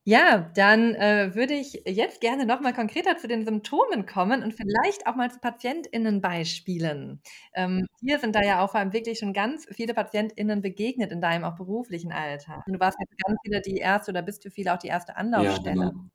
Ja, 0.06 0.50
dann 0.56 0.96
äh, 0.96 1.36
würde 1.36 1.54
ich 1.54 1.84
jetzt 1.86 2.22
gerne 2.22 2.46
noch 2.46 2.62
mal 2.62 2.74
konkreter 2.74 3.18
zu 3.18 3.28
den 3.28 3.46
Symptomen 3.46 4.06
kommen 4.08 4.42
und 4.44 4.54
vielleicht 4.54 5.06
auch 5.06 5.16
mal 5.16 5.30
zu 5.30 5.40
PatientInnen-Beispielen. 5.40 7.22
Ähm, 7.54 7.86
dir 8.02 8.18
sind 8.18 8.34
da 8.34 8.42
ja 8.42 8.64
auch 8.64 8.72
vor 8.72 8.80
allem 8.80 8.94
wirklich 8.94 9.20
schon 9.20 9.34
ganz 9.34 9.68
viele 9.72 9.94
PatientInnen 9.94 10.62
begegnet 10.62 11.12
in 11.12 11.22
deinem 11.22 11.44
auch 11.44 11.56
beruflichen 11.56 12.12
Alltag. 12.12 12.64
Und 12.66 12.74
du 12.74 12.80
warst 12.80 12.98
jetzt 13.00 13.18
ganz 13.24 13.38
viele 13.46 13.62
die 13.62 13.78
erste 13.78 14.12
oder 14.12 14.22
bist 14.24 14.42
für 14.42 14.50
viele 14.52 14.74
auch 14.74 14.80
die 14.80 14.88
erste 14.88 15.16
Anlaufstelle. 15.16 15.76
Ja, 15.84 15.90
genau. 15.92 16.10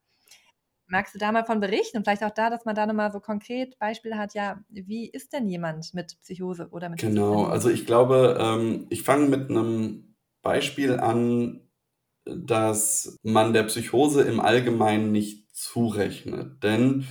Magst 0.86 1.14
du 1.14 1.18
da 1.18 1.32
mal 1.32 1.44
von 1.44 1.60
berichten 1.60 1.96
und 1.96 2.04
vielleicht 2.04 2.22
auch 2.22 2.34
da, 2.34 2.50
dass 2.50 2.64
man 2.64 2.74
da 2.74 2.86
nochmal 2.86 3.10
so 3.10 3.20
konkret 3.20 3.78
Beispiele 3.78 4.18
hat, 4.18 4.34
ja, 4.34 4.60
wie 4.68 5.08
ist 5.08 5.32
denn 5.32 5.48
jemand 5.48 5.94
mit 5.94 6.18
Psychose 6.22 6.68
oder 6.70 6.88
mit 6.88 7.00
Genau, 7.00 7.44
also 7.44 7.70
ich 7.70 7.86
glaube, 7.86 8.36
ähm, 8.38 8.86
ich 8.90 9.02
fange 9.02 9.28
mit 9.28 9.48
einem 9.48 10.14
Beispiel 10.42 10.98
an, 10.98 11.60
dass 12.26 13.18
man 13.22 13.52
der 13.52 13.64
Psychose 13.64 14.22
im 14.22 14.40
Allgemeinen 14.40 15.12
nicht 15.12 15.54
zurechnet. 15.54 16.62
Denn 16.62 17.06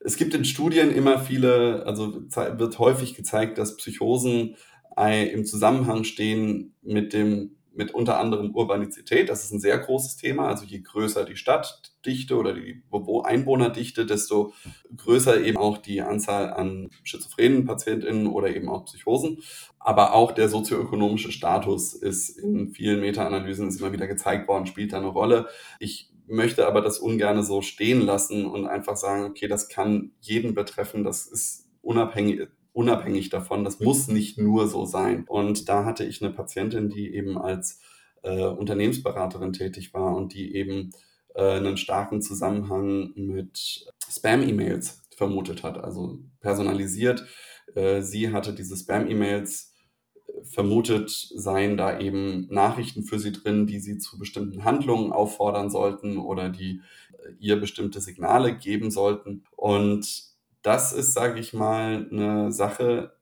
es 0.00 0.16
gibt 0.16 0.34
in 0.34 0.44
Studien 0.44 0.90
immer 0.90 1.18
viele, 1.18 1.86
also 1.86 2.22
wird 2.30 2.78
häufig 2.78 3.14
gezeigt, 3.14 3.58
dass 3.58 3.76
Psychosen 3.76 4.56
im 4.96 5.44
Zusammenhang 5.44 6.04
stehen 6.04 6.76
mit 6.82 7.12
dem 7.12 7.56
mit 7.74 7.92
unter 7.92 8.18
anderem 8.18 8.54
Urbanizität. 8.54 9.28
Das 9.28 9.44
ist 9.44 9.52
ein 9.52 9.60
sehr 9.60 9.78
großes 9.78 10.16
Thema. 10.16 10.48
Also 10.48 10.64
je 10.64 10.80
größer 10.80 11.24
die 11.24 11.36
Stadtdichte 11.36 12.36
oder 12.36 12.54
die 12.54 12.82
Einwohnerdichte, 13.24 14.06
desto 14.06 14.52
größer 14.96 15.42
eben 15.42 15.56
auch 15.56 15.78
die 15.78 16.02
Anzahl 16.02 16.52
an 16.52 16.90
schizophrenen 17.02 17.64
PatientInnen 17.64 18.26
oder 18.26 18.54
eben 18.54 18.68
auch 18.68 18.84
Psychosen. 18.84 19.38
Aber 19.78 20.14
auch 20.14 20.32
der 20.32 20.48
sozioökonomische 20.48 21.32
Status 21.32 21.94
ist 21.94 22.30
in 22.38 22.70
vielen 22.70 23.00
Meta-Analysen 23.00 23.76
immer 23.76 23.92
wieder 23.92 24.06
gezeigt 24.06 24.48
worden, 24.48 24.66
spielt 24.66 24.92
da 24.92 24.98
eine 24.98 25.08
Rolle. 25.08 25.48
Ich 25.78 26.10
möchte 26.26 26.66
aber 26.66 26.80
das 26.80 26.98
ungern 26.98 27.42
so 27.44 27.60
stehen 27.60 28.00
lassen 28.00 28.46
und 28.46 28.66
einfach 28.66 28.96
sagen, 28.96 29.24
okay, 29.24 29.48
das 29.48 29.68
kann 29.68 30.12
jeden 30.20 30.54
betreffen. 30.54 31.04
Das 31.04 31.26
ist 31.26 31.68
unabhängig, 31.82 32.48
unabhängig 32.74 33.30
davon. 33.30 33.64
Das 33.64 33.80
muss 33.80 34.08
nicht 34.08 34.36
nur 34.36 34.68
so 34.68 34.84
sein. 34.84 35.24
Und 35.26 35.68
da 35.68 35.86
hatte 35.86 36.04
ich 36.04 36.20
eine 36.20 36.32
Patientin, 36.32 36.90
die 36.90 37.14
eben 37.14 37.38
als 37.38 37.80
äh, 38.22 38.44
Unternehmensberaterin 38.44 39.52
tätig 39.52 39.94
war 39.94 40.14
und 40.14 40.34
die 40.34 40.54
eben 40.54 40.90
äh, 41.34 41.56
einen 41.56 41.76
starken 41.76 42.20
Zusammenhang 42.20 43.12
mit 43.14 43.86
Spam-E-Mails 44.10 45.02
vermutet 45.16 45.62
hat, 45.62 45.78
also 45.78 46.18
personalisiert. 46.40 47.24
Äh, 47.74 48.02
sie 48.02 48.32
hatte 48.32 48.52
diese 48.52 48.76
Spam-E-Mails 48.76 49.72
äh, 50.26 50.44
vermutet, 50.44 51.10
seien 51.10 51.76
da 51.76 51.98
eben 52.00 52.48
Nachrichten 52.50 53.04
für 53.04 53.20
sie 53.20 53.32
drin, 53.32 53.66
die 53.66 53.78
sie 53.78 53.98
zu 53.98 54.18
bestimmten 54.18 54.64
Handlungen 54.64 55.12
auffordern 55.12 55.70
sollten 55.70 56.18
oder 56.18 56.50
die 56.50 56.80
äh, 57.12 57.32
ihr 57.38 57.60
bestimmte 57.60 58.00
Signale 58.00 58.56
geben 58.56 58.90
sollten. 58.90 59.44
Und 59.56 60.33
das 60.64 60.92
ist, 60.92 61.12
sage 61.12 61.38
ich 61.38 61.52
mal, 61.52 62.08
eine 62.10 62.50
Sache, 62.50 63.12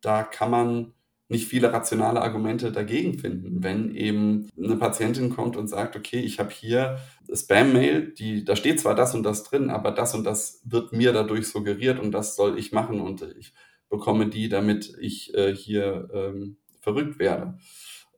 da 0.00 0.22
kann 0.22 0.50
man 0.50 0.92
nicht 1.28 1.48
viele 1.48 1.72
rationale 1.72 2.20
Argumente 2.20 2.70
dagegen 2.70 3.18
finden, 3.18 3.64
wenn 3.64 3.94
eben 3.94 4.50
eine 4.56 4.76
Patientin 4.76 5.30
kommt 5.30 5.56
und 5.56 5.66
sagt, 5.66 5.96
okay, 5.96 6.20
ich 6.20 6.38
habe 6.38 6.50
hier 6.50 6.98
Spam-Mail, 7.32 8.12
die, 8.12 8.44
da 8.44 8.54
steht 8.54 8.80
zwar 8.80 8.94
das 8.94 9.14
und 9.14 9.22
das 9.22 9.44
drin, 9.44 9.70
aber 9.70 9.90
das 9.90 10.14
und 10.14 10.24
das 10.24 10.60
wird 10.64 10.92
mir 10.92 11.14
dadurch 11.14 11.48
suggeriert 11.48 11.98
und 11.98 12.12
das 12.12 12.36
soll 12.36 12.58
ich 12.58 12.72
machen 12.72 13.00
und 13.00 13.22
ich 13.38 13.54
bekomme 13.88 14.28
die, 14.28 14.50
damit 14.50 14.94
ich 15.00 15.32
äh, 15.34 15.56
hier 15.56 16.10
ähm, 16.12 16.58
verrückt 16.80 17.18
werde. 17.18 17.56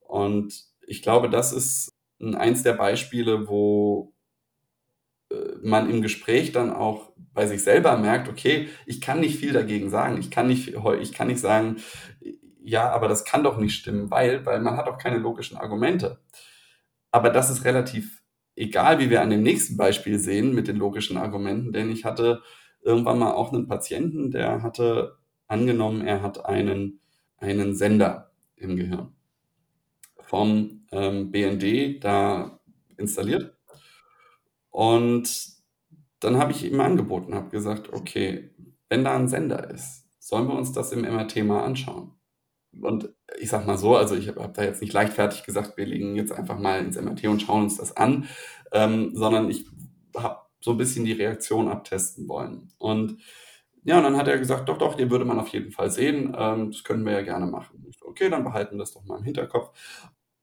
Und 0.01 0.65
ich 0.85 1.03
glaube, 1.03 1.31
das 1.31 1.53
ist 1.53 1.93
eins 2.21 2.65
der 2.65 2.73
Beispiele, 2.73 3.47
wo 3.47 4.13
man 5.63 5.91
im 5.91 6.03
Gespräch 6.03 6.53
dann 6.53 6.73
auch 6.73 7.13
bei 7.35 7.47
sich 7.47 7.63
selber 7.63 7.97
merkt, 7.99 8.29
okay, 8.29 8.69
ich 8.87 9.01
kann 9.01 9.21
nicht 9.21 9.39
viel 9.39 9.53
dagegen 9.53 9.91
sagen. 9.91 10.19
Ich 10.19 10.31
kann 10.31 10.47
nicht, 10.47 10.75
ich 11.01 11.13
kann 11.13 11.29
nicht 11.29 11.41
sagen, 11.41 11.77
ja, 12.63 12.91
aber 12.91 13.09
das 13.09 13.25
kann 13.25 13.45
doch 13.45 13.59
nicht 13.59 13.75
stimmen, 13.75 14.11
weil, 14.11 14.45
weil 14.47 14.61
man 14.61 14.77
hat 14.77 14.89
auch 14.89 14.99
keine 14.99 15.19
logischen 15.19 15.57
Argumente. 15.57 16.19
Aber 17.11 17.31
das 17.31 17.51
ist 17.51 17.65
relativ 17.65 18.23
egal, 18.57 18.99
wie 18.99 19.11
wir 19.11 19.23
an 19.23 19.31
dem 19.31 19.43
nächsten 19.43 19.77
Beispiel 19.77 20.19
sehen 20.19 20.55
mit 20.55 20.67
den 20.67 20.77
logischen 20.77 21.17
Argumenten, 21.17 21.73
denn 21.73 21.91
ich 21.91 22.05
hatte 22.05 22.43
irgendwann 22.83 23.19
mal 23.19 23.33
auch 23.33 23.53
einen 23.53 23.69
Patienten, 23.69 24.31
der 24.31 24.63
hatte 24.63 25.17
angenommen, 25.47 26.07
er 26.07 26.23
hat 26.23 26.45
einen, 26.47 27.01
einen 27.39 27.77
Sender 27.77 28.31
im 28.57 28.77
Gehirn 28.77 29.13
vom 30.23 30.87
ähm, 30.91 31.31
BND 31.31 32.03
da 32.03 32.59
installiert 32.97 33.56
und 34.77 35.57
dann 36.21 36.37
habe 36.37 36.53
ich 36.53 36.63
ihm 36.63 36.79
angeboten, 36.83 37.35
habe 37.35 37.49
gesagt, 37.49 37.95
okay, 37.95 38.51
wenn 38.91 39.05
da 39.05 39.17
ein 39.17 39.27
Sender 39.27 39.71
ist, 39.71 40.05
sollen 40.19 40.49
wir 40.49 40.55
uns 40.55 40.73
das 40.73 40.93
im 40.93 41.01
MRT 41.01 41.37
mal 41.47 41.65
anschauen. 41.65 42.13
Und 42.83 43.09
ich 43.39 43.49
sag 43.49 43.67
mal 43.67 43.79
so, 43.79 43.97
also 43.97 44.15
ich 44.15 44.29
habe 44.29 44.43
hab 44.43 44.53
da 44.53 44.65
jetzt 44.65 44.83
nicht 44.83 44.93
leichtfertig 44.93 45.45
gesagt, 45.45 45.79
wir 45.79 45.87
legen 45.87 46.15
jetzt 46.15 46.31
einfach 46.31 46.59
mal 46.59 46.79
ins 46.85 47.01
MRT 47.01 47.25
und 47.29 47.41
schauen 47.41 47.63
uns 47.63 47.79
das 47.79 47.97
an, 47.97 48.29
ähm, 48.71 49.13
sondern 49.15 49.49
ich 49.49 49.65
habe 50.15 50.41
so 50.61 50.73
ein 50.73 50.77
bisschen 50.77 51.07
die 51.07 51.13
Reaktion 51.13 51.69
abtesten 51.69 52.29
wollen. 52.29 52.71
Und 52.77 53.23
ja, 53.83 53.97
und 53.97 54.05
dann 54.05 54.19
hat 54.19 54.29
er 54.29 54.37
gesagt, 54.37 54.69
doch, 54.69 54.77
doch, 54.77 54.95
den 54.95 55.11
würde 55.11 55.25
man 55.25 55.41
auf 55.41 55.49
jeden 55.49 55.73
Fall 55.73 55.91
sehen. 55.91 56.37
Ähm, 56.39 56.71
das 56.71 56.85
können 56.85 57.07
wir 57.07 57.13
ja 57.13 57.23
gerne 57.23 57.47
machen. 57.47 57.83
Okay, 58.03 58.29
dann 58.29 58.45
behalten 58.45 58.75
wir 58.75 58.81
das 58.81 58.93
doch 58.93 59.07
mal 59.07 59.17
im 59.17 59.25
Hinterkopf. 59.25 59.71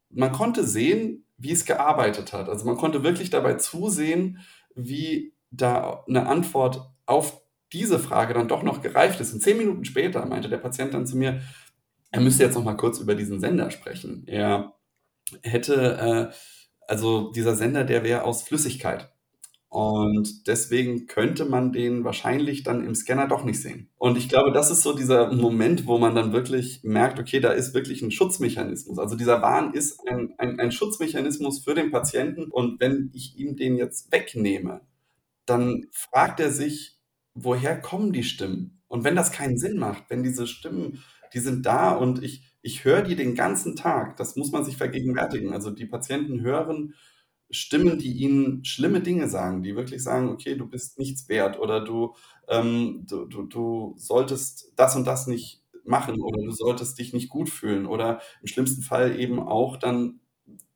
Man 0.10 0.32
konnte 0.32 0.64
sehen, 0.64 1.24
wie 1.38 1.52
es 1.52 1.66
gearbeitet 1.66 2.34
hat. 2.34 2.50
Also 2.50 2.66
man 2.66 2.78
konnte 2.78 3.04
wirklich 3.04 3.30
dabei 3.30 3.56
zusehen, 3.56 4.40
wie 4.76 5.34
da 5.52 6.04
eine 6.08 6.28
Antwort 6.28 6.90
auf 7.06 7.42
diese 7.72 8.00
Frage 8.00 8.34
dann 8.34 8.48
doch 8.48 8.64
noch 8.64 8.82
gereift 8.82 9.20
ist. 9.20 9.34
Und 9.34 9.42
zehn 9.42 9.58
Minuten 9.58 9.86
später 9.86 10.26
meinte 10.26 10.50
der 10.50 10.58
Patient 10.58 10.94
dann 10.94 11.08
zu 11.08 11.18
mir, 11.18 11.42
er 12.12 12.22
müsste 12.22 12.44
jetzt 12.44 12.56
noch 12.56 12.64
mal 12.64 12.78
kurz 12.78 13.00
über 13.00 13.16
diesen 13.16 13.40
Sender 13.40 13.72
sprechen. 13.72 14.24
Er 14.28 14.74
hätte, 15.42 16.32
äh, 16.32 16.36
also 16.88 17.32
dieser 17.32 17.56
Sender, 17.56 17.84
der 17.84 18.04
wäre 18.04 18.24
aus 18.24 18.44
Flüssigkeit. 18.44 19.13
Und 19.74 20.46
deswegen 20.46 21.08
könnte 21.08 21.46
man 21.46 21.72
den 21.72 22.04
wahrscheinlich 22.04 22.62
dann 22.62 22.86
im 22.86 22.94
Scanner 22.94 23.28
doch 23.28 23.44
nicht 23.44 23.60
sehen. 23.60 23.90
Und 23.98 24.20
ich 24.20 24.30
glaube, 24.30 24.52
das 24.52 24.70
ist 24.70 24.84
so 24.84 24.94
dieser 24.94 25.34
Moment, 25.34 25.88
wo 25.88 25.98
man 25.98 26.14
dann 26.14 26.32
wirklich 26.32 26.82
merkt, 26.84 27.20
okay, 27.20 27.40
da 27.40 27.50
ist 27.50 27.74
wirklich 27.74 28.04
ein 28.04 28.12
Schutzmechanismus. 28.12 29.00
Also 29.00 29.16
dieser 29.16 29.42
Wahn 29.42 29.74
ist 29.74 30.08
ein, 30.08 30.36
ein, 30.38 30.60
ein 30.60 30.72
Schutzmechanismus 30.72 31.64
für 31.64 31.74
den 31.74 31.90
Patienten. 31.90 32.52
Und 32.52 32.80
wenn 32.80 33.10
ich 33.16 33.36
ihm 33.36 33.56
den 33.56 33.76
jetzt 33.76 34.12
wegnehme, 34.12 34.82
dann 35.48 35.88
fragt 35.92 36.40
er 36.40 36.52
sich, 36.52 37.00
woher 37.34 37.82
kommen 37.82 38.14
die 38.14 38.24
Stimmen? 38.24 38.84
Und 38.88 39.04
wenn 39.04 39.16
das 39.16 39.32
keinen 39.32 39.58
Sinn 39.58 39.80
macht, 39.80 40.04
wenn 40.10 40.22
diese 40.22 40.46
Stimmen, 40.46 41.02
die 41.34 41.40
sind 41.40 41.66
da 41.66 41.94
und 41.94 42.22
ich, 42.22 42.44
ich 42.62 42.86
höre 42.86 43.02
die 43.02 43.16
den 43.16 43.34
ganzen 43.34 43.76
Tag, 43.76 44.18
das 44.18 44.36
muss 44.36 44.52
man 44.52 44.64
sich 44.64 44.78
vergegenwärtigen. 44.78 45.52
Also 45.52 45.72
die 45.72 45.88
Patienten 45.88 46.42
hören 46.42 46.94
Stimmen, 47.54 48.00
die 48.00 48.12
ihnen 48.14 48.66
schlimme 48.66 49.02
Dinge 49.02 49.30
sagen, 49.30 49.64
die 49.64 49.76
wirklich 49.76 50.04
sagen, 50.04 50.30
okay, 50.30 50.56
du 50.56 50.68
bist 50.68 51.00
nichts 51.00 51.30
wert 51.30 51.60
oder 51.60 51.82
du, 51.84 52.16
ähm, 52.48 53.06
du, 53.08 53.26
du, 53.26 53.44
du 53.44 53.94
solltest 53.98 54.74
das 54.76 54.96
und 54.96 55.06
das 55.06 55.28
nicht 55.28 55.62
machen 55.86 56.22
oder 56.22 56.42
du 56.44 56.52
solltest 56.52 56.98
dich 57.00 57.14
nicht 57.14 57.30
gut 57.30 57.50
fühlen 57.50 57.86
oder 57.86 58.22
im 58.42 58.48
schlimmsten 58.48 58.82
Fall 58.84 59.20
eben 59.20 59.40
auch 59.40 59.78
dann 59.78 60.20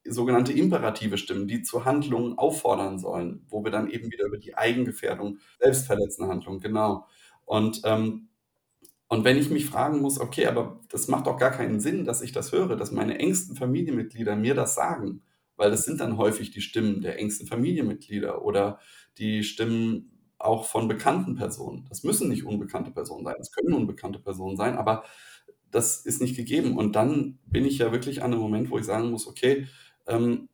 sogenannte 0.06 0.54
imperative 0.54 1.18
Stimmen, 1.18 1.48
die 1.48 1.62
zu 1.64 1.86
Handlungen 1.86 2.38
auffordern 2.38 3.00
sollen, 3.00 3.46
wo 3.50 3.64
wir 3.64 3.72
dann 3.72 3.90
eben 3.90 4.12
wieder 4.12 4.26
über 4.26 4.38
die 4.38 4.56
Eigengefährdung, 4.56 5.40
selbstverletzende 5.60 6.32
Handlungen, 6.32 6.60
genau. 6.62 7.06
Und, 7.46 7.82
ähm, 7.86 8.30
und 9.10 9.24
wenn 9.26 9.38
ich 9.38 9.50
mich 9.50 9.66
fragen 9.68 10.02
muss, 10.02 10.20
okay, 10.20 10.48
aber 10.48 10.82
das 10.90 11.08
macht 11.08 11.28
doch 11.28 11.38
gar 11.38 11.52
keinen 11.52 11.80
Sinn, 11.80 12.06
dass 12.06 12.22
ich 12.22 12.32
das 12.34 12.52
höre, 12.52 12.76
dass 12.76 12.92
meine 12.92 13.20
engsten 13.20 13.56
Familienmitglieder 13.56 14.36
mir 14.36 14.56
das 14.56 14.76
sagen, 14.76 15.22
weil 15.58 15.72
das 15.72 15.86
sind 15.86 16.00
dann 16.00 16.18
häufig 16.18 16.52
die 16.52 16.62
Stimmen 16.62 17.02
der 17.02 17.20
engsten 17.20 17.48
Familienmitglieder 17.48 18.44
oder 18.44 18.80
die 19.18 19.44
Stimmen 19.44 20.12
auch 20.40 20.66
von 20.66 20.88
bekannten 20.88 21.36
Personen. 21.36 21.86
Das 21.90 22.04
müssen 22.04 22.30
nicht 22.30 22.46
unbekannte 22.46 22.92
Personen 22.92 23.26
sein, 23.26 23.36
das 23.38 23.52
können 23.52 23.74
unbekannte 23.74 24.20
Personen 24.20 24.56
sein, 24.56 24.78
aber 24.78 25.04
das 25.72 26.06
ist 26.06 26.22
nicht 26.22 26.36
gegeben. 26.36 26.78
Und 26.78 26.96
dann 26.96 27.40
bin 27.46 27.66
ich 27.66 27.80
ja 27.80 27.92
wirklich 27.92 28.22
an 28.24 28.32
einem 28.32 28.42
Moment, 28.42 28.70
wo 28.70 28.78
ich 28.78 28.86
sagen 28.86 29.10
muss, 29.12 29.28
okay, 29.28 29.68
ähm, 30.08 30.50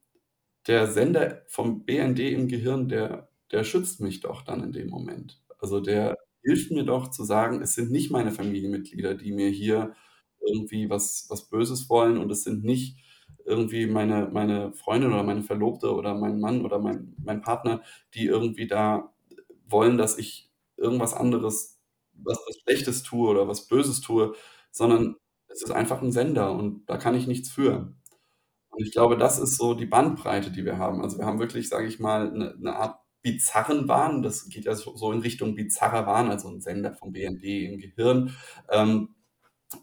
der 0.67 0.87
Sender 0.87 1.43
vom 1.47 1.85
BND 1.85 2.19
im 2.19 2.47
Gehirn, 2.47 2.87
der, 2.89 3.29
der 3.51 3.63
schützt 3.63 3.99
mich 3.99 4.21
doch 4.21 4.41
dann 4.43 4.63
in 4.63 4.71
dem 4.71 4.89
Moment. 4.89 5.41
Also 5.59 5.81
der 5.81 6.17
hilft 6.43 6.71
mir 6.71 6.83
doch 6.83 7.09
zu 7.09 7.23
sagen, 7.23 7.61
es 7.61 7.75
sind 7.75 7.91
nicht 7.91 8.11
meine 8.11 8.31
Familienmitglieder, 8.31 9.15
die 9.15 9.31
mir 9.31 9.49
hier 9.49 9.95
irgendwie 10.45 10.89
was, 10.89 11.25
was 11.29 11.49
Böses 11.49 11.89
wollen 11.89 12.17
und 12.17 12.31
es 12.31 12.43
sind 12.43 12.63
nicht 12.63 12.97
irgendwie 13.45 13.87
meine, 13.87 14.29
meine 14.31 14.73
Freundin 14.73 15.13
oder 15.13 15.23
meine 15.23 15.43
Verlobte 15.43 15.93
oder 15.93 16.15
mein 16.15 16.39
Mann 16.39 16.63
oder 16.65 16.79
mein, 16.79 17.15
mein 17.23 17.41
Partner, 17.41 17.81
die 18.13 18.25
irgendwie 18.25 18.67
da 18.67 19.13
wollen, 19.67 19.97
dass 19.97 20.17
ich 20.17 20.51
irgendwas 20.77 21.13
anderes, 21.13 21.79
was, 22.13 22.37
was 22.47 22.57
Schlechtes 22.63 23.03
tue 23.03 23.29
oder 23.29 23.47
was 23.47 23.67
Böses 23.67 24.01
tue, 24.01 24.33
sondern 24.71 25.15
es 25.47 25.61
ist 25.63 25.71
einfach 25.71 26.01
ein 26.01 26.11
Sender 26.11 26.51
und 26.53 26.85
da 26.89 26.97
kann 26.97 27.15
ich 27.15 27.27
nichts 27.27 27.49
für. 27.49 27.93
Und 28.69 28.83
ich 28.85 28.91
glaube, 28.91 29.17
das 29.17 29.39
ist 29.39 29.57
so 29.57 29.73
die 29.75 29.85
Bandbreite, 29.85 30.51
die 30.51 30.65
wir 30.65 30.77
haben. 30.77 31.01
Also 31.01 31.19
wir 31.19 31.25
haben 31.25 31.39
wirklich, 31.39 31.69
sage 31.69 31.87
ich 31.87 31.99
mal, 31.99 32.31
eine, 32.33 32.55
eine 32.55 32.75
Art 32.75 32.99
bizarren 33.21 33.87
Wahn. 33.87 34.23
Das 34.23 34.49
geht 34.49 34.65
ja 34.65 34.75
so, 34.75 35.11
in 35.11 35.21
Richtung 35.21 35.55
bizarrer 35.55 36.07
Wahn, 36.07 36.29
also 36.31 36.49
ein 36.49 36.61
Sender 36.61 36.93
vom 36.93 37.13
BND 37.13 37.43
im 37.43 37.77
Gehirn. 37.79 38.35
Ähm, 38.69 39.09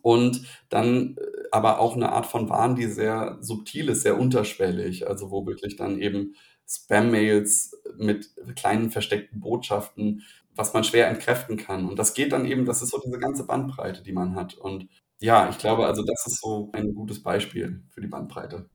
und 0.02 0.42
dann 0.68 1.16
äh, 1.16 1.20
aber 1.52 1.80
auch 1.80 1.94
eine 1.96 2.12
Art 2.12 2.26
von 2.26 2.48
Wahn, 2.48 2.76
die 2.76 2.86
sehr 2.86 3.38
subtil 3.40 3.88
ist, 3.88 4.02
sehr 4.02 4.18
unterschwellig, 4.18 5.08
also 5.08 5.30
wo 5.30 5.46
wirklich 5.46 5.76
dann 5.76 6.00
eben 6.00 6.34
Spam-Mails 6.66 7.76
mit 7.96 8.30
kleinen 8.56 8.90
versteckten 8.90 9.40
Botschaften, 9.40 10.22
was 10.54 10.72
man 10.72 10.84
schwer 10.84 11.08
entkräften 11.08 11.56
kann. 11.56 11.88
Und 11.88 11.98
das 11.98 12.14
geht 12.14 12.32
dann 12.32 12.44
eben, 12.44 12.64
das 12.64 12.82
ist 12.82 12.90
so 12.90 13.00
diese 13.04 13.18
ganze 13.18 13.46
Bandbreite, 13.46 14.02
die 14.02 14.12
man 14.12 14.36
hat. 14.36 14.54
Und 14.54 14.88
ja, 15.18 15.48
ich 15.50 15.58
glaube, 15.58 15.86
also 15.86 16.02
das 16.04 16.26
ist 16.26 16.40
so 16.40 16.70
ein 16.72 16.94
gutes 16.94 17.22
Beispiel 17.22 17.82
für 17.90 18.00
die 18.00 18.08
Bandbreite. 18.08 18.68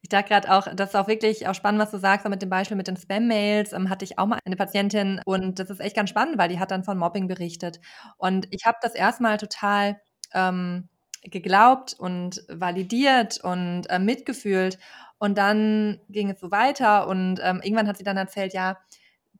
Ich 0.00 0.08
dachte 0.08 0.28
gerade 0.28 0.52
auch, 0.52 0.68
das 0.74 0.90
ist 0.90 0.94
auch 0.94 1.08
wirklich 1.08 1.48
auch 1.48 1.54
spannend, 1.54 1.80
was 1.80 1.90
du 1.90 1.98
sagst, 1.98 2.28
mit 2.28 2.40
dem 2.40 2.50
Beispiel 2.50 2.76
mit 2.76 2.86
den 2.86 2.96
Spam-Mails. 2.96 3.72
Ähm, 3.72 3.90
hatte 3.90 4.04
ich 4.04 4.18
auch 4.18 4.26
mal 4.26 4.38
eine 4.44 4.56
Patientin 4.56 5.20
und 5.24 5.58
das 5.58 5.70
ist 5.70 5.80
echt 5.80 5.96
ganz 5.96 6.10
spannend, 6.10 6.38
weil 6.38 6.48
die 6.48 6.60
hat 6.60 6.70
dann 6.70 6.84
von 6.84 6.98
Mobbing 6.98 7.26
berichtet. 7.28 7.80
Und 8.16 8.46
ich 8.50 8.64
habe 8.64 8.78
das 8.80 8.94
erstmal 8.94 9.38
total 9.38 10.00
ähm, 10.34 10.88
geglaubt 11.30 11.94
und 11.98 12.44
validiert 12.48 13.42
und 13.42 13.86
äh, 13.88 13.98
mitgefühlt. 13.98 14.78
Und 15.18 15.36
dann 15.36 16.00
ging 16.08 16.30
es 16.30 16.40
so 16.40 16.50
weiter 16.50 17.08
und 17.08 17.40
ähm, 17.42 17.60
irgendwann 17.62 17.88
hat 17.88 17.98
sie 17.98 18.04
dann 18.04 18.16
erzählt, 18.16 18.52
ja, 18.52 18.78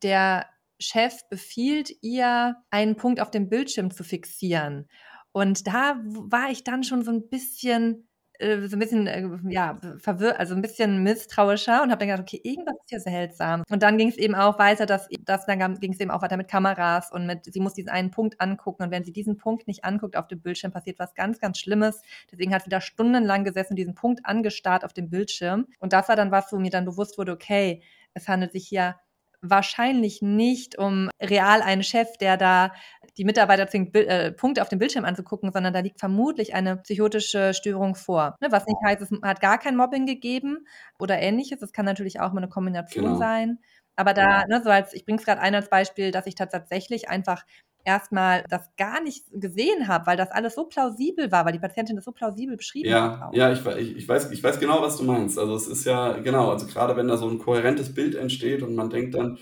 der 0.03 0.47
Chef 0.81 1.29
befiehlt 1.29 1.91
ihr, 2.03 2.57
einen 2.71 2.97
Punkt 2.97 3.21
auf 3.21 3.31
dem 3.31 3.49
Bildschirm 3.49 3.91
zu 3.91 4.05
fixieren. 4.05 4.89
Und 5.33 5.67
da 5.67 6.01
war 6.05 6.51
ich 6.51 6.65
dann 6.65 6.83
schon 6.83 7.03
so 7.03 7.11
ein 7.11 7.29
bisschen 7.29 8.08
äh, 8.39 8.69
so 8.69 8.77
ein 8.77 8.79
bisschen, 8.79 9.07
äh, 9.07 9.29
ja, 9.49 9.79
verwirrt, 9.99 10.39
also 10.39 10.55
ein 10.55 10.63
bisschen 10.63 11.03
misstrauischer 11.03 11.83
und 11.83 11.91
habe 11.91 11.99
dann 11.99 12.09
gedacht, 12.09 12.23
okay, 12.23 12.41
irgendwas 12.43 12.77
ist 12.77 12.89
hier 12.89 13.01
seltsam. 13.01 13.65
Und 13.69 13.83
dann 13.83 13.99
ging 13.99 14.09
es 14.09 14.17
eben 14.17 14.35
auch 14.35 14.59
weiter, 14.59 14.87
dass, 14.87 15.09
dass 15.25 15.47
dann 15.47 15.75
ging 15.81 15.93
es 15.93 16.01
eben 16.01 16.11
auch 16.11 16.23
weiter 16.23 16.37
mit 16.37 16.49
Kameras 16.49 17.11
und 17.13 17.27
mit, 17.27 17.53
sie 17.53 17.61
muss 17.61 17.75
diesen 17.75 17.91
einen 17.91 18.11
Punkt 18.11 18.41
angucken 18.41 18.85
und 18.85 18.91
wenn 18.91 19.05
sie 19.05 19.13
diesen 19.13 19.37
Punkt 19.37 19.67
nicht 19.67 19.85
anguckt 19.85 20.17
auf 20.17 20.29
dem 20.29 20.41
Bildschirm, 20.41 20.73
passiert 20.73 20.99
was 20.99 21.15
ganz, 21.15 21.41
ganz 21.41 21.59
Schlimmes. 21.59 22.03
Deswegen 22.31 22.55
hat 22.55 22.63
sie 22.65 22.71
da 22.71 22.81
stundenlang 22.81 23.45
gesessen 23.45 23.73
und 23.73 23.77
diesen 23.77 23.95
Punkt 23.95 24.25
angestarrt 24.25 24.85
auf 24.85 24.93
dem 24.93 25.11
Bildschirm. 25.11 25.67
Und 25.81 25.93
das 25.93 26.09
war 26.09 26.17
dann 26.17 26.31
was, 26.31 26.53
wo 26.53 26.59
mir 26.59 26.71
dann 26.71 26.85
bewusst 26.85 27.19
wurde, 27.19 27.33
okay, 27.33 27.83
es 28.15 28.29
handelt 28.29 28.53
sich 28.53 28.67
hier 28.69 28.97
wahrscheinlich 29.41 30.23
nicht 30.23 30.79
um 30.79 31.11
real 31.21 31.63
einen 31.63 31.83
Chef, 31.83 32.17
der 32.19 32.37
da 32.37 32.73
die 33.17 33.25
Mitarbeiter 33.25 33.67
zwingt, 33.67 33.95
äh, 33.97 34.33
Punkte 34.33 34.63
auf 34.63 34.69
dem 34.69 34.79
Bildschirm 34.79 35.05
anzugucken, 35.05 35.53
sondern 35.53 35.73
da 35.73 35.81
liegt 35.81 35.99
vermutlich 35.99 36.55
eine 36.55 36.77
psychotische 36.79 37.53
Störung 37.55 37.95
vor. 37.95 38.37
Ne, 38.41 38.49
was 38.51 38.67
nicht 38.67 38.79
heißt, 38.85 39.03
es 39.03 39.11
hat 39.23 39.41
gar 39.41 39.59
kein 39.59 39.77
Mobbing 39.77 40.07
gegeben 40.07 40.67
oder 40.99 41.19
ähnliches. 41.19 41.63
Es 41.63 41.73
kann 41.73 41.85
natürlich 41.85 42.21
auch 42.21 42.33
mal 42.33 42.39
eine 42.43 42.49
Kombination 42.49 43.05
genau. 43.05 43.19
sein. 43.19 43.59
Aber 43.97 44.15
da, 44.15 44.47
ne, 44.47 44.61
so 44.63 44.71
als, 44.71 44.95
ich 44.95 45.05
bringe 45.05 45.19
es 45.19 45.25
gerade 45.25 45.41
ein 45.41 45.57
als 45.57 45.69
Beispiel, 45.69 46.13
dass 46.13 46.27
ich 46.27 46.37
tatsächlich 46.37 47.09
einfach 47.09 47.45
erstmal 47.89 48.45
das 48.51 48.71
gar 48.77 49.03
nicht 49.03 49.25
gesehen 49.33 49.89
habe, 49.89 50.07
weil 50.07 50.17
das 50.17 50.31
alles 50.31 50.55
so 50.55 50.65
plausibel 50.65 51.33
war, 51.33 51.47
weil 51.47 51.55
die 51.55 51.59
Patientin 51.59 51.97
das 51.97 52.05
so 52.05 52.13
plausibel 52.13 52.57
beschrieben 52.57 52.91
ja, 52.91 53.19
hat. 53.19 53.35
Ja, 53.35 53.51
ich, 53.51 53.61
ich, 53.97 54.07
weiß, 54.07 54.31
ich 54.31 54.43
weiß 54.43 54.61
genau, 54.61 54.83
was 54.83 54.99
du 54.99 55.05
meinst. 55.05 55.39
Also 55.39 55.55
es 55.55 55.67
ist 55.67 55.85
ja, 55.85 56.19
genau, 56.19 56.51
also 56.51 56.67
gerade 56.67 56.97
wenn 56.97 57.09
da 57.09 57.17
so 57.17 57.29
ein 57.29 57.39
kohärentes 57.39 57.95
Bild 57.95 58.15
entsteht 58.15 58.63
und 58.63 58.75
man 58.75 58.91
denkt 58.91 59.15
dann, 59.15 59.39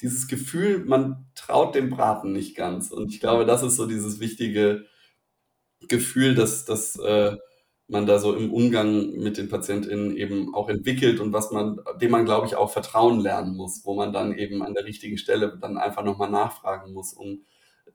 dieses 0.00 0.26
Gefühl, 0.26 0.84
man 0.84 1.26
traut 1.36 1.76
dem 1.76 1.88
Braten 1.88 2.32
nicht 2.32 2.56
ganz. 2.56 2.90
Und 2.90 3.12
ich 3.12 3.20
glaube, 3.20 3.46
das 3.46 3.62
ist 3.62 3.76
so 3.76 3.86
dieses 3.86 4.18
wichtige 4.18 4.86
Gefühl, 5.88 6.34
dass, 6.34 6.64
dass 6.64 6.96
äh, 6.96 7.36
man 7.86 8.06
da 8.06 8.18
so 8.18 8.34
im 8.34 8.52
Umgang 8.52 9.12
mit 9.12 9.36
den 9.36 9.48
PatientInnen 9.48 10.16
eben 10.16 10.54
auch 10.54 10.68
entwickelt 10.68 11.20
und 11.20 11.32
was 11.32 11.50
man, 11.52 11.80
dem 12.00 12.10
man, 12.10 12.24
glaube 12.24 12.46
ich, 12.46 12.56
auch 12.56 12.70
Vertrauen 12.70 13.20
lernen 13.20 13.56
muss, 13.56 13.82
wo 13.84 13.94
man 13.94 14.12
dann 14.12 14.36
eben 14.36 14.62
an 14.62 14.74
der 14.74 14.84
richtigen 14.84 15.18
Stelle 15.18 15.58
dann 15.60 15.76
einfach 15.76 16.02
nochmal 16.02 16.30
nachfragen 16.30 16.92
muss, 16.92 17.12
um 17.12 17.44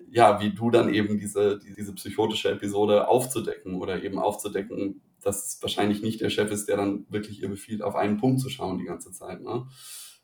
ja, 0.08 0.40
wie 0.42 0.52
du 0.52 0.72
dann 0.72 0.94
eben 0.94 1.18
diese, 1.18 1.60
diese 1.60 1.94
psychotische 1.94 2.52
Episode 2.52 3.08
aufzudecken 3.08 3.76
oder 3.76 4.04
eben 4.04 4.20
aufzudecken, 4.20 5.02
dass 5.22 5.46
es 5.46 5.62
wahrscheinlich 5.62 6.02
nicht 6.02 6.22
der 6.22 6.30
Chef 6.30 6.52
ist, 6.52 6.68
der 6.68 6.78
dann 6.78 7.06
wirklich 7.10 7.42
ihr 7.42 7.50
befiehlt, 7.50 7.82
auf 7.82 7.96
einen 7.96 8.18
Punkt 8.18 8.40
zu 8.40 8.50
schauen 8.50 8.78
die 8.78 8.86
ganze 8.86 9.12
Zeit. 9.12 9.42
Ne? 9.42 9.68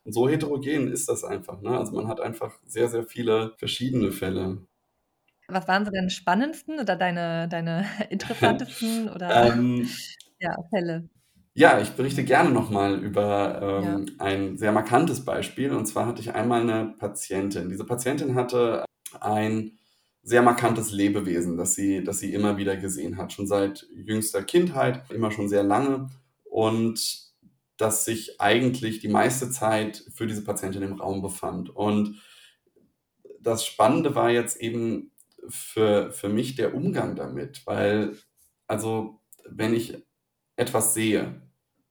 Und 0.04 0.14
so 0.14 0.30
heterogen 0.30 0.92
ist 0.92 1.10
das 1.10 1.24
einfach. 1.24 1.62
Ne? 1.62 1.78
Also 1.78 1.94
man 1.94 2.08
hat 2.08 2.22
einfach 2.22 2.60
sehr, 2.66 2.88
sehr 2.90 3.04
viele 3.04 3.54
verschiedene 3.58 4.12
Fälle. 4.12 4.60
Was 5.48 5.68
waren 5.68 5.86
so 5.86 5.92
deine 5.92 6.10
spannendsten 6.10 6.80
oder 6.80 6.96
deine, 6.96 7.48
deine 7.48 7.86
interessantesten 8.10 9.10
oder 9.14 9.54
ähm, 9.54 9.88
ja, 10.40 10.56
Fälle? 10.70 11.10
Ja, 11.58 11.80
ich 11.80 11.92
berichte 11.92 12.26
gerne 12.26 12.50
nochmal 12.50 13.02
über 13.02 13.82
ähm, 13.84 14.06
ja. 14.08 14.26
ein 14.26 14.58
sehr 14.58 14.74
markantes 14.74 15.24
Beispiel. 15.24 15.72
Und 15.72 15.86
zwar 15.86 16.06
hatte 16.06 16.22
ich 16.22 16.34
einmal 16.34 16.62
eine 16.62 16.94
Patientin. 16.98 17.70
Diese 17.70 17.86
Patientin 17.86 18.36
hatte 18.36 18.84
ein 19.20 19.78
sehr 20.24 20.42
markantes 20.42 20.92
Lebewesen, 20.92 21.58
das 21.58 21.76
sie, 21.76 22.04
das 22.04 22.20
sie 22.20 22.34
immer 22.34 22.58
wieder 22.58 22.78
gesehen 22.78 23.18
hat, 23.18 23.32
schon 23.32 23.48
seit 23.48 23.88
jüngster 23.94 24.44
Kindheit, 24.44 25.10
immer 25.12 25.32
schon 25.32 25.48
sehr 25.48 25.64
lange. 25.64 26.10
Und 26.44 27.26
dass 27.78 28.06
sich 28.06 28.40
eigentlich 28.40 29.00
die 29.00 29.08
meiste 29.08 29.52
Zeit 29.52 30.04
für 30.14 30.28
diese 30.28 30.44
Patientin 30.44 30.82
im 30.82 30.94
Raum 30.94 31.22
befand. 31.22 31.70
Und 31.70 32.22
das 33.40 33.66
Spannende 33.66 34.16
war 34.16 34.32
jetzt 34.32 34.60
eben 34.62 35.12
für, 35.48 36.12
für 36.12 36.30
mich 36.30 36.56
der 36.56 36.74
Umgang 36.74 37.16
damit, 37.16 37.66
weil, 37.66 38.18
also, 38.68 39.22
wenn 39.48 39.76
ich 39.76 40.04
etwas 40.56 40.94
sehe, 40.94 41.42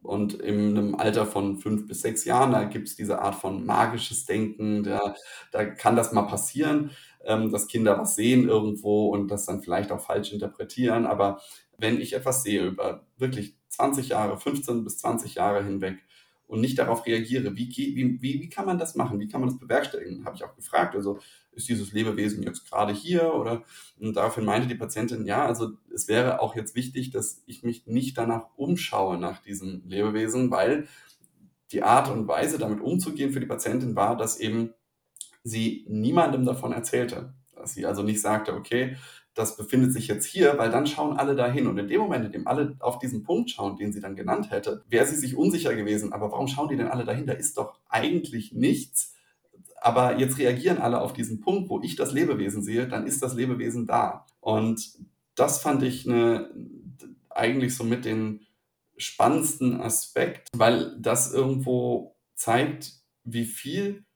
und 0.05 0.34
in 0.34 0.76
einem 0.76 0.94
Alter 0.94 1.24
von 1.24 1.57
fünf 1.57 1.86
bis 1.86 2.02
sechs 2.02 2.26
Jahren, 2.26 2.52
da 2.52 2.64
gibt 2.64 2.88
es 2.88 2.94
diese 2.94 3.20
Art 3.20 3.34
von 3.36 3.64
magisches 3.64 4.26
Denken, 4.26 4.82
da, 4.82 5.14
da 5.50 5.64
kann 5.64 5.96
das 5.96 6.12
mal 6.12 6.24
passieren, 6.24 6.90
ähm, 7.24 7.50
dass 7.50 7.68
Kinder 7.68 7.98
was 7.98 8.14
sehen 8.14 8.46
irgendwo 8.46 9.09
und 9.09 9.28
das 9.28 9.46
dann 9.46 9.62
vielleicht 9.62 9.90
auch 9.92 10.00
falsch 10.00 10.32
interpretieren. 10.32 11.07
Aber 11.07 11.40
wenn 11.78 12.00
ich 12.00 12.12
etwas 12.12 12.42
sehe 12.42 12.66
über 12.66 13.07
wirklich 13.16 13.57
20 13.68 14.11
Jahre, 14.11 14.38
15 14.38 14.84
bis 14.84 14.98
20 14.98 15.36
Jahre 15.36 15.64
hinweg 15.64 16.05
und 16.46 16.61
nicht 16.61 16.78
darauf 16.78 17.07
reagiere, 17.07 17.57
wie, 17.57 17.68
wie, 17.70 18.18
wie, 18.20 18.40
wie 18.42 18.48
kann 18.50 18.66
man 18.66 18.78
das 18.78 18.94
machen? 18.96 19.18
Wie 19.20 19.28
kann 19.28 19.40
man 19.40 19.48
das 19.48 19.59
bewerkstelligen? 19.59 20.26
Habe 20.26 20.36
ich 20.36 20.44
auch 20.44 20.55
gefragt. 20.55 20.94
Also 20.94 21.18
ist 21.55 21.68
dieses 21.68 21.92
Lebewesen 21.92 22.42
jetzt 22.42 22.68
gerade 22.68 22.92
hier? 22.92 23.34
Oder 23.34 23.62
und 23.98 24.16
daraufhin 24.16 24.44
meinte 24.44 24.68
die 24.68 24.74
Patientin, 24.74 25.26
ja, 25.26 25.46
also 25.46 25.72
es 25.92 26.09
wäre 26.09 26.40
auch 26.40 26.57
jetzt 26.57 26.74
wichtig, 26.74 27.11
dass 27.11 27.42
ich 27.46 27.62
mich 27.62 27.86
nicht 27.86 28.18
danach 28.18 28.46
umschaue 28.57 29.18
nach 29.18 29.40
diesem 29.42 29.82
Lebewesen, 29.86 30.50
weil 30.50 30.88
die 31.72 31.82
Art 31.82 32.11
und 32.11 32.28
Weise, 32.28 32.59
damit 32.59 32.80
umzugehen 32.80 33.32
für 33.32 33.40
die 33.40 33.46
Patientin 33.46 33.96
war, 33.96 34.16
dass 34.16 34.38
eben 34.38 34.74
sie 35.42 35.84
niemandem 35.88 36.44
davon 36.44 36.72
erzählte. 36.72 37.34
Dass 37.57 37.74
sie 37.74 37.86
also 37.86 38.02
nicht 38.02 38.20
sagte, 38.20 38.55
okay, 38.55 38.96
das 39.34 39.57
befindet 39.57 39.92
sich 39.92 40.07
jetzt 40.07 40.26
hier, 40.26 40.59
weil 40.59 40.70
dann 40.70 40.86
schauen 40.86 41.16
alle 41.16 41.34
dahin. 41.34 41.66
Und 41.66 41.76
in 41.78 41.88
dem 41.88 42.00
Moment, 42.00 42.24
in 42.24 42.32
dem 42.32 42.46
alle 42.46 42.76
auf 42.78 42.98
diesen 42.98 43.24
Punkt 43.24 43.50
schauen, 43.50 43.76
den 43.76 43.92
sie 43.92 44.00
dann 44.00 44.14
genannt 44.14 44.50
hätte, 44.50 44.84
wäre 44.88 45.07
sie 45.07 45.16
sich 45.16 45.36
unsicher 45.36 45.74
gewesen. 45.74 46.12
Aber 46.12 46.30
warum 46.30 46.46
schauen 46.46 46.68
die 46.68 46.76
denn 46.76 46.86
alle 46.86 47.05
dahin? 47.05 47.26
Da 47.26 47.32
ist 47.32 47.59
doch 47.59 47.80
eigentlich 47.88 48.52
nichts. 48.52 49.14
Aber 49.85 50.18
jetzt 50.18 50.39
reagieren 50.39 50.78
alle 50.78 50.99
auf 51.03 51.12
diesen 51.12 51.43
Punkt, 51.43 51.68
wo 51.68 51.78
ich 51.82 51.95
das 51.95 52.11
Lebewesen 52.11 52.62
sehe, 52.62 52.89
dann 52.89 53.07
ist 53.07 53.22
das 53.22 53.35
Lebewesen 53.35 53.87
da. 53.87 54.24
Und 54.41 54.99
das 55.35 55.59
fand 55.61 55.82
ich 55.82 56.09
eine, 56.09 56.49
eigentlich 57.28 57.76
so 57.76 57.85
mit 57.85 58.07
den 58.07 58.47
spannendsten 58.97 59.78
Aspekt, 59.78 60.49
weil 60.55 60.97
das 60.99 61.35
irgendwo 61.35 62.16
zeigt, 62.35 62.95
wie 63.24 63.45
viel 63.45 64.07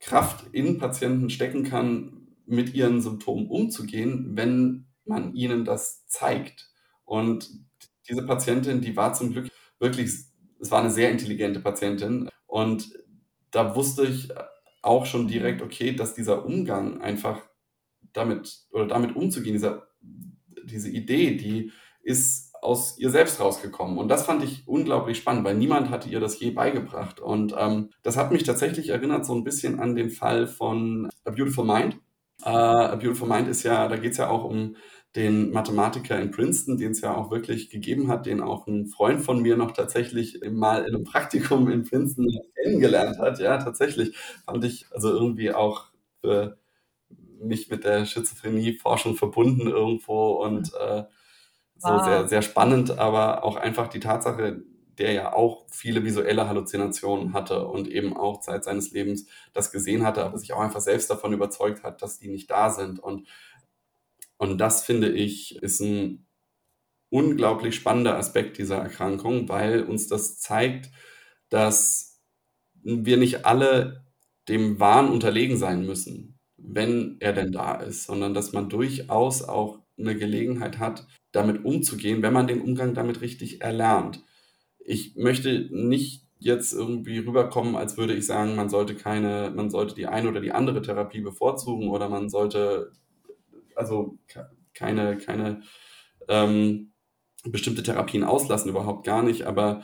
Kraft 0.00 0.46
in 0.50 0.78
Patienten 0.78 1.30
stecken 1.30 1.62
kann, 1.62 2.26
mit 2.44 2.74
ihren 2.74 3.00
Symptomen 3.00 3.46
umzugehen, 3.46 4.36
wenn 4.36 4.86
man 5.04 5.36
ihnen 5.36 5.64
das 5.64 6.04
zeigt. 6.08 6.68
Und 7.04 7.48
diese 8.08 8.26
Patientin, 8.26 8.80
die 8.80 8.96
war 8.96 9.14
zum 9.14 9.30
Glück 9.30 9.48
wirklich, 9.78 10.10
es 10.58 10.70
war 10.72 10.80
eine 10.80 10.90
sehr 10.90 11.12
intelligente 11.12 11.60
Patientin. 11.60 12.28
Und 12.48 12.92
da 13.52 13.76
wusste 13.76 14.04
ich 14.04 14.28
auch 14.82 15.06
schon 15.06 15.28
direkt, 15.28 15.62
okay, 15.62 15.92
dass 15.92 16.14
dieser 16.14 16.44
Umgang 16.44 17.00
einfach 17.00 17.40
damit 18.12 18.66
oder 18.72 18.86
damit 18.86 19.16
umzugehen, 19.16 19.54
dieser, 19.54 19.88
diese 20.64 20.90
Idee, 20.90 21.36
die 21.36 21.72
ist 22.02 22.52
aus 22.62 22.96
ihr 22.98 23.10
selbst 23.10 23.40
rausgekommen. 23.40 23.98
Und 23.98 24.08
das 24.08 24.24
fand 24.24 24.44
ich 24.44 24.66
unglaublich 24.66 25.18
spannend, 25.18 25.44
weil 25.44 25.56
niemand 25.56 25.90
hatte 25.90 26.08
ihr 26.08 26.20
das 26.20 26.38
je 26.38 26.50
beigebracht. 26.50 27.20
Und 27.20 27.54
ähm, 27.58 27.90
das 28.02 28.16
hat 28.16 28.30
mich 28.30 28.44
tatsächlich 28.44 28.90
erinnert 28.90 29.26
so 29.26 29.34
ein 29.34 29.44
bisschen 29.44 29.80
an 29.80 29.96
den 29.96 30.10
Fall 30.10 30.46
von 30.46 31.10
A 31.24 31.30
Beautiful 31.30 31.64
Mind. 31.64 31.98
Uh, 32.44 32.48
A 32.48 32.96
Beautiful 32.96 33.28
Mind 33.28 33.48
ist 33.48 33.62
ja, 33.62 33.88
da 33.88 33.96
geht 33.96 34.12
es 34.12 34.18
ja 34.18 34.28
auch 34.28 34.44
um 34.44 34.76
den 35.16 35.50
Mathematiker 35.52 36.18
in 36.18 36.30
Princeton, 36.30 36.78
den 36.78 36.92
es 36.92 37.02
ja 37.02 37.14
auch 37.14 37.30
wirklich 37.30 37.68
gegeben 37.68 38.08
hat, 38.08 38.24
den 38.24 38.40
auch 38.40 38.66
ein 38.66 38.86
Freund 38.86 39.20
von 39.20 39.42
mir 39.42 39.56
noch 39.56 39.72
tatsächlich 39.72 40.40
mal 40.50 40.84
in 40.84 40.94
einem 40.94 41.04
Praktikum 41.04 41.70
in 41.70 41.84
Princeton 41.84 42.28
kennengelernt 42.62 43.18
hat. 43.18 43.38
Ja, 43.38 43.58
tatsächlich 43.58 44.16
fand 44.46 44.64
ich 44.64 44.86
also 44.90 45.10
irgendwie 45.10 45.52
auch 45.52 45.88
für 46.20 46.58
mich 47.38 47.68
mit 47.68 47.84
der 47.84 48.06
Schizophrenie-Forschung 48.06 49.16
verbunden 49.16 49.66
irgendwo 49.66 50.32
und 50.42 50.72
äh, 50.74 51.04
so 51.76 51.88
wow. 51.88 52.04
sehr, 52.04 52.28
sehr 52.28 52.42
spannend, 52.42 52.98
aber 52.98 53.44
auch 53.44 53.56
einfach 53.56 53.88
die 53.88 54.00
Tatsache, 54.00 54.62
der 54.98 55.12
ja 55.12 55.32
auch 55.32 55.66
viele 55.68 56.04
visuelle 56.04 56.48
Halluzinationen 56.48 57.32
hatte 57.32 57.66
und 57.66 57.88
eben 57.88 58.16
auch 58.16 58.40
Zeit 58.40 58.64
seines 58.64 58.92
Lebens 58.92 59.26
das 59.52 59.72
gesehen 59.72 60.06
hatte, 60.06 60.24
aber 60.24 60.38
sich 60.38 60.52
auch 60.52 60.60
einfach 60.60 60.80
selbst 60.80 61.10
davon 61.10 61.32
überzeugt 61.32 61.82
hat, 61.82 62.00
dass 62.02 62.18
die 62.18 62.28
nicht 62.28 62.50
da 62.50 62.70
sind. 62.70 63.00
Und, 63.00 63.26
und 64.42 64.58
das 64.58 64.82
finde 64.82 65.08
ich 65.08 65.54
ist 65.62 65.78
ein 65.80 66.26
unglaublich 67.10 67.76
spannender 67.76 68.18
Aspekt 68.18 68.58
dieser 68.58 68.78
Erkrankung, 68.78 69.48
weil 69.48 69.84
uns 69.84 70.08
das 70.08 70.40
zeigt, 70.40 70.90
dass 71.48 72.20
wir 72.82 73.18
nicht 73.18 73.46
alle 73.46 74.04
dem 74.48 74.80
Wahn 74.80 75.10
unterlegen 75.10 75.56
sein 75.58 75.86
müssen, 75.86 76.40
wenn 76.56 77.18
er 77.20 77.34
denn 77.34 77.52
da 77.52 77.76
ist, 77.76 78.02
sondern 78.02 78.34
dass 78.34 78.52
man 78.52 78.68
durchaus 78.68 79.44
auch 79.44 79.78
eine 79.96 80.16
Gelegenheit 80.16 80.80
hat, 80.80 81.06
damit 81.30 81.64
umzugehen, 81.64 82.22
wenn 82.22 82.32
man 82.32 82.48
den 82.48 82.62
Umgang 82.62 82.94
damit 82.94 83.20
richtig 83.20 83.60
erlernt. 83.62 84.24
Ich 84.80 85.14
möchte 85.14 85.68
nicht 85.70 86.26
jetzt 86.40 86.72
irgendwie 86.72 87.18
rüberkommen, 87.18 87.76
als 87.76 87.96
würde 87.96 88.14
ich 88.14 88.26
sagen, 88.26 88.56
man 88.56 88.70
sollte 88.70 88.96
keine, 88.96 89.52
man 89.54 89.70
sollte 89.70 89.94
die 89.94 90.08
eine 90.08 90.28
oder 90.28 90.40
die 90.40 90.50
andere 90.50 90.82
Therapie 90.82 91.20
bevorzugen 91.20 91.90
oder 91.90 92.08
man 92.08 92.28
sollte 92.28 92.90
also 93.76 94.18
keine, 94.74 95.16
keine 95.18 95.62
ähm, 96.28 96.92
bestimmte 97.44 97.82
Therapien 97.82 98.24
auslassen, 98.24 98.70
überhaupt 98.70 99.04
gar 99.04 99.22
nicht. 99.22 99.42
Aber 99.42 99.82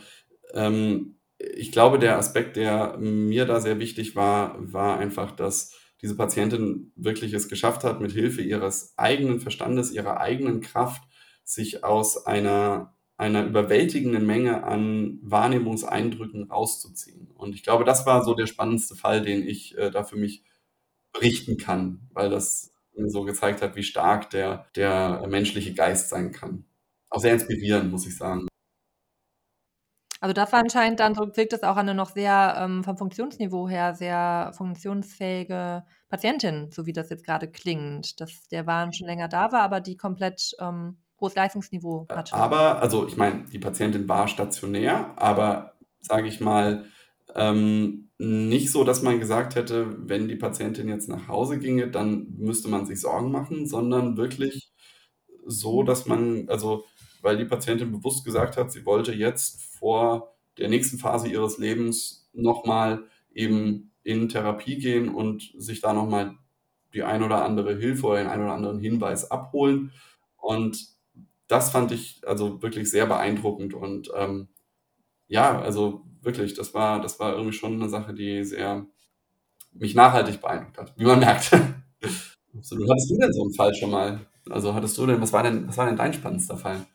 ähm, 0.54 1.18
ich 1.38 1.72
glaube, 1.72 1.98
der 1.98 2.18
Aspekt, 2.18 2.56
der 2.56 2.96
mir 2.98 3.44
da 3.44 3.60
sehr 3.60 3.78
wichtig 3.78 4.16
war, 4.16 4.56
war 4.58 4.98
einfach, 4.98 5.32
dass 5.32 5.74
diese 6.00 6.16
Patientin 6.16 6.92
wirklich 6.96 7.32
es 7.32 7.48
geschafft 7.48 7.84
hat, 7.84 8.00
mit 8.00 8.12
Hilfe 8.12 8.42
ihres 8.42 8.94
eigenen 8.96 9.40
Verstandes, 9.40 9.90
ihrer 9.90 10.20
eigenen 10.20 10.60
Kraft, 10.60 11.02
sich 11.44 11.84
aus 11.84 12.26
einer 12.26 12.94
einer 13.18 13.44
überwältigenden 13.44 14.24
Menge 14.24 14.62
an 14.62 15.18
Wahrnehmungseindrücken 15.22 16.44
rauszuziehen. 16.44 17.32
Und 17.34 17.52
ich 17.54 17.64
glaube, 17.64 17.84
das 17.84 18.06
war 18.06 18.24
so 18.24 18.32
der 18.34 18.46
spannendste 18.46 18.94
Fall, 18.94 19.22
den 19.22 19.42
ich 19.46 19.76
äh, 19.76 19.90
da 19.90 20.04
für 20.04 20.16
mich 20.16 20.44
berichten 21.12 21.56
kann, 21.56 22.08
weil 22.12 22.30
das 22.30 22.72
so 23.06 23.24
gezeigt 23.24 23.62
hat, 23.62 23.76
wie 23.76 23.82
stark 23.82 24.30
der, 24.30 24.66
der 24.74 25.26
menschliche 25.28 25.74
Geist 25.74 26.08
sein 26.08 26.32
kann. 26.32 26.64
Auch 27.10 27.20
sehr 27.20 27.34
inspirierend, 27.34 27.90
muss 27.90 28.06
ich 28.06 28.16
sagen. 28.16 28.48
Also 30.20 30.32
das 30.32 30.52
war 30.52 30.58
anscheinend 30.58 31.00
dann, 31.00 31.14
so 31.14 31.36
wirkt 31.36 31.52
es 31.52 31.62
auch 31.62 31.76
eine 31.76 31.94
noch 31.94 32.10
sehr 32.10 32.56
ähm, 32.58 32.82
vom 32.82 32.96
Funktionsniveau 32.98 33.68
her 33.68 33.94
sehr 33.94 34.52
funktionsfähige 34.56 35.84
Patientin, 36.08 36.70
so 36.72 36.86
wie 36.86 36.92
das 36.92 37.10
jetzt 37.10 37.24
gerade 37.24 37.48
klingt, 37.48 38.20
dass 38.20 38.48
der 38.48 38.66
Wahn 38.66 38.92
schon 38.92 39.06
länger 39.06 39.28
da 39.28 39.52
war, 39.52 39.60
aber 39.60 39.80
die 39.80 39.96
komplett 39.96 40.56
ähm, 40.58 40.98
hohes 41.20 41.34
Leistungsniveau 41.34 42.06
äh, 42.08 42.16
hatte. 42.16 42.34
Aber, 42.34 42.82
also 42.82 43.06
ich 43.06 43.16
meine, 43.16 43.44
die 43.44 43.60
Patientin 43.60 44.08
war 44.08 44.26
stationär, 44.26 45.12
aber 45.16 45.74
sage 46.00 46.26
ich 46.26 46.40
mal, 46.40 46.84
ähm, 47.34 48.10
nicht 48.18 48.70
so, 48.72 48.84
dass 48.84 49.02
man 49.02 49.20
gesagt 49.20 49.54
hätte, 49.54 49.96
wenn 50.08 50.28
die 50.28 50.36
Patientin 50.36 50.88
jetzt 50.88 51.08
nach 51.08 51.28
Hause 51.28 51.58
ginge, 51.58 51.88
dann 51.90 52.34
müsste 52.38 52.68
man 52.68 52.86
sich 52.86 53.00
Sorgen 53.00 53.30
machen, 53.30 53.66
sondern 53.66 54.16
wirklich 54.16 54.72
so, 55.46 55.82
dass 55.82 56.06
man, 56.06 56.48
also 56.48 56.84
weil 57.22 57.36
die 57.36 57.44
Patientin 57.44 57.92
bewusst 57.92 58.24
gesagt 58.24 58.56
hat, 58.56 58.72
sie 58.72 58.84
wollte 58.86 59.12
jetzt 59.12 59.62
vor 59.62 60.34
der 60.58 60.68
nächsten 60.68 60.98
Phase 60.98 61.28
ihres 61.28 61.58
Lebens 61.58 62.28
nochmal 62.32 63.04
eben 63.32 63.92
in 64.02 64.28
Therapie 64.28 64.78
gehen 64.78 65.08
und 65.08 65.52
sich 65.56 65.80
da 65.80 65.92
nochmal 65.92 66.36
die 66.94 67.02
ein 67.02 67.22
oder 67.22 67.44
andere 67.44 67.76
Hilfe 67.76 68.06
oder 68.06 68.18
den 68.18 68.26
ein 68.28 68.40
oder 68.40 68.52
anderen 68.54 68.78
Hinweis 68.80 69.30
abholen. 69.30 69.92
Und 70.36 70.88
das 71.48 71.70
fand 71.70 71.92
ich 71.92 72.20
also 72.26 72.62
wirklich 72.62 72.90
sehr 72.90 73.06
beeindruckend 73.06 73.74
und 73.74 74.10
ähm, 74.16 74.48
ja, 75.28 75.60
also 75.60 76.02
wirklich, 76.22 76.54
das 76.54 76.74
war, 76.74 77.00
das 77.00 77.20
war 77.20 77.32
irgendwie 77.32 77.52
schon 77.52 77.74
eine 77.74 77.88
Sache, 77.88 78.14
die 78.14 78.44
sehr 78.44 78.86
mich 79.72 79.94
nachhaltig 79.94 80.40
beeindruckt 80.40 80.78
hat, 80.78 80.94
wie 80.96 81.04
man 81.04 81.20
merkt. 81.20 81.52
Absolut. 82.56 82.90
Hattest 82.90 83.10
du 83.10 83.18
denn 83.18 83.32
so 83.32 83.42
einen 83.42 83.54
Fall 83.54 83.74
schon 83.74 83.90
mal? 83.90 84.20
Also 84.50 84.74
hattest 84.74 84.96
du 84.98 85.06
denn, 85.06 85.20
was 85.20 85.32
war 85.32 85.42
denn, 85.42 85.68
was 85.68 85.76
war 85.76 85.86
denn 85.86 85.96
dein 85.96 86.12
spannendster 86.12 86.56
Fall? 86.56 86.86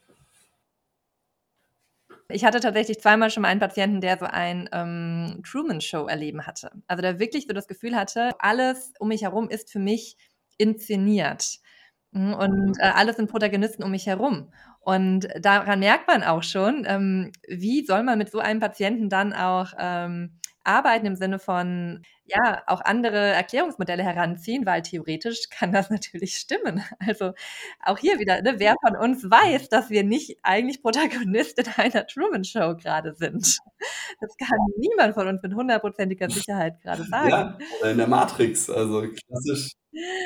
Ich 2.30 2.44
hatte 2.44 2.60
tatsächlich 2.60 3.00
zweimal 3.00 3.30
schon 3.30 3.42
mal 3.42 3.50
einen 3.50 3.60
Patienten, 3.60 4.02
der 4.02 4.18
so 4.18 4.26
ein 4.26 4.68
ähm, 4.72 5.42
Truman-Show 5.46 6.08
erleben 6.08 6.48
hatte. 6.48 6.72
Also 6.88 7.02
der 7.02 7.20
wirklich 7.20 7.46
so 7.48 7.54
das 7.54 7.68
Gefühl 7.68 7.96
hatte, 7.96 8.32
alles 8.40 8.94
um 9.00 9.10
mich 9.10 9.22
herum 9.22 9.50
ist 9.50 9.72
für 9.72 9.80
mich 9.80 10.18
inszeniert. 10.58 11.60
Mhm, 12.12 12.34
und 12.34 12.80
äh, 12.80 12.84
alles 12.84 13.18
sind 13.18 13.30
Protagonisten 13.30 13.84
um 13.84 13.92
mich 13.92 14.08
herum. 14.08 14.52
Und 14.84 15.28
daran 15.40 15.80
merkt 15.80 16.08
man 16.08 16.24
auch 16.24 16.44
schon, 16.44 16.84
ähm, 16.88 17.32
wie 17.48 17.86
soll 17.86 18.04
man 18.04 18.18
mit 18.18 18.30
so 18.32 18.40
einem 18.40 18.60
Patienten 18.60 19.10
dann 19.10 19.34
auch 19.34 19.72
ähm, 19.80 20.40
arbeiten 20.64 21.06
im 21.06 21.16
Sinne 21.16 21.40
von, 21.40 22.04
ja 22.26 22.64
auch 22.68 22.82
andere 22.82 23.18
Erklärungsmodelle 23.18 24.04
heranziehen, 24.04 24.66
weil 24.66 24.82
theoretisch 24.82 25.50
kann 25.50 25.72
das 25.72 25.90
natürlich 25.90 26.36
stimmen. 26.38 26.84
Also 27.00 27.34
auch 27.84 27.98
hier 27.98 28.20
wieder, 28.20 28.42
ne, 28.42 28.56
wer 28.58 28.76
von 28.86 28.96
uns 28.96 29.24
weiß, 29.24 29.70
dass 29.70 29.90
wir 29.90 30.04
nicht 30.04 30.38
eigentlich 30.44 30.82
Protagonist 30.82 31.60
in 31.60 31.68
einer 31.76 32.08
Truman-Show 32.08 32.76
gerade 32.78 33.14
sind? 33.14 33.58
Das 34.22 34.38
kann 34.38 34.60
niemand 34.78 35.14
von 35.14 35.28
uns 35.28 35.42
mit 35.42 35.54
hundertprozentiger 35.54 36.30
Sicherheit 36.30 36.80
gerade 36.82 37.04
sagen. 37.10 37.30
Ja, 37.30 37.58
oder 37.80 37.92
in 37.92 37.98
der 37.98 38.08
Matrix, 38.08 38.70
also 38.70 39.02
klassisch, 39.02 39.72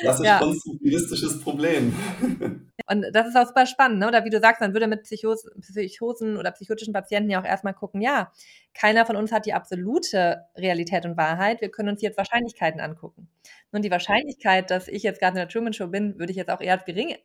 klassisch 0.02 0.26
Ja. 0.26 0.39
konstruktivistisches 0.39 1.41
Problem. 1.41 1.93
Und 2.89 3.06
das 3.12 3.28
ist 3.28 3.36
auch 3.36 3.48
super 3.48 3.66
spannend, 3.66 4.00
ne? 4.00 4.08
Oder 4.08 4.24
wie 4.24 4.30
du 4.30 4.39
sagst, 4.39 4.62
man 4.62 4.74
würde 4.74 4.88
mit 4.88 5.04
Psychos 5.04 5.45
Psychosen 5.60 6.38
oder 6.38 6.52
psychotischen 6.52 6.93
Patienten 6.93 7.30
ja 7.30 7.41
auch 7.41 7.45
erstmal 7.45 7.74
gucken, 7.74 8.02
ja, 8.02 8.32
keiner 8.74 9.06
von 9.06 9.16
uns 9.16 9.32
hat 9.32 9.45
die 9.45 9.54
absolute 9.54 10.45
Realität 10.56 11.06
und 11.06 11.18
Wahrheit. 11.18 11.60
Wir 11.60 11.70
können 11.70 11.86
uns 11.89 12.01
jetzt 12.01 12.17
Wahrscheinlichkeiten 12.17 12.79
angucken. 12.79 13.29
Nun, 13.71 13.81
die 13.81 13.91
Wahrscheinlichkeit, 13.91 14.71
dass 14.71 14.88
ich 14.88 15.03
jetzt 15.03 15.19
gerade 15.19 15.33
in 15.33 15.41
der 15.41 15.49
Truman 15.49 15.73
Show 15.73 15.88
bin, 15.88 16.17
würde 16.19 16.31
ich 16.31 16.38
jetzt 16.38 16.49
auch 16.49 16.61
eher 16.61 16.73
als 16.73 16.85
gering 16.85 17.15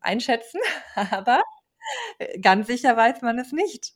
einschätzen, 0.00 0.60
aber 1.10 1.42
äh, 2.18 2.38
ganz 2.40 2.66
sicher 2.66 2.96
weiß 2.96 3.22
man 3.22 3.38
es 3.38 3.52
nicht. 3.52 3.94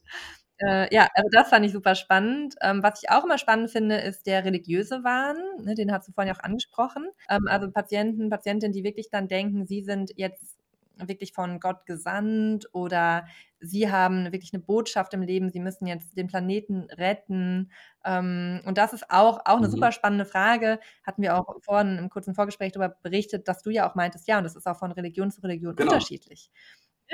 Äh, 0.58 0.94
ja, 0.94 1.08
also 1.14 1.28
das 1.32 1.48
fand 1.48 1.66
ich 1.66 1.72
super 1.72 1.94
spannend. 1.94 2.54
Ähm, 2.62 2.82
was 2.82 3.02
ich 3.02 3.10
auch 3.10 3.24
immer 3.24 3.38
spannend 3.38 3.70
finde, 3.70 3.96
ist 3.96 4.26
der 4.26 4.44
religiöse 4.44 5.02
Wahn. 5.04 5.36
Ne, 5.64 5.74
den 5.74 5.92
hast 5.92 6.08
du 6.08 6.12
vorhin 6.12 6.32
ja 6.32 6.38
auch 6.38 6.44
angesprochen. 6.44 7.08
Ähm, 7.28 7.46
also 7.48 7.70
Patienten, 7.70 8.30
Patientinnen, 8.30 8.72
die 8.72 8.84
wirklich 8.84 9.10
dann 9.10 9.28
denken, 9.28 9.66
sie 9.66 9.82
sind 9.82 10.12
jetzt 10.16 10.58
wirklich 10.99 11.32
von 11.32 11.61
Gott 11.61 11.86
gesandt 11.86 12.66
oder 12.72 13.26
sie 13.61 13.90
haben 13.90 14.32
wirklich 14.32 14.53
eine 14.53 14.62
Botschaft 14.62 15.14
im 15.14 15.22
Leben, 15.22 15.51
sie 15.51 15.61
müssen 15.61 15.86
jetzt 15.86 16.16
den 16.16 16.26
Planeten 16.26 16.82
retten. 16.90 17.70
Ähm, 18.05 18.61
und 18.66 18.78
das 18.78 18.93
ist 18.93 19.11
auch, 19.11 19.40
auch 19.45 19.57
eine 19.59 19.68
Mhm. 19.68 19.70
super 19.70 19.93
spannende 19.93 20.24
Frage. 20.24 20.80
Hatten 21.05 21.22
wir 21.22 21.36
auch 21.36 21.57
vorhin 21.62 21.99
im 21.99 22.11
kurzen 22.11 22.34
Vorgespräch 22.34 22.72
darüber 22.72 22.97
berichtet, 23.03 23.49
dass 23.49 23.62
du 23.62 23.70
ja 23.70 23.88
auch 23.90 23.95
meintest, 23.95 24.26
ja, 24.28 24.38
und 24.38 24.45
das 24.45 24.57
ist 24.57 24.66
auch 24.66 24.78
von 24.78 24.93
Religion 24.93 25.30
zu 25.30 25.40
Religion 25.43 25.76
Genau. 25.76 25.99
unterschiedlich. 25.99 26.51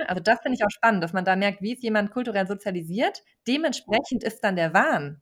Also 0.06 0.22
das 0.22 0.40
finde 0.40 0.56
ich 0.56 0.64
auch 0.64 0.70
spannend, 0.70 1.02
dass 1.02 1.12
man 1.12 1.24
da 1.24 1.34
merkt, 1.36 1.60
wie 1.62 1.72
ist 1.74 1.82
jemand 1.82 2.10
kulturell 2.12 2.46
sozialisiert. 2.46 3.22
Dementsprechend 3.46 4.22
ist 4.24 4.40
dann 4.44 4.56
der 4.56 4.72
Wahn. 4.74 5.20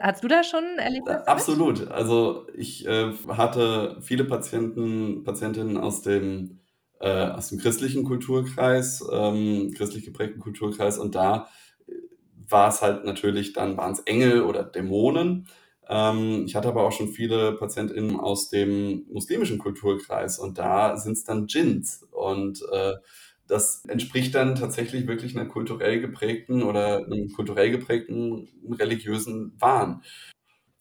Hast 0.00 0.24
du 0.24 0.28
da 0.28 0.44
schon 0.44 0.64
Erlebnisse? 0.78 1.22
mit? 1.34 1.46
Absolut. 1.46 1.88
Also 1.88 2.46
ich 2.54 2.86
äh, 2.86 3.12
hatte 3.28 3.98
viele 4.00 4.24
Patienten, 4.24 5.22
Patientinnen 5.24 5.76
aus 5.76 6.02
dem, 6.02 6.60
äh, 7.00 7.26
aus 7.28 7.48
dem 7.48 7.58
christlichen 7.58 8.04
Kulturkreis, 8.04 9.04
ähm, 9.12 9.72
christlich 9.76 10.04
geprägten 10.04 10.40
Kulturkreis 10.40 10.98
und 10.98 11.14
da 11.14 11.48
äh, 11.86 11.92
war 12.48 12.68
es 12.68 12.82
halt 12.82 13.04
natürlich, 13.04 13.52
dann 13.52 13.76
waren 13.76 13.92
es 13.92 14.00
Engel 14.00 14.42
oder 14.42 14.64
Dämonen. 14.64 15.48
Ähm, 15.88 16.44
ich 16.46 16.54
hatte 16.54 16.68
aber 16.68 16.84
auch 16.84 16.92
schon 16.92 17.08
viele 17.08 17.52
PatientInnen 17.52 18.18
aus 18.18 18.48
dem 18.48 19.06
muslimischen 19.10 19.58
Kulturkreis 19.58 20.38
und 20.38 20.58
da 20.58 20.96
sind 20.96 21.12
es 21.12 21.24
dann 21.24 21.46
Djinns 21.46 22.06
und 22.10 22.62
äh, 22.72 22.94
das 23.46 23.84
entspricht 23.86 24.34
dann 24.34 24.54
tatsächlich 24.54 25.06
wirklich 25.06 25.36
einer 25.36 25.48
kulturell 25.48 26.00
geprägten 26.00 26.62
oder 26.62 27.04
einem 27.04 27.30
kulturell 27.32 27.70
geprägten 27.70 28.48
religiösen 28.70 29.52
Wahn. 29.58 30.02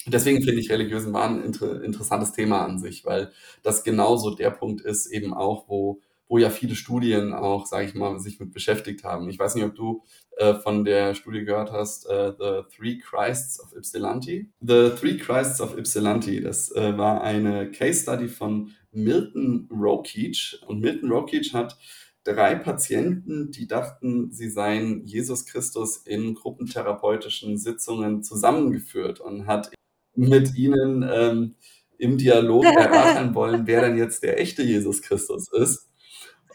Deswegen 0.06 0.44
finde 0.44 0.60
ich 0.60 0.70
religiösen 0.70 1.14
Wahn 1.14 1.40
ein 1.40 1.46
inter 1.46 1.84
interessantes 1.84 2.34
Thema 2.34 2.66
an 2.66 2.80
sich, 2.80 3.06
weil 3.06 3.32
das 3.64 3.84
genauso 3.84 4.36
der 4.36 4.50
Punkt 4.50 4.82
ist, 4.82 5.08
eben 5.08 5.34
auch, 5.34 5.68
wo, 5.70 6.02
wo 6.28 6.38
ja 6.38 6.50
viele 6.50 6.76
Studien 6.76 7.34
auch, 7.34 7.66
sage 7.66 7.88
ich 7.88 7.94
mal, 7.94 8.20
sich 8.20 8.40
mit 8.40 8.54
beschäftigt 8.54 9.04
haben. 9.04 9.30
Ich 9.30 9.40
weiß 9.40 9.56
nicht, 9.56 9.64
ob 9.64 9.76
du 9.76 10.04
äh, 10.38 10.56
von 10.56 10.84
der 10.84 11.16
Studie 11.16 11.46
gehört 11.46 11.72
hast, 11.72 12.06
äh, 12.08 12.34
The 12.38 12.76
Three 12.76 12.98
Christs 12.98 13.62
of 13.62 13.74
Ypsilanti. 13.76 14.50
The 14.62 14.90
Three 15.00 15.18
Christs 15.18 15.62
of 15.62 15.78
Ypsilanti, 15.78 16.42
das 16.42 16.72
äh, 16.76 16.98
war 16.98 17.22
eine 17.22 17.72
Case 17.72 18.02
Study 18.02 18.28
von 18.28 18.72
Milton 18.92 19.70
Rokeach. 19.72 20.62
Und 20.68 20.82
Milton 20.82 21.12
Rokeach 21.12 21.54
hat 21.54 21.78
drei 22.24 22.56
Patienten, 22.56 23.52
die 23.52 23.68
dachten, 23.68 24.32
sie 24.32 24.50
seien 24.50 25.06
Jesus 25.06 25.46
Christus 25.46 25.98
in 25.98 26.36
gruppentherapeutischen 26.36 27.58
Sitzungen 27.58 28.24
zusammengeführt 28.24 29.20
und 29.20 29.46
hat 29.46 29.72
mit 30.16 30.56
ihnen 30.56 31.08
ähm, 31.10 31.56
im 31.98 32.18
Dialog 32.18 32.66
erörtern 32.78 33.36
wollen, 33.36 33.68
wer 33.68 33.82
denn 33.82 33.98
jetzt 33.98 34.24
der 34.24 34.40
echte 34.40 34.64
Jesus 34.64 35.02
Christus 35.02 35.52
ist. 35.52 35.90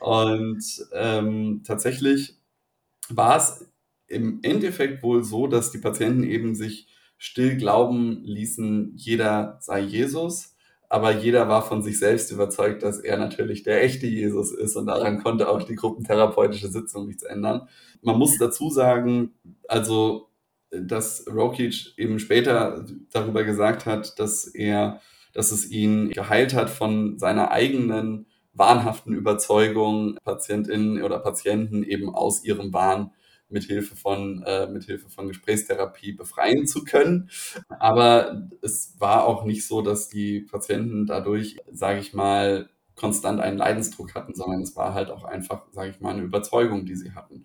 Und 0.01 0.63
ähm, 0.93 1.63
tatsächlich 1.67 2.37
war 3.09 3.37
es 3.37 3.67
im 4.07 4.41
Endeffekt 4.43 5.03
wohl 5.03 5.25
so, 5.25 5.47
dass 5.47 5.71
die 5.71 5.79
Patienten 5.79 6.23
eben 6.23 6.55
sich 6.55 6.87
still 7.17 7.57
glauben 7.57 8.23
ließen, 8.25 8.93
jeder 8.95 9.59
sei 9.61 9.81
Jesus, 9.81 10.55
aber 10.89 11.13
jeder 11.13 11.49
war 11.49 11.63
von 11.63 11.83
sich 11.83 11.99
selbst 11.99 12.31
überzeugt, 12.31 12.83
dass 12.83 12.99
er 12.99 13.19
natürlich 13.19 13.63
der 13.63 13.83
echte 13.83 14.07
Jesus 14.07 14.53
ist 14.53 14.77
und 14.77 14.87
daran 14.87 15.23
konnte 15.23 15.49
auch 15.49 15.63
die 15.63 15.75
gruppentherapeutische 15.75 16.69
Sitzung 16.69 17.07
nichts 17.07 17.25
ändern. 17.25 17.69
Man 18.01 18.19
muss 18.19 18.39
dazu 18.39 18.71
sagen, 18.71 19.33
also 19.67 20.28
dass 20.71 21.27
Rokic 21.27 21.95
eben 21.97 22.19
später 22.19 22.85
darüber 23.12 23.45
gesagt 23.45 23.87
hat, 23.87 24.19
dass 24.19 24.47
er, 24.47 25.01
dass 25.33 25.53
es 25.53 25.71
ihn 25.71 26.11
geheilt 26.11 26.55
hat 26.55 26.71
von 26.71 27.19
seiner 27.19 27.51
eigenen 27.51 28.27
wahnhaften 28.53 29.14
Überzeugung, 29.14 30.16
Patientinnen 30.25 31.03
oder 31.03 31.21
Patienten 31.21 31.85
eben 31.85 32.14
aus 32.14 32.45
ihrem 32.45 32.73
Wahn 32.73 33.12
mit 33.49 33.64
Hilfe 33.64 33.97
von 33.97 34.43
äh, 34.43 34.66
mit 34.66 34.85
Hilfe 34.85 35.09
von 35.09 35.29
Gesprächstherapie 35.29 36.12
befreien 36.12 36.66
zu 36.66 36.85
können. 36.85 37.31
Aber 37.79 38.49
es 38.61 38.97
war 38.99 39.27
auch 39.27 39.45
nicht 39.45 39.66
so, 39.66 39.81
dass 39.81 40.09
die 40.09 40.41
Patienten 40.41 41.07
dadurch, 41.07 41.57
sage 41.73 42.01
ich 42.01 42.12
mal, 42.12 42.69
konstant 42.95 43.41
einen 43.41 43.59
Leidensdruck 43.59 44.14
hatten, 44.14 44.35
sondern 44.35 44.61
es 44.61 44.77
war 44.77 44.93
halt 44.93 45.11
auch 45.11 45.25
einfach, 45.25 45.66
sage 45.73 45.91
ich 45.91 46.01
mal, 46.01 46.12
eine 46.12 46.23
Überzeugung, 46.23 46.85
die 46.85 46.97
sie 46.97 47.12
hatten. 47.12 47.45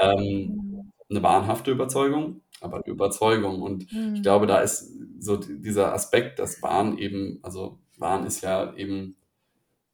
Ähm, 0.00 0.92
eine 1.10 1.22
wahnhafte 1.22 1.70
Überzeugung, 1.70 2.40
aber 2.62 2.86
Überzeugung. 2.86 3.62
Und 3.62 3.92
Mhm. 3.92 4.14
ich 4.16 4.22
glaube, 4.22 4.46
da 4.46 4.60
ist 4.60 4.90
so 5.20 5.36
dieser 5.36 5.92
Aspekt, 5.94 6.38
dass 6.38 6.62
Wahn 6.62 6.98
eben, 6.98 7.38
also 7.42 7.78
Wahn 7.98 8.26
ist 8.26 8.42
ja 8.42 8.74
eben 8.76 9.16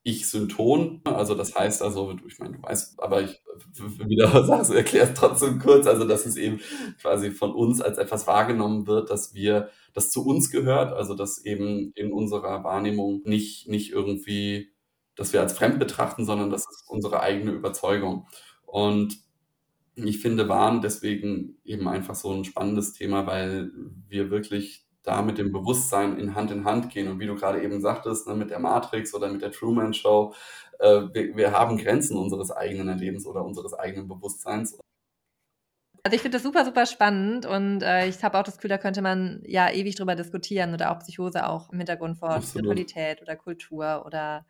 ich-Synton, 0.04 1.02
also 1.04 1.34
das 1.34 1.54
heißt 1.54 1.82
also, 1.82 2.16
ich 2.26 2.38
meine, 2.38 2.56
du 2.56 2.62
weißt, 2.62 3.00
aber 3.02 3.22
ich 3.22 3.42
wieder 4.08 4.44
sagst, 4.44 4.70
erklär 4.72 5.02
es 5.04 5.14
trotzdem 5.14 5.58
kurz, 5.58 5.86
also 5.86 6.06
dass 6.06 6.24
es 6.24 6.36
eben 6.36 6.60
quasi 7.02 7.30
von 7.30 7.52
uns 7.52 7.80
als 7.82 7.98
etwas 7.98 8.26
wahrgenommen 8.26 8.86
wird, 8.86 9.10
dass 9.10 9.34
wir, 9.34 9.68
das 9.94 10.10
zu 10.10 10.24
uns 10.24 10.50
gehört, 10.50 10.92
also 10.92 11.14
dass 11.14 11.44
eben 11.44 11.92
in 11.94 12.12
unserer 12.12 12.64
Wahrnehmung 12.64 13.22
nicht, 13.24 13.68
nicht 13.68 13.90
irgendwie, 13.92 14.70
dass 15.16 15.32
wir 15.32 15.40
als 15.40 15.52
fremd 15.52 15.78
betrachten, 15.78 16.24
sondern 16.24 16.50
das 16.50 16.62
ist 16.70 16.84
unsere 16.88 17.20
eigene 17.20 17.50
Überzeugung. 17.52 18.26
Und 18.64 19.18
ich 20.06 20.20
finde 20.20 20.48
Wahn 20.48 20.80
deswegen 20.80 21.58
eben 21.64 21.88
einfach 21.88 22.14
so 22.14 22.32
ein 22.32 22.44
spannendes 22.44 22.92
Thema, 22.92 23.26
weil 23.26 23.70
wir 24.08 24.30
wirklich 24.30 24.86
da 25.02 25.22
mit 25.22 25.38
dem 25.38 25.52
Bewusstsein 25.52 26.18
in 26.18 26.34
Hand 26.34 26.50
in 26.50 26.64
Hand 26.64 26.90
gehen. 26.90 27.08
Und 27.08 27.18
wie 27.18 27.26
du 27.26 27.34
gerade 27.34 27.62
eben 27.62 27.80
sagtest, 27.80 28.26
ne, 28.28 28.34
mit 28.34 28.50
der 28.50 28.58
Matrix 28.58 29.14
oder 29.14 29.28
mit 29.28 29.42
der 29.42 29.52
Truman 29.52 29.94
Show, 29.94 30.34
äh, 30.78 31.02
wir, 31.12 31.36
wir 31.36 31.52
haben 31.52 31.78
Grenzen 31.78 32.16
unseres 32.16 32.50
eigenen 32.50 32.88
Erlebens 32.88 33.26
oder 33.26 33.44
unseres 33.44 33.74
eigenen 33.74 34.08
Bewusstseins. 34.08 34.78
Also 36.04 36.14
ich 36.14 36.22
finde 36.22 36.36
das 36.36 36.42
super, 36.42 36.64
super 36.64 36.86
spannend 36.86 37.44
und 37.44 37.82
äh, 37.82 38.06
ich 38.06 38.22
habe 38.22 38.38
auch 38.38 38.42
das 38.42 38.56
Gefühl, 38.56 38.70
da 38.70 38.78
könnte 38.78 39.02
man 39.02 39.42
ja 39.44 39.70
ewig 39.70 39.96
drüber 39.96 40.14
diskutieren 40.14 40.72
oder 40.72 40.92
auch 40.92 41.00
Psychose 41.00 41.46
auch 41.46 41.70
im 41.70 41.78
Hintergrund 41.78 42.18
von 42.18 42.30
Absolut. 42.30 42.66
Spiritualität 42.66 43.20
oder 43.20 43.36
Kultur 43.36 44.04
oder 44.06 44.46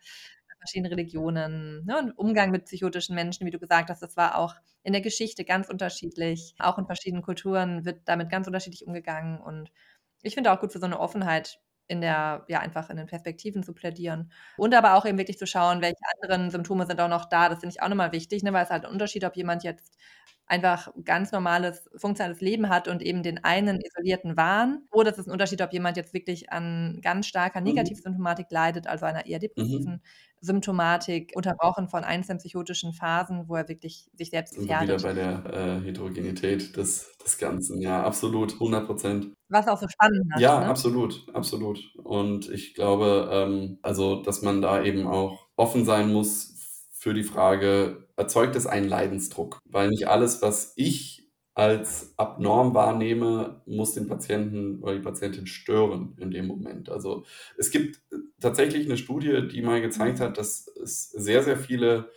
verschiedene 0.59 0.91
Religionen. 0.91 1.85
Ne? 1.85 1.99
Und 1.99 2.13
Umgang 2.19 2.51
mit 2.51 2.65
psychotischen 2.67 3.15
Menschen, 3.15 3.47
wie 3.47 3.51
du 3.51 3.59
gesagt 3.59 3.91
hast, 3.91 4.03
das 4.03 4.17
war 4.17 4.39
auch 4.39 4.55
in 4.83 4.93
der 4.93 5.03
Geschichte 5.03 5.45
ganz 5.45 5.69
unterschiedlich. 5.69 6.55
Auch 6.59 6.79
in 6.79 6.87
verschiedenen 6.87 7.23
Kulturen 7.23 7.85
wird 7.85 8.03
damit 8.07 8.31
ganz 8.31 8.47
unterschiedlich 8.47 8.87
umgegangen 8.87 9.41
und 9.41 9.71
ich 10.23 10.35
finde 10.35 10.53
auch 10.53 10.61
gut 10.61 10.73
für 10.73 10.81
so 10.81 10.87
eine 10.87 10.99
Offenheit 10.99 11.61
in 11.87 12.01
der, 12.03 12.45
ja, 12.49 12.61
einfach 12.61 12.91
in 12.91 12.97
den 12.99 13.07
Perspektiven 13.07 13.63
zu 13.63 13.73
plädieren. 13.73 14.31
Und 14.57 14.75
aber 14.75 14.95
auch 14.95 15.07
eben 15.07 15.17
wirklich 15.17 15.39
zu 15.39 15.47
schauen, 15.47 15.81
welche 15.81 15.97
anderen 16.23 16.51
Symptome 16.51 16.87
sind 16.87 17.01
auch 17.01 17.09
noch 17.09 17.25
da. 17.25 17.49
Das 17.49 17.61
finde 17.61 17.75
ich 17.75 17.83
auch 17.83 17.89
nochmal 17.89 18.13
wichtig, 18.13 18.43
ne? 18.43 18.53
weil 18.53 18.65
es 18.65 18.71
halt 18.71 18.85
ein 18.85 18.91
Unterschied, 18.93 19.25
ob 19.25 19.37
jemand 19.37 19.63
jetzt 19.65 19.97
einfach 20.47 20.91
ganz 21.05 21.33
normales, 21.33 21.89
funktionales 21.97 22.41
Leben 22.41 22.69
hat 22.69 22.89
und 22.89 23.03
eben 23.03 23.23
den 23.23 23.43
einen 23.45 23.81
isolierten 23.81 24.37
Wahn. 24.37 24.87
Oder 24.91 25.11
es 25.13 25.19
ist 25.19 25.29
ein 25.29 25.33
Unterschied, 25.33 25.63
ob 25.63 25.73
jemand 25.73 25.97
jetzt 25.97 26.13
wirklich 26.15 26.51
an 26.53 27.01
ganz 27.03 27.27
starker 27.27 27.61
Mhm. 27.65 27.67
Negativsymptomatik 27.69 28.51
leidet, 28.51 28.87
also 28.87 29.07
einer 29.07 29.27
eher 29.27 29.39
depressiven 29.39 30.03
Symptomatik, 30.41 31.33
unterbrochen 31.35 31.89
von 31.89 32.05
einzelnen 32.05 32.39
psychotischen 32.39 32.93
Phasen, 32.93 33.49
wo 33.49 33.57
er 33.57 33.69
wirklich 33.69 34.09
sich 34.15 34.31
selbst 34.31 34.55
Sind 34.55 34.69
wir 34.69 34.81
wieder 34.81 34.95
gefährdet. 34.95 35.45
bei 35.45 35.53
der 35.53 35.77
äh, 35.77 35.81
Heterogenität 35.85 36.77
des, 36.77 37.17
des 37.25 37.39
Ganzen. 37.39 37.81
Ja, 37.81 38.03
absolut, 38.03 38.55
100 38.55 38.87
Prozent. 38.87 39.33
Was 39.49 39.67
auch 39.69 39.79
so 39.79 39.89
spannend 39.89 40.29
macht. 40.29 40.41
Ja, 40.41 40.61
ne? 40.61 40.67
absolut, 40.67 41.27
absolut. 41.33 41.81
Und 41.97 42.49
ich 42.51 42.75
glaube, 42.75 43.29
ähm, 43.33 43.79
also, 43.83 44.23
dass 44.23 44.43
man 44.43 44.63
da 44.63 44.83
eben 44.83 45.07
auch 45.07 45.47
offen 45.57 45.85
sein 45.85 46.13
muss 46.13 46.55
für 46.91 47.15
die 47.15 47.25
Frage, 47.25 48.09
erzeugt 48.17 48.57
es 48.57 48.67
einen 48.67 48.89
Leidensdruck? 48.89 49.59
Weil 49.65 49.89
nicht 49.91 50.09
alles, 50.09 50.43
was 50.43 50.73
ich 50.77 51.28
als 51.59 52.15
abnorm 52.17 52.73
wahrnehme, 52.73 53.63
muss 53.67 53.93
den 53.93 54.07
Patienten 54.07 54.81
oder 54.81 54.95
die 54.95 55.03
Patientin 55.03 55.49
stören 55.49 56.15
in 56.21 56.31
dem 56.31 56.47
Moment. 56.47 56.89
Also 56.89 57.25
es 57.57 57.73
gibt 57.73 58.01
tatsächlich 58.41 58.87
eine 58.87 58.97
Studie, 58.97 59.49
die 59.49 59.61
mal 59.61 59.81
gezeigt 59.81 60.21
hat, 60.21 60.39
dass 60.39 60.69
es 60.81 61.11
sehr, 61.11 61.43
sehr 61.43 61.57
viele, 61.57 62.13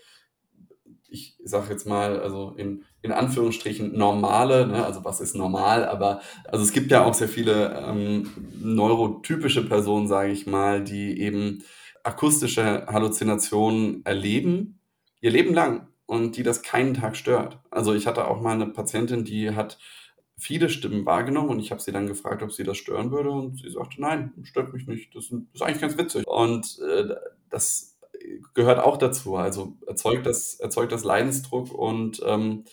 ich 1.10 1.39
sage 1.44 1.72
jetzt 1.72 1.88
mal, 1.88 2.20
also 2.20 2.54
in, 2.56 2.84
in 3.02 3.12
Anführungsstrichen 3.12 3.98
normale, 3.98 4.68
ne, 4.68 4.86
also 4.86 5.04
was 5.04 5.22
ist 5.22 5.36
normal, 5.36 5.86
aber 5.86 6.22
also 6.46 6.64
es 6.64 6.72
gibt 6.72 6.92
ja 6.92 7.04
auch 7.04 7.16
sehr 7.16 7.28
viele 7.28 7.84
ähm, 7.84 8.30
neurotypische 8.62 9.66
Personen, 9.68 10.08
sage 10.08 10.32
ich 10.32 10.46
mal, 10.46 10.84
die 10.84 11.20
eben 11.20 11.64
akustische 12.04 12.86
Halluzinationen 12.86 14.06
erleben, 14.06 14.80
ihr 15.20 15.32
Leben 15.32 15.56
lang 15.56 15.88
und 16.12 16.36
die 16.36 16.43
das 16.43 16.62
keinen 16.62 16.93
Tag 16.93 17.16
stört. 17.16 17.59
Also 17.70 17.93
ich 17.93 18.05
hatte 18.05 18.28
auch 18.28 18.41
mal 18.41 18.51
eine 18.51 18.66
Patientin, 18.66 19.24
die 19.24 19.51
hat 19.51 19.80
viele 20.38 20.68
Stimmen 20.68 21.05
wahrgenommen 21.05 21.47
und 21.47 21.59
ich 21.62 21.72
habe 21.72 21.80
sie 21.80 21.93
dann 21.93 22.05
gefragt, 22.05 22.43
ob 22.43 22.51
sie 22.51 22.66
das 22.66 22.76
stören 22.76 23.12
würde 23.12 23.32
und 23.32 23.62
sie 23.62 23.70
sagte, 23.70 24.01
nein, 24.01 24.34
stört 24.43 24.74
mich 24.74 24.88
nicht, 24.88 25.16
das 25.16 25.32
ist 25.32 25.62
eigentlich 25.62 25.80
ganz 25.80 25.97
witzig. 25.97 26.28
Und 26.28 26.80
äh, 26.80 27.16
das 27.49 27.97
gehört 28.53 28.80
auch 28.80 28.97
dazu, 28.97 29.38
also 29.38 29.78
erzeugt 29.88 30.26
das, 30.26 30.55
erzeugt 30.55 30.91
das 30.91 31.05
Leidensdruck 31.05 31.74
und 31.74 32.22
ähm, 32.26 32.66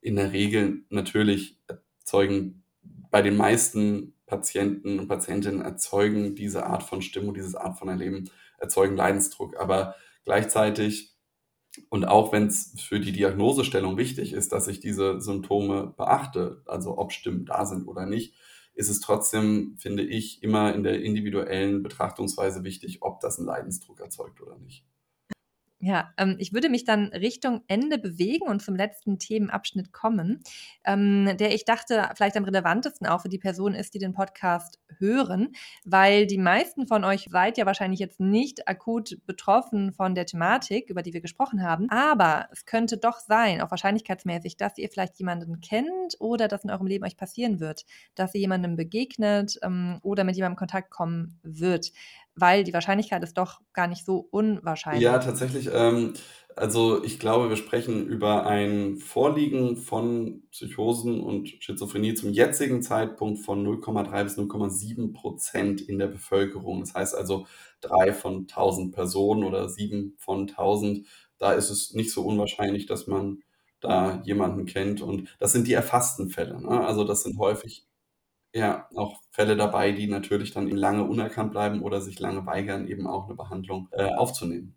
in 0.00 0.16
der 0.16 0.32
Regel 0.32 0.82
natürlich 0.88 1.60
erzeugen 1.68 2.64
bei 3.12 3.22
den 3.22 3.36
meisten 3.36 4.14
Patienten 4.26 4.98
und 4.98 5.06
Patientinnen 5.06 5.60
erzeugen 5.60 6.34
diese 6.34 6.66
Art 6.66 6.82
von 6.82 7.02
Stimmung, 7.02 7.34
diese 7.34 7.60
Art 7.60 7.78
von 7.78 7.88
Erleben, 7.88 8.30
erzeugen 8.58 8.96
Leidensdruck. 8.96 9.60
Aber 9.60 9.94
gleichzeitig 10.24 11.14
und 11.88 12.04
auch 12.04 12.32
wenn 12.32 12.46
es 12.46 12.74
für 12.80 13.00
die 13.00 13.12
Diagnosestellung 13.12 13.96
wichtig 13.96 14.32
ist, 14.32 14.52
dass 14.52 14.68
ich 14.68 14.80
diese 14.80 15.20
Symptome 15.20 15.94
beachte, 15.96 16.62
also 16.66 16.98
ob 16.98 17.12
Stimmen 17.12 17.44
da 17.46 17.64
sind 17.64 17.86
oder 17.86 18.06
nicht, 18.06 18.34
ist 18.74 18.88
es 18.88 19.00
trotzdem, 19.00 19.76
finde 19.78 20.02
ich, 20.02 20.42
immer 20.42 20.74
in 20.74 20.82
der 20.82 21.02
individuellen 21.02 21.82
Betrachtungsweise 21.82 22.64
wichtig, 22.64 23.02
ob 23.02 23.20
das 23.20 23.38
einen 23.38 23.46
Leidensdruck 23.46 24.00
erzeugt 24.00 24.40
oder 24.40 24.58
nicht. 24.58 24.84
Ja, 25.82 26.12
ähm, 26.18 26.36
ich 26.38 26.52
würde 26.52 26.68
mich 26.68 26.84
dann 26.84 27.06
Richtung 27.06 27.62
Ende 27.66 27.96
bewegen 27.96 28.46
und 28.46 28.60
zum 28.60 28.76
letzten 28.76 29.18
Themenabschnitt 29.18 29.92
kommen, 29.92 30.42
ähm, 30.84 31.38
der 31.38 31.54
ich 31.54 31.64
dachte 31.64 32.06
vielleicht 32.14 32.36
am 32.36 32.44
relevantesten 32.44 33.06
auch 33.06 33.22
für 33.22 33.30
die 33.30 33.38
Person 33.38 33.74
ist, 33.74 33.94
die 33.94 33.98
den 33.98 34.12
Podcast 34.12 34.78
hören, 34.98 35.52
weil 35.86 36.26
die 36.26 36.36
meisten 36.36 36.86
von 36.86 37.02
euch 37.02 37.28
seid 37.30 37.56
ja 37.56 37.64
wahrscheinlich 37.64 37.98
jetzt 37.98 38.20
nicht 38.20 38.68
akut 38.68 39.16
betroffen 39.24 39.94
von 39.94 40.14
der 40.14 40.26
Thematik, 40.26 40.90
über 40.90 41.00
die 41.00 41.14
wir 41.14 41.22
gesprochen 41.22 41.62
haben, 41.62 41.88
aber 41.88 42.48
es 42.52 42.66
könnte 42.66 42.98
doch 42.98 43.18
sein, 43.18 43.62
auch 43.62 43.70
wahrscheinlichkeitsmäßig, 43.70 44.58
dass 44.58 44.76
ihr 44.76 44.90
vielleicht 44.90 45.18
jemanden 45.18 45.62
kennt 45.62 46.16
oder 46.18 46.46
dass 46.46 46.62
in 46.62 46.70
eurem 46.70 46.88
Leben 46.88 47.06
euch 47.06 47.16
passieren 47.16 47.58
wird, 47.58 47.86
dass 48.14 48.34
ihr 48.34 48.40
jemandem 48.42 48.76
begegnet 48.76 49.58
ähm, 49.62 49.98
oder 50.02 50.24
mit 50.24 50.36
jemandem 50.36 50.56
in 50.56 50.58
Kontakt 50.58 50.90
kommen 50.90 51.38
wird 51.42 51.90
weil 52.34 52.64
die 52.64 52.72
Wahrscheinlichkeit 52.72 53.22
ist 53.22 53.38
doch 53.38 53.60
gar 53.72 53.86
nicht 53.86 54.04
so 54.04 54.28
unwahrscheinlich. 54.30 55.02
Ja, 55.02 55.18
tatsächlich. 55.18 55.70
Ähm, 55.72 56.14
also 56.56 57.02
ich 57.04 57.18
glaube, 57.18 57.48
wir 57.48 57.56
sprechen 57.56 58.06
über 58.06 58.46
ein 58.46 58.98
Vorliegen 58.98 59.76
von 59.76 60.42
Psychosen 60.50 61.20
und 61.20 61.48
Schizophrenie 61.48 62.14
zum 62.14 62.32
jetzigen 62.32 62.82
Zeitpunkt 62.82 63.40
von 63.40 63.64
0,3 63.64 64.24
bis 64.24 64.36
0,7 64.36 65.12
Prozent 65.12 65.80
in 65.80 65.98
der 65.98 66.08
Bevölkerung. 66.08 66.80
Das 66.80 66.94
heißt 66.94 67.14
also 67.14 67.46
drei 67.80 68.12
von 68.12 68.40
1000 68.40 68.94
Personen 68.94 69.44
oder 69.44 69.68
sieben 69.68 70.14
von 70.18 70.48
1000. 70.48 71.06
Da 71.38 71.52
ist 71.52 71.70
es 71.70 71.94
nicht 71.94 72.12
so 72.12 72.22
unwahrscheinlich, 72.24 72.86
dass 72.86 73.06
man 73.06 73.42
da 73.80 74.20
jemanden 74.24 74.66
kennt. 74.66 75.00
Und 75.00 75.34
das 75.38 75.52
sind 75.52 75.66
die 75.66 75.72
erfassten 75.72 76.30
Fälle. 76.30 76.60
Ne? 76.60 76.84
Also 76.84 77.04
das 77.04 77.22
sind 77.22 77.38
häufig 77.38 77.86
ja, 78.54 78.88
auch 78.94 79.20
Fälle 79.30 79.56
dabei, 79.56 79.92
die 79.92 80.06
natürlich 80.08 80.52
dann 80.52 80.68
eben 80.68 80.76
lange 80.76 81.04
unerkannt 81.04 81.52
bleiben 81.52 81.82
oder 81.82 82.00
sich 82.00 82.18
lange 82.20 82.46
weigern, 82.46 82.88
eben 82.88 83.06
auch 83.06 83.26
eine 83.26 83.34
Behandlung 83.36 83.88
äh, 83.92 84.04
aufzunehmen. 84.14 84.74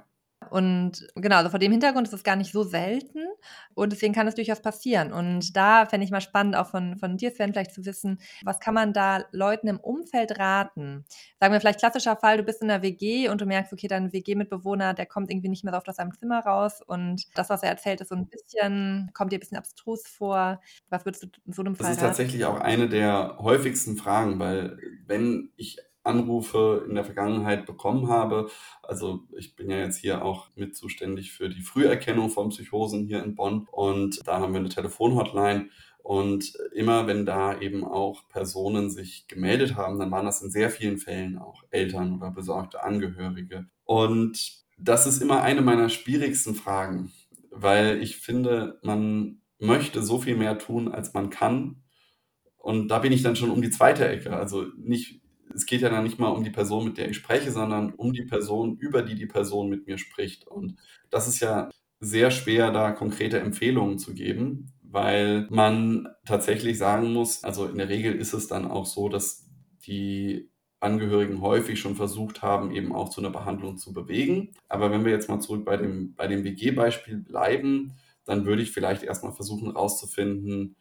Und 0.53 1.07
genau, 1.15 1.37
also 1.37 1.49
vor 1.49 1.57
dem 1.57 1.71
Hintergrund 1.71 2.07
ist 2.07 2.13
es 2.13 2.23
gar 2.23 2.35
nicht 2.35 2.51
so 2.51 2.61
selten 2.61 3.25
und 3.73 3.91
deswegen 3.91 4.13
kann 4.13 4.27
es 4.27 4.35
durchaus 4.35 4.61
passieren. 4.61 5.11
Und 5.11 5.57
da 5.57 5.87
fände 5.87 6.05
ich 6.05 6.11
mal 6.11 6.21
spannend, 6.21 6.55
auch 6.55 6.67
von, 6.67 6.95
von 6.99 7.17
dir, 7.17 7.31
Sven, 7.31 7.53
vielleicht 7.53 7.73
zu 7.73 7.85
wissen, 7.85 8.19
was 8.43 8.59
kann 8.59 8.75
man 8.75 8.93
da 8.93 9.25
Leuten 9.31 9.67
im 9.67 9.79
Umfeld 9.79 10.37
raten? 10.37 11.05
Sagen 11.39 11.53
wir 11.53 11.59
vielleicht 11.59 11.79
klassischer 11.79 12.15
Fall, 12.17 12.37
du 12.37 12.43
bist 12.43 12.61
in 12.61 12.69
einer 12.69 12.83
WG 12.83 13.29
und 13.29 13.41
du 13.41 13.47
merkst, 13.47 13.73
okay, 13.73 13.87
dein 13.87 14.13
WG-Mitbewohner, 14.13 14.93
der 14.93 15.07
kommt 15.07 15.31
irgendwie 15.31 15.49
nicht 15.49 15.63
mehr 15.63 15.73
so 15.73 15.77
oft 15.77 15.89
aus 15.89 15.95
seinem 15.95 16.13
Zimmer 16.13 16.41
raus 16.41 16.81
und 16.85 17.23
das, 17.35 17.49
was 17.49 17.63
er 17.63 17.69
erzählt, 17.69 18.01
ist 18.01 18.09
so 18.09 18.15
ein 18.15 18.27
bisschen, 18.27 19.09
kommt 19.15 19.31
dir 19.31 19.37
ein 19.37 19.39
bisschen 19.39 19.57
abstrus 19.57 20.03
vor. 20.07 20.61
Was 20.89 21.03
würdest 21.03 21.23
du 21.23 21.27
in 21.47 21.53
so 21.53 21.63
einem 21.63 21.75
Fall 21.75 21.87
Das 21.87 21.97
ist 21.97 22.03
raten? 22.03 22.09
tatsächlich 22.11 22.45
auch 22.45 22.59
eine 22.59 22.87
der 22.89 23.37
häufigsten 23.39 23.97
Fragen, 23.97 24.37
weil 24.37 24.77
wenn 25.07 25.49
ich 25.55 25.79
Anrufe 26.03 26.85
in 26.87 26.95
der 26.95 27.05
Vergangenheit 27.05 27.65
bekommen 27.65 28.09
habe. 28.09 28.49
Also 28.81 29.23
ich 29.37 29.55
bin 29.55 29.69
ja 29.69 29.77
jetzt 29.77 29.97
hier 29.97 30.23
auch 30.23 30.49
mit 30.55 30.75
zuständig 30.75 31.31
für 31.31 31.49
die 31.49 31.61
Früherkennung 31.61 32.29
von 32.29 32.49
Psychosen 32.49 33.05
hier 33.05 33.23
in 33.23 33.35
Bonn 33.35 33.67
und 33.71 34.19
da 34.25 34.39
haben 34.39 34.53
wir 34.53 34.59
eine 34.59 34.69
Telefonhotline. 34.69 35.69
Und 36.03 36.53
immer 36.73 37.07
wenn 37.07 37.25
da 37.25 37.57
eben 37.59 37.85
auch 37.85 38.27
Personen 38.27 38.89
sich 38.89 39.25
gemeldet 39.29 39.77
haben, 39.77 39.99
dann 39.99 40.11
waren 40.11 40.25
das 40.25 40.41
in 40.41 40.51
sehr 40.51 40.69
vielen 40.69 40.97
Fällen 40.97 41.37
auch 41.37 41.63
Eltern 41.71 42.17
oder 42.17 42.29
besorgte 42.29 42.83
Angehörige. 42.83 43.67
Und 43.85 44.63
das 44.77 45.07
ist 45.07 45.21
immer 45.21 45.41
eine 45.43 45.61
meiner 45.61 45.87
schwierigsten 45.87 46.55
Fragen, 46.55 47.13
weil 47.51 48.03
ich 48.03 48.17
finde, 48.17 48.79
man 48.83 49.41
möchte 49.59 50.03
so 50.03 50.19
viel 50.19 50.35
mehr 50.35 50.59
tun, 50.59 50.91
als 50.91 51.13
man 51.13 51.29
kann. 51.29 51.83
Und 52.57 52.89
da 52.89 52.99
bin 52.99 53.13
ich 53.13 53.23
dann 53.23 53.37
schon 53.37 53.49
um 53.49 53.61
die 53.61 53.69
zweite 53.69 54.05
Ecke. 54.05 54.35
Also 54.35 54.65
nicht 54.77 55.22
es 55.53 55.65
geht 55.65 55.81
ja 55.81 55.89
dann 55.89 56.03
nicht 56.03 56.19
mal 56.19 56.29
um 56.29 56.43
die 56.43 56.49
Person, 56.49 56.85
mit 56.85 56.97
der 56.97 57.09
ich 57.09 57.17
spreche, 57.17 57.51
sondern 57.51 57.93
um 57.93 58.13
die 58.13 58.23
Person, 58.23 58.77
über 58.77 59.01
die 59.01 59.15
die 59.15 59.25
Person 59.25 59.69
mit 59.69 59.87
mir 59.87 59.97
spricht. 59.97 60.47
Und 60.47 60.77
das 61.09 61.27
ist 61.27 61.39
ja 61.39 61.69
sehr 61.99 62.31
schwer, 62.31 62.71
da 62.71 62.91
konkrete 62.91 63.39
Empfehlungen 63.39 63.99
zu 63.99 64.13
geben, 64.13 64.73
weil 64.81 65.47
man 65.49 66.07
tatsächlich 66.25 66.77
sagen 66.77 67.13
muss, 67.13 67.43
also 67.43 67.65
in 67.65 67.77
der 67.77 67.89
Regel 67.89 68.13
ist 68.15 68.33
es 68.33 68.47
dann 68.47 68.69
auch 68.69 68.85
so, 68.85 69.09
dass 69.09 69.47
die 69.85 70.49
Angehörigen 70.79 71.41
häufig 71.41 71.79
schon 71.79 71.95
versucht 71.95 72.41
haben, 72.41 72.71
eben 72.71 72.93
auch 72.93 73.09
zu 73.09 73.21
einer 73.21 73.29
Behandlung 73.29 73.77
zu 73.77 73.93
bewegen. 73.93 74.51
Aber 74.67 74.91
wenn 74.91 75.05
wir 75.05 75.11
jetzt 75.13 75.29
mal 75.29 75.39
zurück 75.39 75.63
bei 75.65 75.77
dem, 75.77 76.13
bei 76.15 76.27
dem 76.27 76.43
WG-Beispiel 76.43 77.17
bleiben, 77.17 77.93
dann 78.25 78.45
würde 78.45 78.61
ich 78.61 78.71
vielleicht 78.71 79.03
erstmal 79.03 79.31
versuchen 79.31 79.71
herauszufinden, 79.71 80.75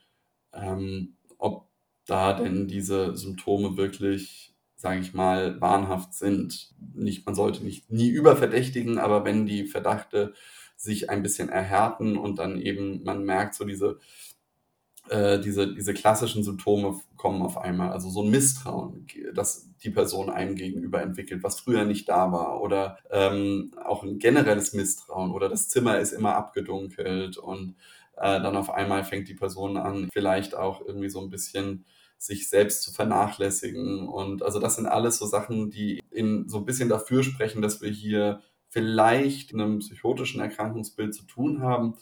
ähm, 0.52 1.16
ob 1.38 1.68
da 2.06 2.32
denn 2.32 2.66
diese 2.66 3.16
Symptome 3.16 3.76
wirklich 3.76 4.51
sage 4.82 5.00
ich 5.00 5.14
mal, 5.14 5.60
wahnhaft 5.60 6.12
sind. 6.12 6.74
Nicht, 6.92 7.24
man 7.24 7.36
sollte 7.36 7.64
nicht 7.64 7.92
nie 7.92 8.08
überverdächtigen, 8.08 8.98
aber 8.98 9.24
wenn 9.24 9.46
die 9.46 9.66
Verdachte 9.66 10.34
sich 10.76 11.08
ein 11.08 11.22
bisschen 11.22 11.48
erhärten 11.48 12.16
und 12.16 12.40
dann 12.40 12.60
eben 12.60 13.04
man 13.04 13.24
merkt, 13.24 13.54
so 13.54 13.64
diese, 13.64 14.00
äh, 15.08 15.38
diese, 15.38 15.72
diese 15.72 15.94
klassischen 15.94 16.42
Symptome 16.42 16.98
kommen 17.16 17.42
auf 17.42 17.58
einmal. 17.58 17.92
Also 17.92 18.10
so 18.10 18.24
ein 18.24 18.30
Misstrauen, 18.30 19.06
das 19.32 19.70
die 19.84 19.90
Person 19.90 20.30
einem 20.30 20.56
gegenüber 20.56 21.00
entwickelt, 21.00 21.44
was 21.44 21.60
früher 21.60 21.84
nicht 21.84 22.08
da 22.08 22.32
war. 22.32 22.60
Oder 22.60 22.98
ähm, 23.12 23.70
auch 23.84 24.02
ein 24.02 24.18
generelles 24.18 24.72
Misstrauen 24.72 25.30
oder 25.30 25.48
das 25.48 25.68
Zimmer 25.68 26.00
ist 26.00 26.10
immer 26.10 26.34
abgedunkelt 26.34 27.36
und 27.36 27.76
äh, 28.16 28.40
dann 28.42 28.56
auf 28.56 28.70
einmal 28.70 29.04
fängt 29.04 29.28
die 29.28 29.34
Person 29.34 29.76
an, 29.76 30.08
vielleicht 30.12 30.56
auch 30.56 30.84
irgendwie 30.84 31.08
so 31.08 31.20
ein 31.20 31.30
bisschen 31.30 31.84
sich 32.22 32.48
selbst 32.48 32.82
zu 32.82 32.92
vernachlässigen. 32.92 34.08
Und 34.08 34.42
also 34.42 34.60
das 34.60 34.76
sind 34.76 34.86
alles 34.86 35.18
so 35.18 35.26
Sachen, 35.26 35.70
die 35.70 36.00
in 36.10 36.48
so 36.48 36.58
ein 36.58 36.64
bisschen 36.64 36.88
dafür 36.88 37.22
sprechen, 37.24 37.62
dass 37.62 37.80
wir 37.82 37.90
hier 37.90 38.40
vielleicht 38.68 39.52
einem 39.52 39.80
psychotischen 39.80 40.40
Erkrankungsbild 40.40 41.14
zu 41.14 41.24
tun 41.24 41.60
haben. 41.60 41.96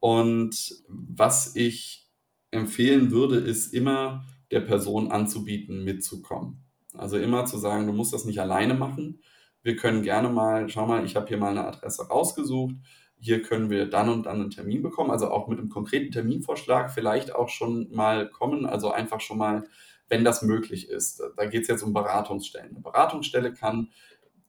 Und 0.00 0.82
was 0.88 1.54
ich 1.54 2.10
empfehlen 2.50 3.12
würde, 3.12 3.36
ist 3.36 3.72
immer 3.72 4.24
der 4.50 4.60
Person 4.60 5.12
anzubieten, 5.12 5.84
mitzukommen. 5.84 6.64
Also 6.94 7.16
immer 7.16 7.46
zu 7.46 7.56
sagen, 7.56 7.86
du 7.86 7.92
musst 7.92 8.12
das 8.12 8.24
nicht 8.24 8.40
alleine 8.40 8.74
machen. 8.74 9.22
Wir 9.62 9.76
können 9.76 10.02
gerne 10.02 10.30
mal, 10.30 10.68
schau 10.68 10.86
mal, 10.86 11.04
ich 11.04 11.14
habe 11.14 11.28
hier 11.28 11.38
mal 11.38 11.50
eine 11.50 11.66
Adresse 11.66 12.08
rausgesucht 12.08 12.74
hier 13.20 13.42
können 13.42 13.70
wir 13.70 13.86
dann 13.86 14.08
und 14.08 14.26
dann 14.26 14.40
einen 14.40 14.50
Termin 14.50 14.82
bekommen, 14.82 15.10
also 15.10 15.30
auch 15.30 15.46
mit 15.48 15.58
einem 15.58 15.68
konkreten 15.68 16.10
Terminvorschlag 16.10 16.90
vielleicht 16.90 17.34
auch 17.34 17.48
schon 17.48 17.90
mal 17.92 18.28
kommen, 18.30 18.66
also 18.66 18.90
einfach 18.90 19.20
schon 19.20 19.38
mal, 19.38 19.64
wenn 20.08 20.24
das 20.24 20.42
möglich 20.42 20.88
ist. 20.88 21.22
Da 21.36 21.44
geht 21.46 21.62
es 21.62 21.68
jetzt 21.68 21.82
um 21.82 21.92
Beratungsstellen. 21.92 22.70
Eine 22.70 22.80
Beratungsstelle 22.80 23.52
kann 23.52 23.90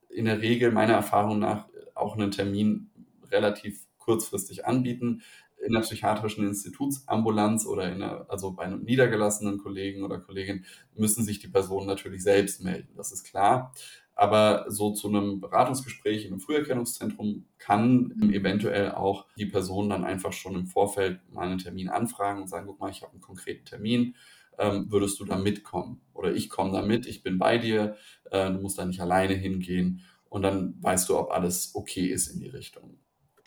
in 0.09 0.25
der 0.25 0.41
Regel 0.41 0.71
meiner 0.71 0.93
Erfahrung 0.93 1.39
nach 1.39 1.67
auch 1.95 2.15
einen 2.15 2.31
Termin 2.31 2.89
relativ 3.29 3.85
kurzfristig 3.97 4.65
anbieten. 4.65 5.21
in 5.65 5.73
der 5.73 5.81
psychiatrischen 5.81 6.45
Institutsambulanz 6.45 7.65
oder 7.65 7.83
einer, 7.83 8.25
also 8.29 8.51
bei 8.51 8.63
einem 8.63 8.83
niedergelassenen 8.83 9.59
Kollegen 9.59 10.03
oder 10.03 10.19
Kollegin 10.19 10.65
müssen 10.95 11.23
sich 11.23 11.39
die 11.39 11.47
Personen 11.47 11.87
natürlich 11.87 12.23
selbst 12.23 12.63
melden. 12.63 12.89
Das 12.95 13.11
ist 13.11 13.23
klar. 13.23 13.73
Aber 14.15 14.65
so 14.67 14.91
zu 14.91 15.07
einem 15.07 15.39
Beratungsgespräch 15.39 16.25
in 16.25 16.31
einem 16.31 16.41
Früherkennungszentrum 16.41 17.45
kann 17.57 18.29
eventuell 18.31 18.91
auch 18.91 19.25
die 19.37 19.45
Person 19.45 19.89
dann 19.89 20.03
einfach 20.03 20.33
schon 20.33 20.55
im 20.55 20.67
Vorfeld 20.67 21.19
mal 21.31 21.47
einen 21.47 21.57
Termin 21.57 21.89
anfragen 21.89 22.41
und 22.41 22.47
sagen, 22.47 22.67
guck 22.67 22.79
mal, 22.79 22.91
ich 22.91 23.01
habe 23.01 23.13
einen 23.13 23.21
konkreten 23.21 23.65
Termin, 23.65 24.15
ähm, 24.59 24.91
würdest 24.91 25.19
du 25.19 25.25
da 25.25 25.37
mitkommen? 25.37 26.01
Oder 26.13 26.33
ich 26.33 26.49
komme 26.49 26.71
da 26.71 26.81
mit, 26.81 27.07
ich 27.07 27.23
bin 27.23 27.39
bei 27.39 27.57
dir, 27.57 27.95
äh, 28.29 28.51
du 28.51 28.59
musst 28.59 28.77
da 28.77 28.85
nicht 28.85 29.01
alleine 29.01 29.33
hingehen 29.33 30.01
und 30.29 30.43
dann 30.43 30.75
weißt 30.81 31.09
du, 31.09 31.17
ob 31.17 31.31
alles 31.31 31.71
okay 31.73 32.05
ist 32.05 32.27
in 32.27 32.39
die 32.39 32.49
Richtung. 32.49 32.99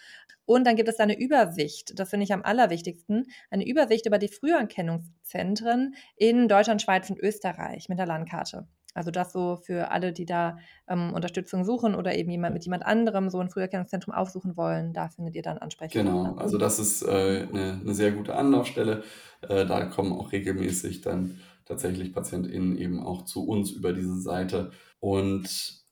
Und 0.47 0.65
dann 0.65 0.77
gibt 0.77 0.89
es 0.89 0.99
da 0.99 1.03
eine 1.03 1.19
Übersicht, 1.19 1.99
das 1.99 2.11
finde 2.11 2.23
ich 2.23 2.33
am 2.33 2.45
allerwichtigsten, 2.45 3.27
eine 3.51 3.67
Übersicht 3.67 4.07
über 4.07 4.19
die 4.19 4.29
Früherkennungszentren 4.29 5.97
in 6.15 6.47
Deutschland, 6.47 6.83
Schweiz 6.83 7.11
und 7.11 7.19
Österreich 7.19 7.89
mit 7.89 7.99
der 7.99 8.07
Landkarte. 8.07 8.69
Also 8.95 9.11
das 9.11 9.33
so 9.33 9.57
für 9.57 9.91
alle, 9.91 10.13
die 10.13 10.25
da 10.25 10.59
ähm, 10.89 11.13
Unterstützung 11.13 11.65
suchen 11.65 11.95
oder 11.95 12.17
eben 12.17 12.31
jemand 12.31 12.55
mit 12.55 12.65
jemand 12.65 12.87
anderem 12.87 13.29
so 13.29 13.41
ein 13.41 13.51
Früherkennungszentrum 13.51 14.15
aufsuchen 14.15 14.57
wollen, 14.57 14.93
da 14.93 15.09
findet 15.09 15.35
ihr 15.35 15.43
dann 15.43 15.59
Ansprechpartner. 15.59 16.11
Genau, 16.11 16.37
also 16.37 16.57
das 16.59 16.79
ist 16.79 17.03
äh, 17.03 17.47
eine, 17.53 17.95
sehr 17.95 18.13
gute 18.13 18.35
Anlaufstelle. 18.35 19.03
Äh, 19.43 19.67
da 19.67 19.85
kommen 19.87 20.13
auch 20.13 20.33
regelmäßig 20.33 21.01
dann 21.01 21.41
tatsächlich 21.65 22.13
PatientInnen 22.13 22.79
eben 22.79 23.03
auch 23.03 23.25
zu 23.25 23.47
uns 23.47 23.71
über 23.73 23.93
diese 23.93 24.21
Seite. 24.21 24.71
Und 25.01 25.85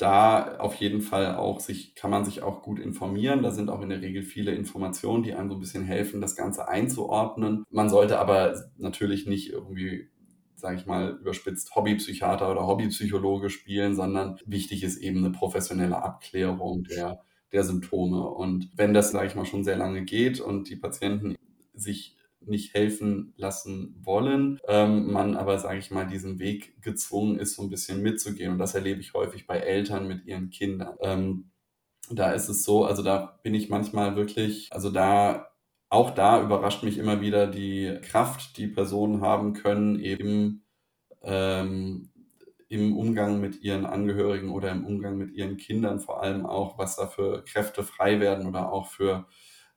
da 0.00 0.56
auf 0.58 0.74
jeden 0.76 1.02
Fall 1.02 1.36
auch 1.36 1.60
sich, 1.60 1.94
kann 1.94 2.10
man 2.10 2.24
sich 2.24 2.42
auch 2.42 2.62
gut 2.62 2.78
informieren. 2.78 3.42
Da 3.42 3.50
sind 3.50 3.68
auch 3.68 3.82
in 3.82 3.90
der 3.90 4.00
Regel 4.00 4.22
viele 4.22 4.52
Informationen, 4.52 5.22
die 5.22 5.34
einem 5.34 5.50
so 5.50 5.56
ein 5.56 5.60
bisschen 5.60 5.84
helfen, 5.84 6.20
das 6.20 6.36
Ganze 6.36 6.68
einzuordnen. 6.68 7.64
Man 7.70 7.90
sollte 7.90 8.18
aber 8.18 8.54
natürlich 8.78 9.26
nicht 9.26 9.50
irgendwie 9.50 10.08
sage 10.60 10.76
ich 10.76 10.86
mal, 10.86 11.18
überspitzt 11.20 11.74
Hobbypsychiater 11.74 12.50
oder 12.50 12.66
Hobbypsychologe 12.66 13.50
spielen, 13.50 13.94
sondern 13.94 14.38
wichtig 14.46 14.82
ist 14.82 14.98
eben 14.98 15.24
eine 15.24 15.32
professionelle 15.32 16.02
Abklärung 16.02 16.84
der, 16.84 17.20
der 17.52 17.64
Symptome. 17.64 18.28
Und 18.28 18.70
wenn 18.74 18.94
das, 18.94 19.10
sage 19.10 19.26
ich 19.26 19.34
mal, 19.34 19.46
schon 19.46 19.64
sehr 19.64 19.76
lange 19.76 20.04
geht 20.04 20.40
und 20.40 20.68
die 20.68 20.76
Patienten 20.76 21.36
sich 21.74 22.16
nicht 22.40 22.74
helfen 22.74 23.34
lassen 23.36 23.94
wollen, 24.02 24.58
ähm, 24.66 25.12
man 25.12 25.36
aber, 25.36 25.58
sage 25.58 25.78
ich 25.78 25.90
mal, 25.90 26.06
diesen 26.06 26.38
Weg 26.38 26.80
gezwungen 26.80 27.38
ist, 27.38 27.54
so 27.54 27.62
ein 27.62 27.70
bisschen 27.70 28.02
mitzugehen. 28.02 28.52
Und 28.52 28.58
das 28.58 28.74
erlebe 28.74 29.00
ich 29.00 29.14
häufig 29.14 29.46
bei 29.46 29.58
Eltern 29.58 30.08
mit 30.08 30.24
ihren 30.24 30.50
Kindern. 30.50 30.96
Ähm, 31.00 31.50
da 32.10 32.32
ist 32.32 32.48
es 32.48 32.64
so, 32.64 32.84
also 32.84 33.02
da 33.02 33.38
bin 33.42 33.54
ich 33.54 33.68
manchmal 33.68 34.16
wirklich, 34.16 34.68
also 34.72 34.90
da 34.90 35.49
auch 35.90 36.12
da 36.12 36.42
überrascht 36.42 36.84
mich 36.84 36.98
immer 36.98 37.20
wieder 37.20 37.46
die 37.48 37.98
Kraft, 38.02 38.56
die 38.56 38.68
Personen 38.68 39.20
haben 39.22 39.54
können, 39.54 40.00
eben 40.00 40.64
ähm, 41.22 42.10
im 42.68 42.96
Umgang 42.96 43.40
mit 43.40 43.62
ihren 43.62 43.84
Angehörigen 43.84 44.50
oder 44.50 44.70
im 44.70 44.86
Umgang 44.86 45.18
mit 45.18 45.32
ihren 45.32 45.56
Kindern 45.56 46.00
vor 46.00 46.22
allem 46.22 46.46
auch, 46.46 46.78
was 46.78 46.96
da 46.96 47.08
für 47.08 47.44
Kräfte 47.44 47.82
frei 47.82 48.20
werden 48.20 48.46
oder 48.46 48.72
auch 48.72 48.86
für, 48.86 49.26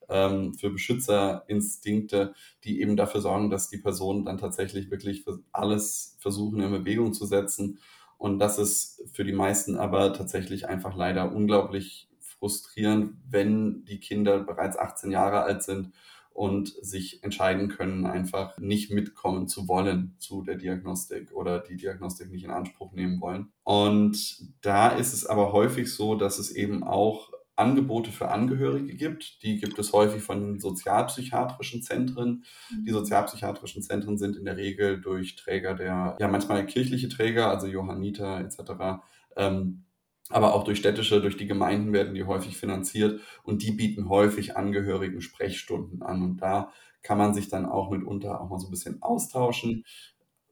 ähm, 0.10 0.54
für 0.54 0.70
Beschützerinstinkte, 0.70 2.36
die 2.64 2.82
eben 2.82 2.96
dafür 2.96 3.22
sorgen, 3.22 3.50
dass 3.50 3.70
die 3.70 3.80
Personen 3.80 4.26
dann 4.26 4.38
tatsächlich 4.38 4.92
wirklich 4.92 5.26
alles 5.52 6.18
versuchen 6.20 6.62
in 6.62 6.72
Bewegung 6.72 7.14
zu 7.14 7.26
setzen. 7.26 7.80
Und 8.20 8.38
das 8.40 8.60
ist 8.60 9.04
für 9.14 9.26
die 9.26 9.34
meisten 9.34 9.76
aber 9.78 10.14
tatsächlich 10.14 10.70
einfach 10.70 10.96
leider 10.96 11.32
unglaublich 11.34 12.10
frustrierend, 12.44 13.16
wenn 13.30 13.86
die 13.86 14.02
Kinder 14.02 14.40
bereits 14.40 14.78
18 14.78 15.12
Jahre 15.12 15.44
alt 15.44 15.64
sind 15.64 15.94
und 16.34 16.68
sich 16.82 17.24
entscheiden 17.24 17.70
können, 17.70 18.06
einfach 18.06 18.58
nicht 18.58 18.92
mitkommen 18.92 19.48
zu 19.48 19.70
wollen 19.70 20.16
zu 20.20 20.42
der 20.42 20.56
Diagnostik 20.56 21.32
oder 21.32 21.60
die 21.60 21.78
Diagnostik 21.78 22.30
nicht 22.30 22.44
in 22.44 22.52
Anspruch 22.52 22.92
nehmen 22.92 23.22
wollen. 23.22 23.54
Und 23.64 24.52
da 24.60 24.90
ist 24.90 25.14
es 25.14 25.26
aber 25.26 25.54
häufig 25.54 25.94
so, 25.94 26.16
dass 26.16 26.38
es 26.38 26.52
eben 26.52 26.84
auch 26.84 27.32
Angebote 27.56 28.12
für 28.12 28.28
Angehörige 28.28 28.94
gibt. 28.96 29.42
Die 29.44 29.58
gibt 29.58 29.80
es 29.80 29.94
häufig 29.94 30.22
von 30.22 30.42
den 30.42 30.60
sozialpsychiatrischen 30.60 31.82
Zentren. 31.82 32.44
Die 32.72 32.92
mhm. 32.92 32.96
sozialpsychiatrischen 32.96 33.84
Zentren 33.84 34.18
sind 34.18 34.36
in 34.36 34.44
der 34.44 34.58
Regel 34.58 35.00
durch 35.00 35.38
Träger 35.38 35.76
der, 35.76 36.18
ja 36.20 36.28
manchmal 36.28 36.66
kirchliche 36.66 37.08
Träger, 37.08 37.50
also 37.50 37.68
Johanniter 37.68 38.42
etc., 38.42 39.02
ähm, 39.38 39.86
aber 40.30 40.54
auch 40.54 40.64
durch 40.64 40.80
städtische, 40.80 41.22
durch 41.22 41.38
die 41.38 41.48
Gemeinden 41.48 41.94
werden 41.94 42.16
die 42.16 42.24
häufig 42.24 42.58
finanziert 42.58 43.22
und 43.44 43.62
die 43.62 43.72
bieten 43.72 44.10
häufig 44.10 44.56
Angehörigen 44.58 45.22
Sprechstunden 45.22 46.02
an 46.02 46.22
und 46.22 46.38
da 46.38 46.72
kann 47.02 47.18
man 47.18 47.34
sich 47.34 47.50
dann 47.50 47.66
auch 47.66 47.92
mitunter 47.92 48.40
auch 48.42 48.50
mal 48.50 48.60
so 48.60 48.68
ein 48.68 48.72
bisschen 48.72 49.02
austauschen. 49.02 49.84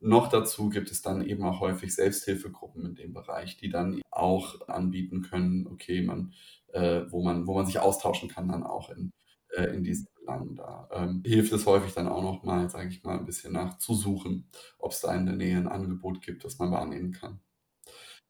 Noch 0.02 0.28
dazu 0.28 0.70
gibt 0.70 0.92
es 0.92 1.02
dann 1.02 1.24
eben 1.24 1.44
auch 1.44 1.60
häufig 1.62 1.94
Selbsthilfegruppen 1.96 2.86
in 2.86 2.96
dem 2.96 3.14
Bereich, 3.14 3.58
die 3.58 3.70
dann 3.70 4.02
auch 4.10 4.68
anbieten 4.68 5.22
können, 5.22 5.68
okay, 5.68 6.02
man, 6.02 6.34
äh, 6.74 7.04
wo 7.10 7.24
man, 7.24 7.48
wo 7.48 7.54
man 7.54 7.66
sich 7.66 7.80
austauschen 7.80 8.28
kann 8.28 8.50
dann 8.50 8.64
auch 8.64 8.90
in, 8.90 9.12
äh, 9.56 9.66
in 9.76 9.84
diesen 9.84 10.08
Belangen. 10.20 10.56
Da 10.56 10.90
ähm, 10.92 11.24
hilft 11.26 11.54
es 11.54 11.66
häufig 11.66 11.94
dann 11.94 12.08
auch 12.08 12.24
noch 12.24 12.44
mal, 12.44 12.70
sage 12.70 12.90
ich 12.90 13.04
mal, 13.04 13.20
ein 13.20 13.26
bisschen 13.26 13.54
nachzusuchen, 13.54 14.50
ob 14.80 14.92
es 14.92 15.02
da 15.02 15.14
in 15.16 15.26
der 15.26 15.36
Nähe 15.36 15.58
ein 15.58 15.68
Angebot 15.68 16.22
gibt, 16.22 16.44
das 16.44 16.58
man 16.60 16.72
wahrnehmen 16.72 17.12
kann. 17.12 17.40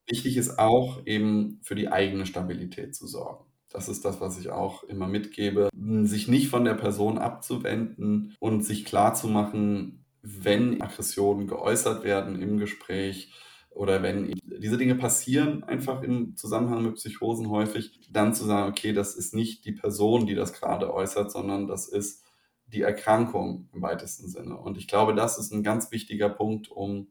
Wichtig 0.08 0.38
ist 0.38 0.60
auch 0.60 1.06
eben 1.06 1.60
für 1.64 1.76
die 1.76 1.89
eigene 1.89 2.26
Stabilität 2.26 2.95
zu 2.95 3.08
sorgen. 3.08 3.45
Das 3.72 3.88
ist 3.88 4.04
das, 4.04 4.20
was 4.20 4.38
ich 4.39 4.49
auch 4.49 4.84
immer 4.84 5.08
mitgebe, 5.08 5.70
sich 6.04 6.28
nicht 6.28 6.49
von 6.49 6.66
der 6.66 6.74
Person 6.74 7.18
abzuwenden 7.18 8.36
und 8.39 8.64
sich 8.66 8.84
klar 8.84 9.14
zu 9.14 9.28
machen, 9.28 10.06
wenn 10.22 10.82
Aggressionen 10.82 11.47
geäußert 11.47 12.04
werden 12.04 12.41
im 12.41 12.58
Gespräch 12.58 13.34
oder 13.70 14.04
wenn 14.04 14.34
diese 14.43 14.78
Dinge 14.78 14.95
passieren, 14.95 15.64
einfach 15.64 16.04
im 16.04 16.36
Zusammenhang 16.36 16.84
mit 16.84 16.95
Psychosen 16.95 17.49
häufig, 17.49 18.02
dann 18.12 18.34
zu 18.34 18.43
sagen, 18.45 18.70
okay, 18.70 18.91
das 18.91 19.16
ist 19.16 19.34
nicht 19.34 19.66
die 19.66 19.72
Person, 19.72 20.26
die 20.28 20.36
das 20.36 20.54
gerade 20.54 20.93
äußert, 20.93 21.32
sondern 21.32 21.68
das 21.68 21.88
ist 21.88 22.26
die 22.68 22.82
Erkrankung 22.82 23.70
im 23.74 23.82
weitesten 23.82 24.28
Sinne. 24.28 24.58
Und 24.58 24.78
ich 24.78 24.88
glaube, 24.88 25.16
das 25.16 25.38
ist 25.38 25.52
ein 25.52 25.64
ganz 25.64 25.91
wichtiger 25.91 26.30
Punkt, 26.30 26.70
um 26.70 27.08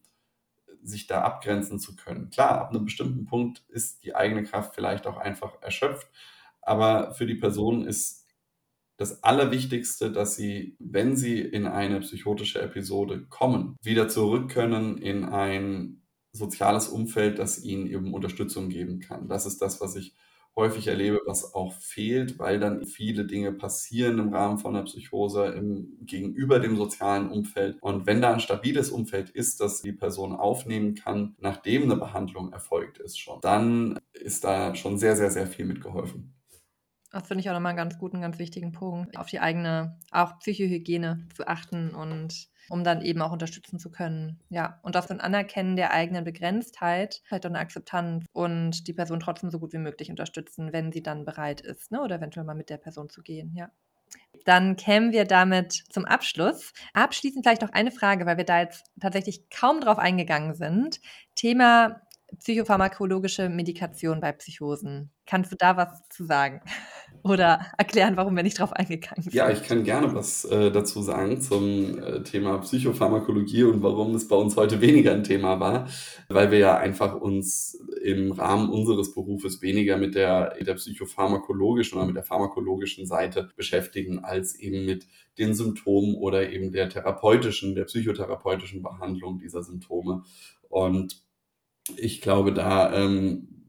sich 0.83 1.07
da 1.07 1.23
abgrenzen 1.23 1.79
zu 1.79 1.97
können. 1.97 2.31
Klar, 2.31 2.61
ab 2.61 2.71
einem 2.71 2.85
bestimmten 2.85 3.25
Punkt 3.25 3.65
ist 3.69 4.05
die 4.05 4.15
eigene 4.15 4.45
Kraft 4.45 4.75
vielleicht 4.75 5.07
auch 5.07 5.17
einfach 5.17 5.61
erschöpft, 5.63 6.09
aber 6.63 7.15
für 7.15 7.27
die 7.27 7.35
Person 7.35 7.87
ist 7.87 8.27
das 8.97 9.23
Allerwichtigste, 9.23 10.13
dass 10.13 10.37
sie, 10.37 10.77
wenn 10.79 11.17
sie 11.17 11.41
in 11.41 11.67
eine 11.67 12.01
psychotische 12.01 12.61
Episode 12.61 13.27
kommen, 13.29 13.77
wieder 13.83 14.09
zurück 14.09 14.51
können 14.51 14.99
in 14.99 15.25
ein 15.25 16.03
soziales 16.33 16.89
Umfeld, 16.89 17.39
das 17.39 17.63
ihnen 17.63 17.87
eben 17.87 18.13
Unterstützung 18.13 18.69
geben 18.69 19.01
kann. 19.01 19.27
Das 19.27 19.47
ist 19.47 19.63
das, 19.63 19.81
was 19.81 19.97
ich 19.97 20.15
häufig 20.57 20.87
erlebe, 20.87 21.21
was 21.27 21.55
auch 21.55 21.73
fehlt, 21.73 22.39
weil 22.39 22.59
dann 22.61 22.85
viele 22.85 23.25
Dinge 23.25 23.53
passieren 23.53 24.19
im 24.19 24.35
Rahmen 24.35 24.59
von 24.59 24.75
der 24.75 24.83
Psychose 24.83 25.47
im, 25.47 25.99
gegenüber 26.03 26.59
dem 26.59 26.77
sozialen 26.77 27.31
Umfeld. 27.31 27.79
Und 27.81 28.07
wenn 28.07 28.21
da 28.21 28.33
ein 28.33 28.41
stabiles 28.41 28.91
Umfeld 28.91 29.31
ist, 29.31 29.61
das 29.61 29.83
die 29.83 29.93
Person 29.93 30.33
aufnehmen 30.33 30.95
kann, 30.95 31.35
nachdem 31.39 31.85
eine 31.85 31.97
Behandlung 31.97 32.53
erfolgt 32.53 32.99
ist 32.99 33.19
schon, 33.19 33.41
dann 33.41 33.99
ist 34.13 34.45
da 34.45 34.75
schon 34.75 34.99
sehr, 34.99 35.17
sehr, 35.17 35.31
sehr 35.31 35.47
viel 35.47 35.65
mitgeholfen. 35.65 36.35
Das 37.13 37.27
finde 37.27 37.41
ich 37.41 37.51
auch 37.51 37.55
nochmal 37.55 37.71
einen 37.71 37.77
ganz 37.79 37.99
guten, 37.99 38.21
ganz 38.21 38.39
wichtigen 38.39 38.71
Punkt, 38.71 39.17
auf 39.17 39.27
die 39.27 39.41
eigene, 39.41 39.99
auch 40.13 40.39
Psychohygiene 40.39 41.27
zu 41.35 41.49
achten 41.49 41.95
und 41.95 42.50
um 42.71 42.85
dann 42.85 43.03
eben 43.03 43.21
auch 43.21 43.33
unterstützen 43.33 43.79
zu 43.79 43.91
können. 43.91 44.41
Ja, 44.49 44.79
und 44.83 44.95
das 44.95 45.11
ein 45.11 45.21
Anerkennen 45.21 45.77
der 45.77 45.93
eigenen 45.93 46.25
Begrenztheit, 46.25 47.23
auch 47.31 47.45
eine 47.45 47.59
Akzeptanz 47.59 48.25
und 48.33 48.87
die 48.87 48.95
Person 48.95 49.21
trotzdem 49.21 49.51
so 49.51 49.59
gut 49.59 49.73
wie 49.73 49.79
möglich 49.79 50.11
unterstützen, 50.11 50.73
wenn 50.73 50.93
sie 50.93 51.03
dann 51.03 51.25
bereit 51.25 51.61
ist, 51.61 51.91
ne? 51.91 52.01
oder 52.01 52.17
eventuell 52.17 52.47
mal 52.47 52.55
mit 52.55 52.71
der 52.71 52.79
Person 52.79 53.11
zu 53.11 53.23
gehen, 53.23 53.53
ja. 53.55 53.71
Dann 54.45 54.77
kämen 54.77 55.13
wir 55.13 55.25
damit 55.25 55.73
zum 55.91 56.05
Abschluss. 56.05 56.73
Abschließend 56.95 57.45
vielleicht 57.45 57.63
noch 57.63 57.73
eine 57.73 57.91
Frage, 57.93 58.27
weil 58.27 58.39
wir 58.39 58.45
da 58.45 58.61
jetzt 58.61 58.87
tatsächlich 59.01 59.51
kaum 59.51 59.81
drauf 59.81 59.99
eingegangen 59.99 60.55
sind. 60.55 61.01
Thema 61.35 62.01
psychopharmakologische 62.39 63.49
Medikation 63.49 64.21
bei 64.21 64.33
Psychosen. 64.33 65.11
Kannst 65.27 65.53
du 65.53 65.57
da 65.57 65.77
was 65.77 66.09
zu 66.09 66.25
sagen? 66.25 66.63
Oder 67.23 67.67
erklären, 67.77 68.17
warum 68.17 68.35
wir 68.35 68.43
nicht 68.43 68.59
drauf 68.59 68.73
eingegangen 68.73 69.23
sind. 69.23 69.35
Ja, 69.35 69.51
ich 69.51 69.63
kann 69.63 69.85
gerne 69.85 70.15
was 70.15 70.45
äh, 70.45 70.71
dazu 70.71 71.03
sagen 71.03 71.41
zum 71.41 71.99
äh, 71.99 72.23
Thema 72.23 72.59
Psychopharmakologie 72.59 73.65
und 73.65 73.83
warum 73.83 74.15
es 74.15 74.27
bei 74.29 74.37
uns 74.37 74.57
heute 74.57 74.81
weniger 74.81 75.13
ein 75.13 75.25
Thema 75.25 75.61
war, 75.61 75.89
weil 76.29 76.51
wir 76.51 76.59
ja 76.59 76.77
einfach 76.77 77.15
uns 77.15 77.79
im 78.03 78.33
Rahmen 78.33 78.71
unseres 78.71 79.15
Berufes 79.15 79.61
weniger 79.63 79.97
mit 79.97 80.15
der, 80.15 80.55
der 80.63 80.75
psychopharmakologischen 80.75 81.99
oder 81.99 82.07
mit 82.07 82.17
der 82.17 82.25
pharmakologischen 82.25 83.07
Seite 83.07 83.51
beschäftigen, 83.57 84.21
als 84.21 84.55
eben 84.55 84.85
mit 84.85 85.07
den 85.39 85.55
Symptomen 85.55 86.15
oder 86.15 86.51
eben 86.51 86.73
der 86.73 86.89
therapeutischen, 86.89 87.75
der 87.75 87.85
psychotherapeutischen 87.85 88.83
Behandlung 88.83 89.39
dieser 89.39 89.63
Symptome. 89.63 90.23
Und 90.69 91.23
ich 91.97 92.21
glaube, 92.21 92.53
da 92.53 92.93
ähm, 92.95 93.60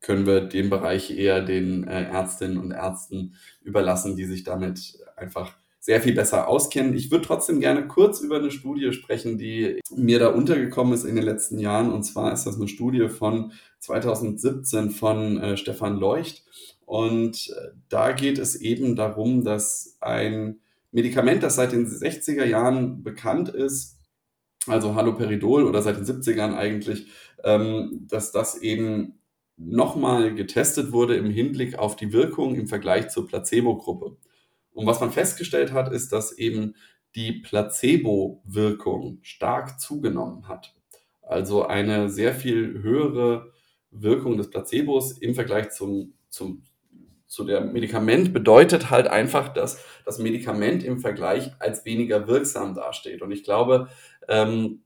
können 0.00 0.26
wir 0.26 0.40
den 0.40 0.70
Bereich 0.70 1.16
eher 1.16 1.42
den 1.42 1.86
äh, 1.86 2.04
Ärztinnen 2.04 2.58
und 2.58 2.70
Ärzten 2.70 3.34
überlassen, 3.62 4.16
die 4.16 4.24
sich 4.24 4.44
damit 4.44 4.98
einfach 5.16 5.56
sehr 5.78 6.02
viel 6.02 6.14
besser 6.14 6.46
auskennen. 6.46 6.94
Ich 6.94 7.10
würde 7.10 7.24
trotzdem 7.24 7.58
gerne 7.58 7.88
kurz 7.88 8.20
über 8.20 8.36
eine 8.36 8.50
Studie 8.50 8.92
sprechen, 8.92 9.38
die 9.38 9.80
mir 9.94 10.18
da 10.18 10.28
untergekommen 10.28 10.92
ist 10.92 11.04
in 11.04 11.16
den 11.16 11.24
letzten 11.24 11.58
Jahren. 11.58 11.90
Und 11.90 12.02
zwar 12.02 12.32
ist 12.32 12.44
das 12.44 12.56
eine 12.56 12.68
Studie 12.68 13.08
von 13.08 13.52
2017 13.78 14.90
von 14.90 15.38
äh, 15.38 15.56
Stefan 15.56 15.96
Leucht. 15.96 16.44
Und 16.84 17.48
äh, 17.48 17.70
da 17.88 18.12
geht 18.12 18.38
es 18.38 18.56
eben 18.56 18.94
darum, 18.94 19.42
dass 19.42 19.96
ein 20.00 20.60
Medikament, 20.92 21.42
das 21.42 21.54
seit 21.54 21.72
den 21.72 21.86
60er 21.86 22.44
Jahren 22.44 23.02
bekannt 23.02 23.48
ist, 23.48 23.98
also 24.66 24.94
Haloperidol 24.94 25.64
oder 25.64 25.80
seit 25.80 25.96
den 25.96 26.04
70ern 26.04 26.54
eigentlich, 26.54 27.06
ähm, 27.42 28.06
dass 28.08 28.32
das 28.32 28.58
eben 28.58 29.19
nochmal 29.62 30.34
getestet 30.34 30.92
wurde 30.92 31.16
im 31.16 31.30
Hinblick 31.30 31.78
auf 31.78 31.96
die 31.96 32.12
Wirkung 32.12 32.54
im 32.54 32.66
Vergleich 32.66 33.08
zur 33.08 33.26
Placebo-Gruppe. 33.26 34.16
Und 34.72 34.86
was 34.86 35.00
man 35.00 35.10
festgestellt 35.10 35.72
hat, 35.72 35.92
ist, 35.92 36.12
dass 36.12 36.36
eben 36.36 36.74
die 37.14 37.32
Placebo-Wirkung 37.32 39.18
stark 39.22 39.80
zugenommen 39.80 40.48
hat. 40.48 40.74
Also 41.22 41.66
eine 41.66 42.08
sehr 42.08 42.34
viel 42.34 42.82
höhere 42.82 43.52
Wirkung 43.90 44.36
des 44.36 44.50
Placebos 44.50 45.18
im 45.18 45.34
Vergleich 45.34 45.70
zum, 45.70 46.14
zum, 46.28 46.62
zu 47.26 47.44
der 47.44 47.60
Medikament 47.60 48.32
bedeutet 48.32 48.90
halt 48.90 49.08
einfach, 49.08 49.48
dass 49.48 49.84
das 50.04 50.18
Medikament 50.18 50.84
im 50.84 51.00
Vergleich 51.00 51.50
als 51.58 51.84
weniger 51.84 52.26
wirksam 52.28 52.74
dasteht. 52.74 53.22
Und 53.22 53.32
ich 53.32 53.44
glaube, 53.44 53.88
ähm, 54.28 54.82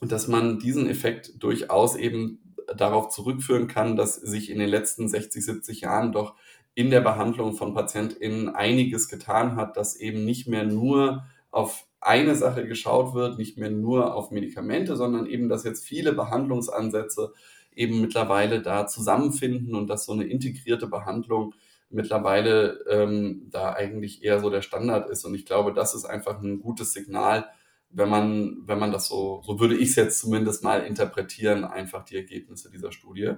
dass 0.00 0.28
man 0.28 0.58
diesen 0.58 0.88
Effekt 0.88 1.42
durchaus 1.42 1.96
eben 1.96 2.47
darauf 2.76 3.08
zurückführen 3.08 3.68
kann, 3.68 3.96
dass 3.96 4.14
sich 4.16 4.50
in 4.50 4.58
den 4.58 4.68
letzten 4.68 5.08
60, 5.08 5.44
70 5.44 5.80
Jahren 5.82 6.12
doch 6.12 6.34
in 6.74 6.90
der 6.90 7.00
Behandlung 7.00 7.54
von 7.54 7.74
PatientInnen 7.74 8.48
einiges 8.48 9.08
getan 9.08 9.56
hat, 9.56 9.76
dass 9.76 9.96
eben 9.96 10.24
nicht 10.24 10.46
mehr 10.46 10.64
nur 10.64 11.24
auf 11.50 11.86
eine 12.00 12.36
Sache 12.36 12.66
geschaut 12.66 13.14
wird, 13.14 13.38
nicht 13.38 13.58
mehr 13.58 13.70
nur 13.70 14.14
auf 14.14 14.30
Medikamente, 14.30 14.96
sondern 14.96 15.26
eben, 15.26 15.48
dass 15.48 15.64
jetzt 15.64 15.84
viele 15.84 16.12
Behandlungsansätze 16.12 17.32
eben 17.74 18.00
mittlerweile 18.00 18.62
da 18.62 18.86
zusammenfinden 18.86 19.74
und 19.74 19.88
dass 19.88 20.04
so 20.04 20.12
eine 20.12 20.24
integrierte 20.24 20.86
Behandlung 20.86 21.54
mittlerweile 21.90 22.84
ähm, 22.88 23.48
da 23.50 23.72
eigentlich 23.72 24.22
eher 24.22 24.40
so 24.40 24.50
der 24.50 24.62
Standard 24.62 25.08
ist. 25.08 25.24
Und 25.24 25.34
ich 25.34 25.46
glaube, 25.46 25.72
das 25.72 25.94
ist 25.94 26.04
einfach 26.04 26.40
ein 26.40 26.60
gutes 26.60 26.92
Signal, 26.92 27.46
wenn 27.90 28.08
man, 28.08 28.58
wenn 28.66 28.78
man 28.78 28.92
das 28.92 29.08
so, 29.08 29.42
so 29.44 29.60
würde 29.60 29.76
ich 29.76 29.90
es 29.90 29.96
jetzt 29.96 30.20
zumindest 30.20 30.62
mal 30.62 30.84
interpretieren, 30.84 31.64
einfach 31.64 32.04
die 32.04 32.16
Ergebnisse 32.16 32.70
dieser 32.70 32.92
Studie. 32.92 33.34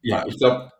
Ja, 0.00 0.26
ich 0.26 0.38
glaube, 0.38 0.72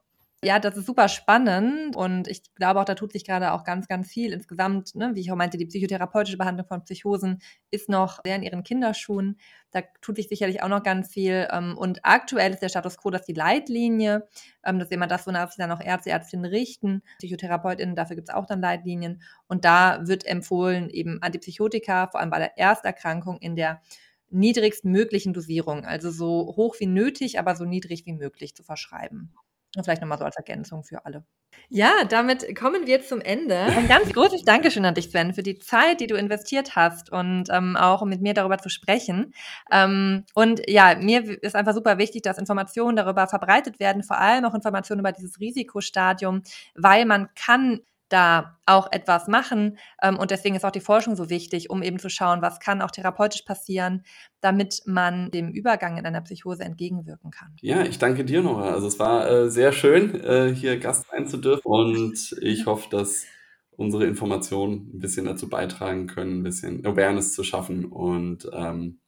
ja, 0.43 0.59
das 0.59 0.75
ist 0.79 0.87
super 0.87 1.09
spannend 1.09 1.97
und 1.97 2.27
ich 2.27 2.43
glaube 2.55 2.81
auch, 2.81 2.87
da 2.87 2.95
tut 2.95 3.13
sich 3.13 3.27
gerade 3.27 3.53
auch 3.53 3.63
ganz, 3.63 3.89
ganz 3.89 4.09
viel 4.09 4.33
insgesamt. 4.33 4.95
Ne? 4.95 5.11
Wie 5.15 5.21
ich 5.21 5.31
auch 5.31 5.37
meinte, 5.37 5.59
die 5.59 5.67
psychotherapeutische 5.67 6.39
Behandlung 6.39 6.67
von 6.67 6.83
Psychosen 6.83 7.43
ist 7.71 7.91
noch 7.91 8.21
sehr 8.25 8.37
in 8.37 8.43
ihren 8.43 8.63
Kinderschuhen. 8.63 9.39
Da 9.71 9.83
tut 10.01 10.17
sich 10.17 10.29
sicherlich 10.29 10.63
auch 10.63 10.69
noch 10.69 10.83
ganz 10.83 11.13
viel. 11.13 11.47
Ähm, 11.53 11.77
und 11.77 12.01
aktuell 12.05 12.53
ist 12.53 12.63
der 12.63 12.71
Status 12.71 12.97
quo, 12.97 13.11
dass 13.11 13.27
die 13.27 13.35
Leitlinie, 13.35 14.27
ähm, 14.65 14.79
das 14.79 14.89
ist 14.89 14.95
immer 14.95 15.07
das, 15.07 15.27
wonach 15.27 15.51
sich 15.51 15.59
dann 15.59 15.73
auch 15.73 15.81
Ärzte, 15.85 16.09
Ärztinnen 16.09 16.47
richten, 16.47 17.03
PsychotherapeutInnen, 17.19 17.95
dafür 17.95 18.17
gibt 18.17 18.31
es 18.31 18.35
auch 18.35 18.47
dann 18.47 18.63
Leitlinien. 18.63 19.21
Und 19.47 19.67
da 19.67 20.07
wird 20.09 20.25
empfohlen, 20.25 20.89
eben 20.89 21.21
Antipsychotika, 21.21 22.07
vor 22.07 22.19
allem 22.19 22.31
bei 22.31 22.39
der 22.39 22.57
Ersterkrankung 22.57 23.37
in 23.39 23.57
der 23.57 23.83
niedrigstmöglichen 24.31 25.35
Dosierung, 25.35 25.85
also 25.85 26.11
so 26.11 26.55
hoch 26.57 26.77
wie 26.79 26.87
nötig, 26.87 27.39
aber 27.39 27.57
so 27.57 27.67
niedrig 27.67 28.07
wie 28.07 28.15
möglich 28.15 28.55
zu 28.55 28.63
verschreiben. 28.63 29.35
Vielleicht 29.83 30.03
nochmal 30.03 30.19
so 30.19 30.25
als 30.25 30.37
Ergänzung 30.37 30.83
für 30.83 31.05
alle. 31.07 31.25
Ja, 31.69 32.05
damit 32.09 32.57
kommen 32.57 32.89
wir 32.89 33.03
zum 33.03 33.21
Ende. 33.21 33.57
Ein 33.57 33.87
ganz 33.87 34.13
großes 34.13 34.45
Dankeschön 34.45 34.85
an 34.85 34.95
dich, 34.95 35.11
Sven, 35.11 35.33
für 35.33 35.45
die 35.45 35.61
Zeit, 35.61 36.01
die 36.01 36.09
du 36.09 36.17
investiert 36.17 36.75
hast 36.75 37.13
und 37.13 37.45
ähm, 37.51 37.77
auch 37.77 38.05
mit 38.05 38.21
mir 38.21 38.35
darüber 38.35 38.59
zu 38.59 38.69
sprechen. 38.69 39.33
Ähm, 39.71 40.25
und 40.35 40.63
ja, 40.69 40.97
mir 40.97 41.41
ist 41.43 41.55
einfach 41.55 41.75
super 41.75 41.99
wichtig, 41.99 42.23
dass 42.23 42.39
Informationen 42.39 42.97
darüber 42.97 43.29
verbreitet 43.29 43.79
werden, 43.79 44.03
vor 44.03 44.19
allem 44.19 44.45
auch 44.45 44.55
Informationen 44.55 45.01
über 45.01 45.13
dieses 45.13 45.39
Risikostadium, 45.39 46.43
weil 46.75 47.05
man 47.05 47.29
kann 47.37 47.81
da 48.11 48.59
auch 48.67 48.93
etwas 48.93 49.27
machen. 49.29 49.79
Ähm, 50.03 50.19
und 50.19 50.31
deswegen 50.31 50.55
ist 50.55 50.65
auch 50.65 50.71
die 50.71 50.81
Forschung 50.81 51.17
so 51.17 51.31
wichtig, 51.31 51.71
um 51.71 51.83
eben 51.83 51.99
zu 51.99 52.11
schauen, 52.11 52.43
was 52.43 52.61
kann 52.61 52.83
auch 52.83 52.91
therapeutisch 52.91 53.43
passieren, 53.43 54.05
damit 54.41 54.83
man 54.85 55.31
dem 55.31 55.51
Übergang 55.51 55.97
in 55.97 56.05
einer 56.05 56.21
Psychose 56.21 56.65
entgegenwirken 56.65 57.31
kann. 57.31 57.57
Ja, 57.63 57.83
ich 57.83 57.99
danke 57.99 58.25
dir, 58.25 58.43
Nora. 58.43 58.73
Also 58.73 58.89
es 58.89 58.99
war 58.99 59.29
äh, 59.31 59.51
sehr 59.51 59.73
schön, 59.73 60.15
äh, 60.23 60.55
hier 60.55 60.79
Gast 60.79 61.07
sein 61.11 61.27
zu 61.27 61.39
dürfen. 61.39 61.63
Und 61.65 62.37
ich 62.43 62.67
hoffe, 62.67 62.91
dass 62.91 63.25
unsere 63.71 64.05
Informationen 64.07 64.91
ein 64.95 64.99
bisschen 64.99 65.25
dazu 65.25 65.49
beitragen 65.49 66.07
können, 66.07 66.41
ein 66.41 66.43
bisschen 66.43 66.85
Awareness 66.85 67.33
zu 67.33 67.43
schaffen 67.45 67.87
und 67.87 68.49
ähm, 68.53 69.01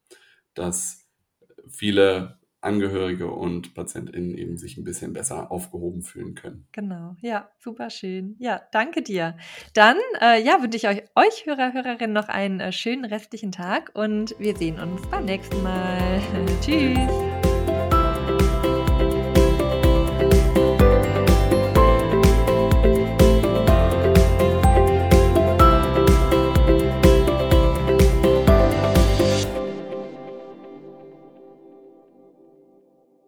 dass 0.55 1.07
viele 1.69 2.39
Angehörige 2.63 3.31
und 3.31 3.75
PatientInnen 3.75 4.37
eben 4.37 4.57
sich 4.57 4.77
ein 4.77 4.85
bisschen 4.85 5.13
besser 5.13 5.51
aufgehoben 5.51 6.03
fühlen 6.03 6.35
können. 6.35 6.67
Genau, 6.73 7.17
ja, 7.21 7.49
super 7.59 7.91
schön. 7.91 8.37
Ja, 8.39 8.63
danke 8.71 9.03
dir. 9.03 9.37
Dann 9.75 9.97
äh, 10.21 10.43
ja, 10.43 10.63
wünsche 10.63 10.77
ich 10.77 10.89
euch, 10.89 11.03
euch 11.17 11.47
Hörer, 11.47 11.73
Hörerinnen 11.73 12.13
noch 12.13 12.29
einen 12.29 12.61
äh, 12.61 12.73
schönen 12.73 13.05
restlichen 13.05 13.53
Tag 13.53 13.91
und 13.95 14.35
wir 14.39 14.57
sehen 14.57 14.79
uns 14.79 15.03
beim 15.09 15.25
nächsten 15.25 15.63
Mal. 15.63 16.21
Tschüss. 16.61 17.32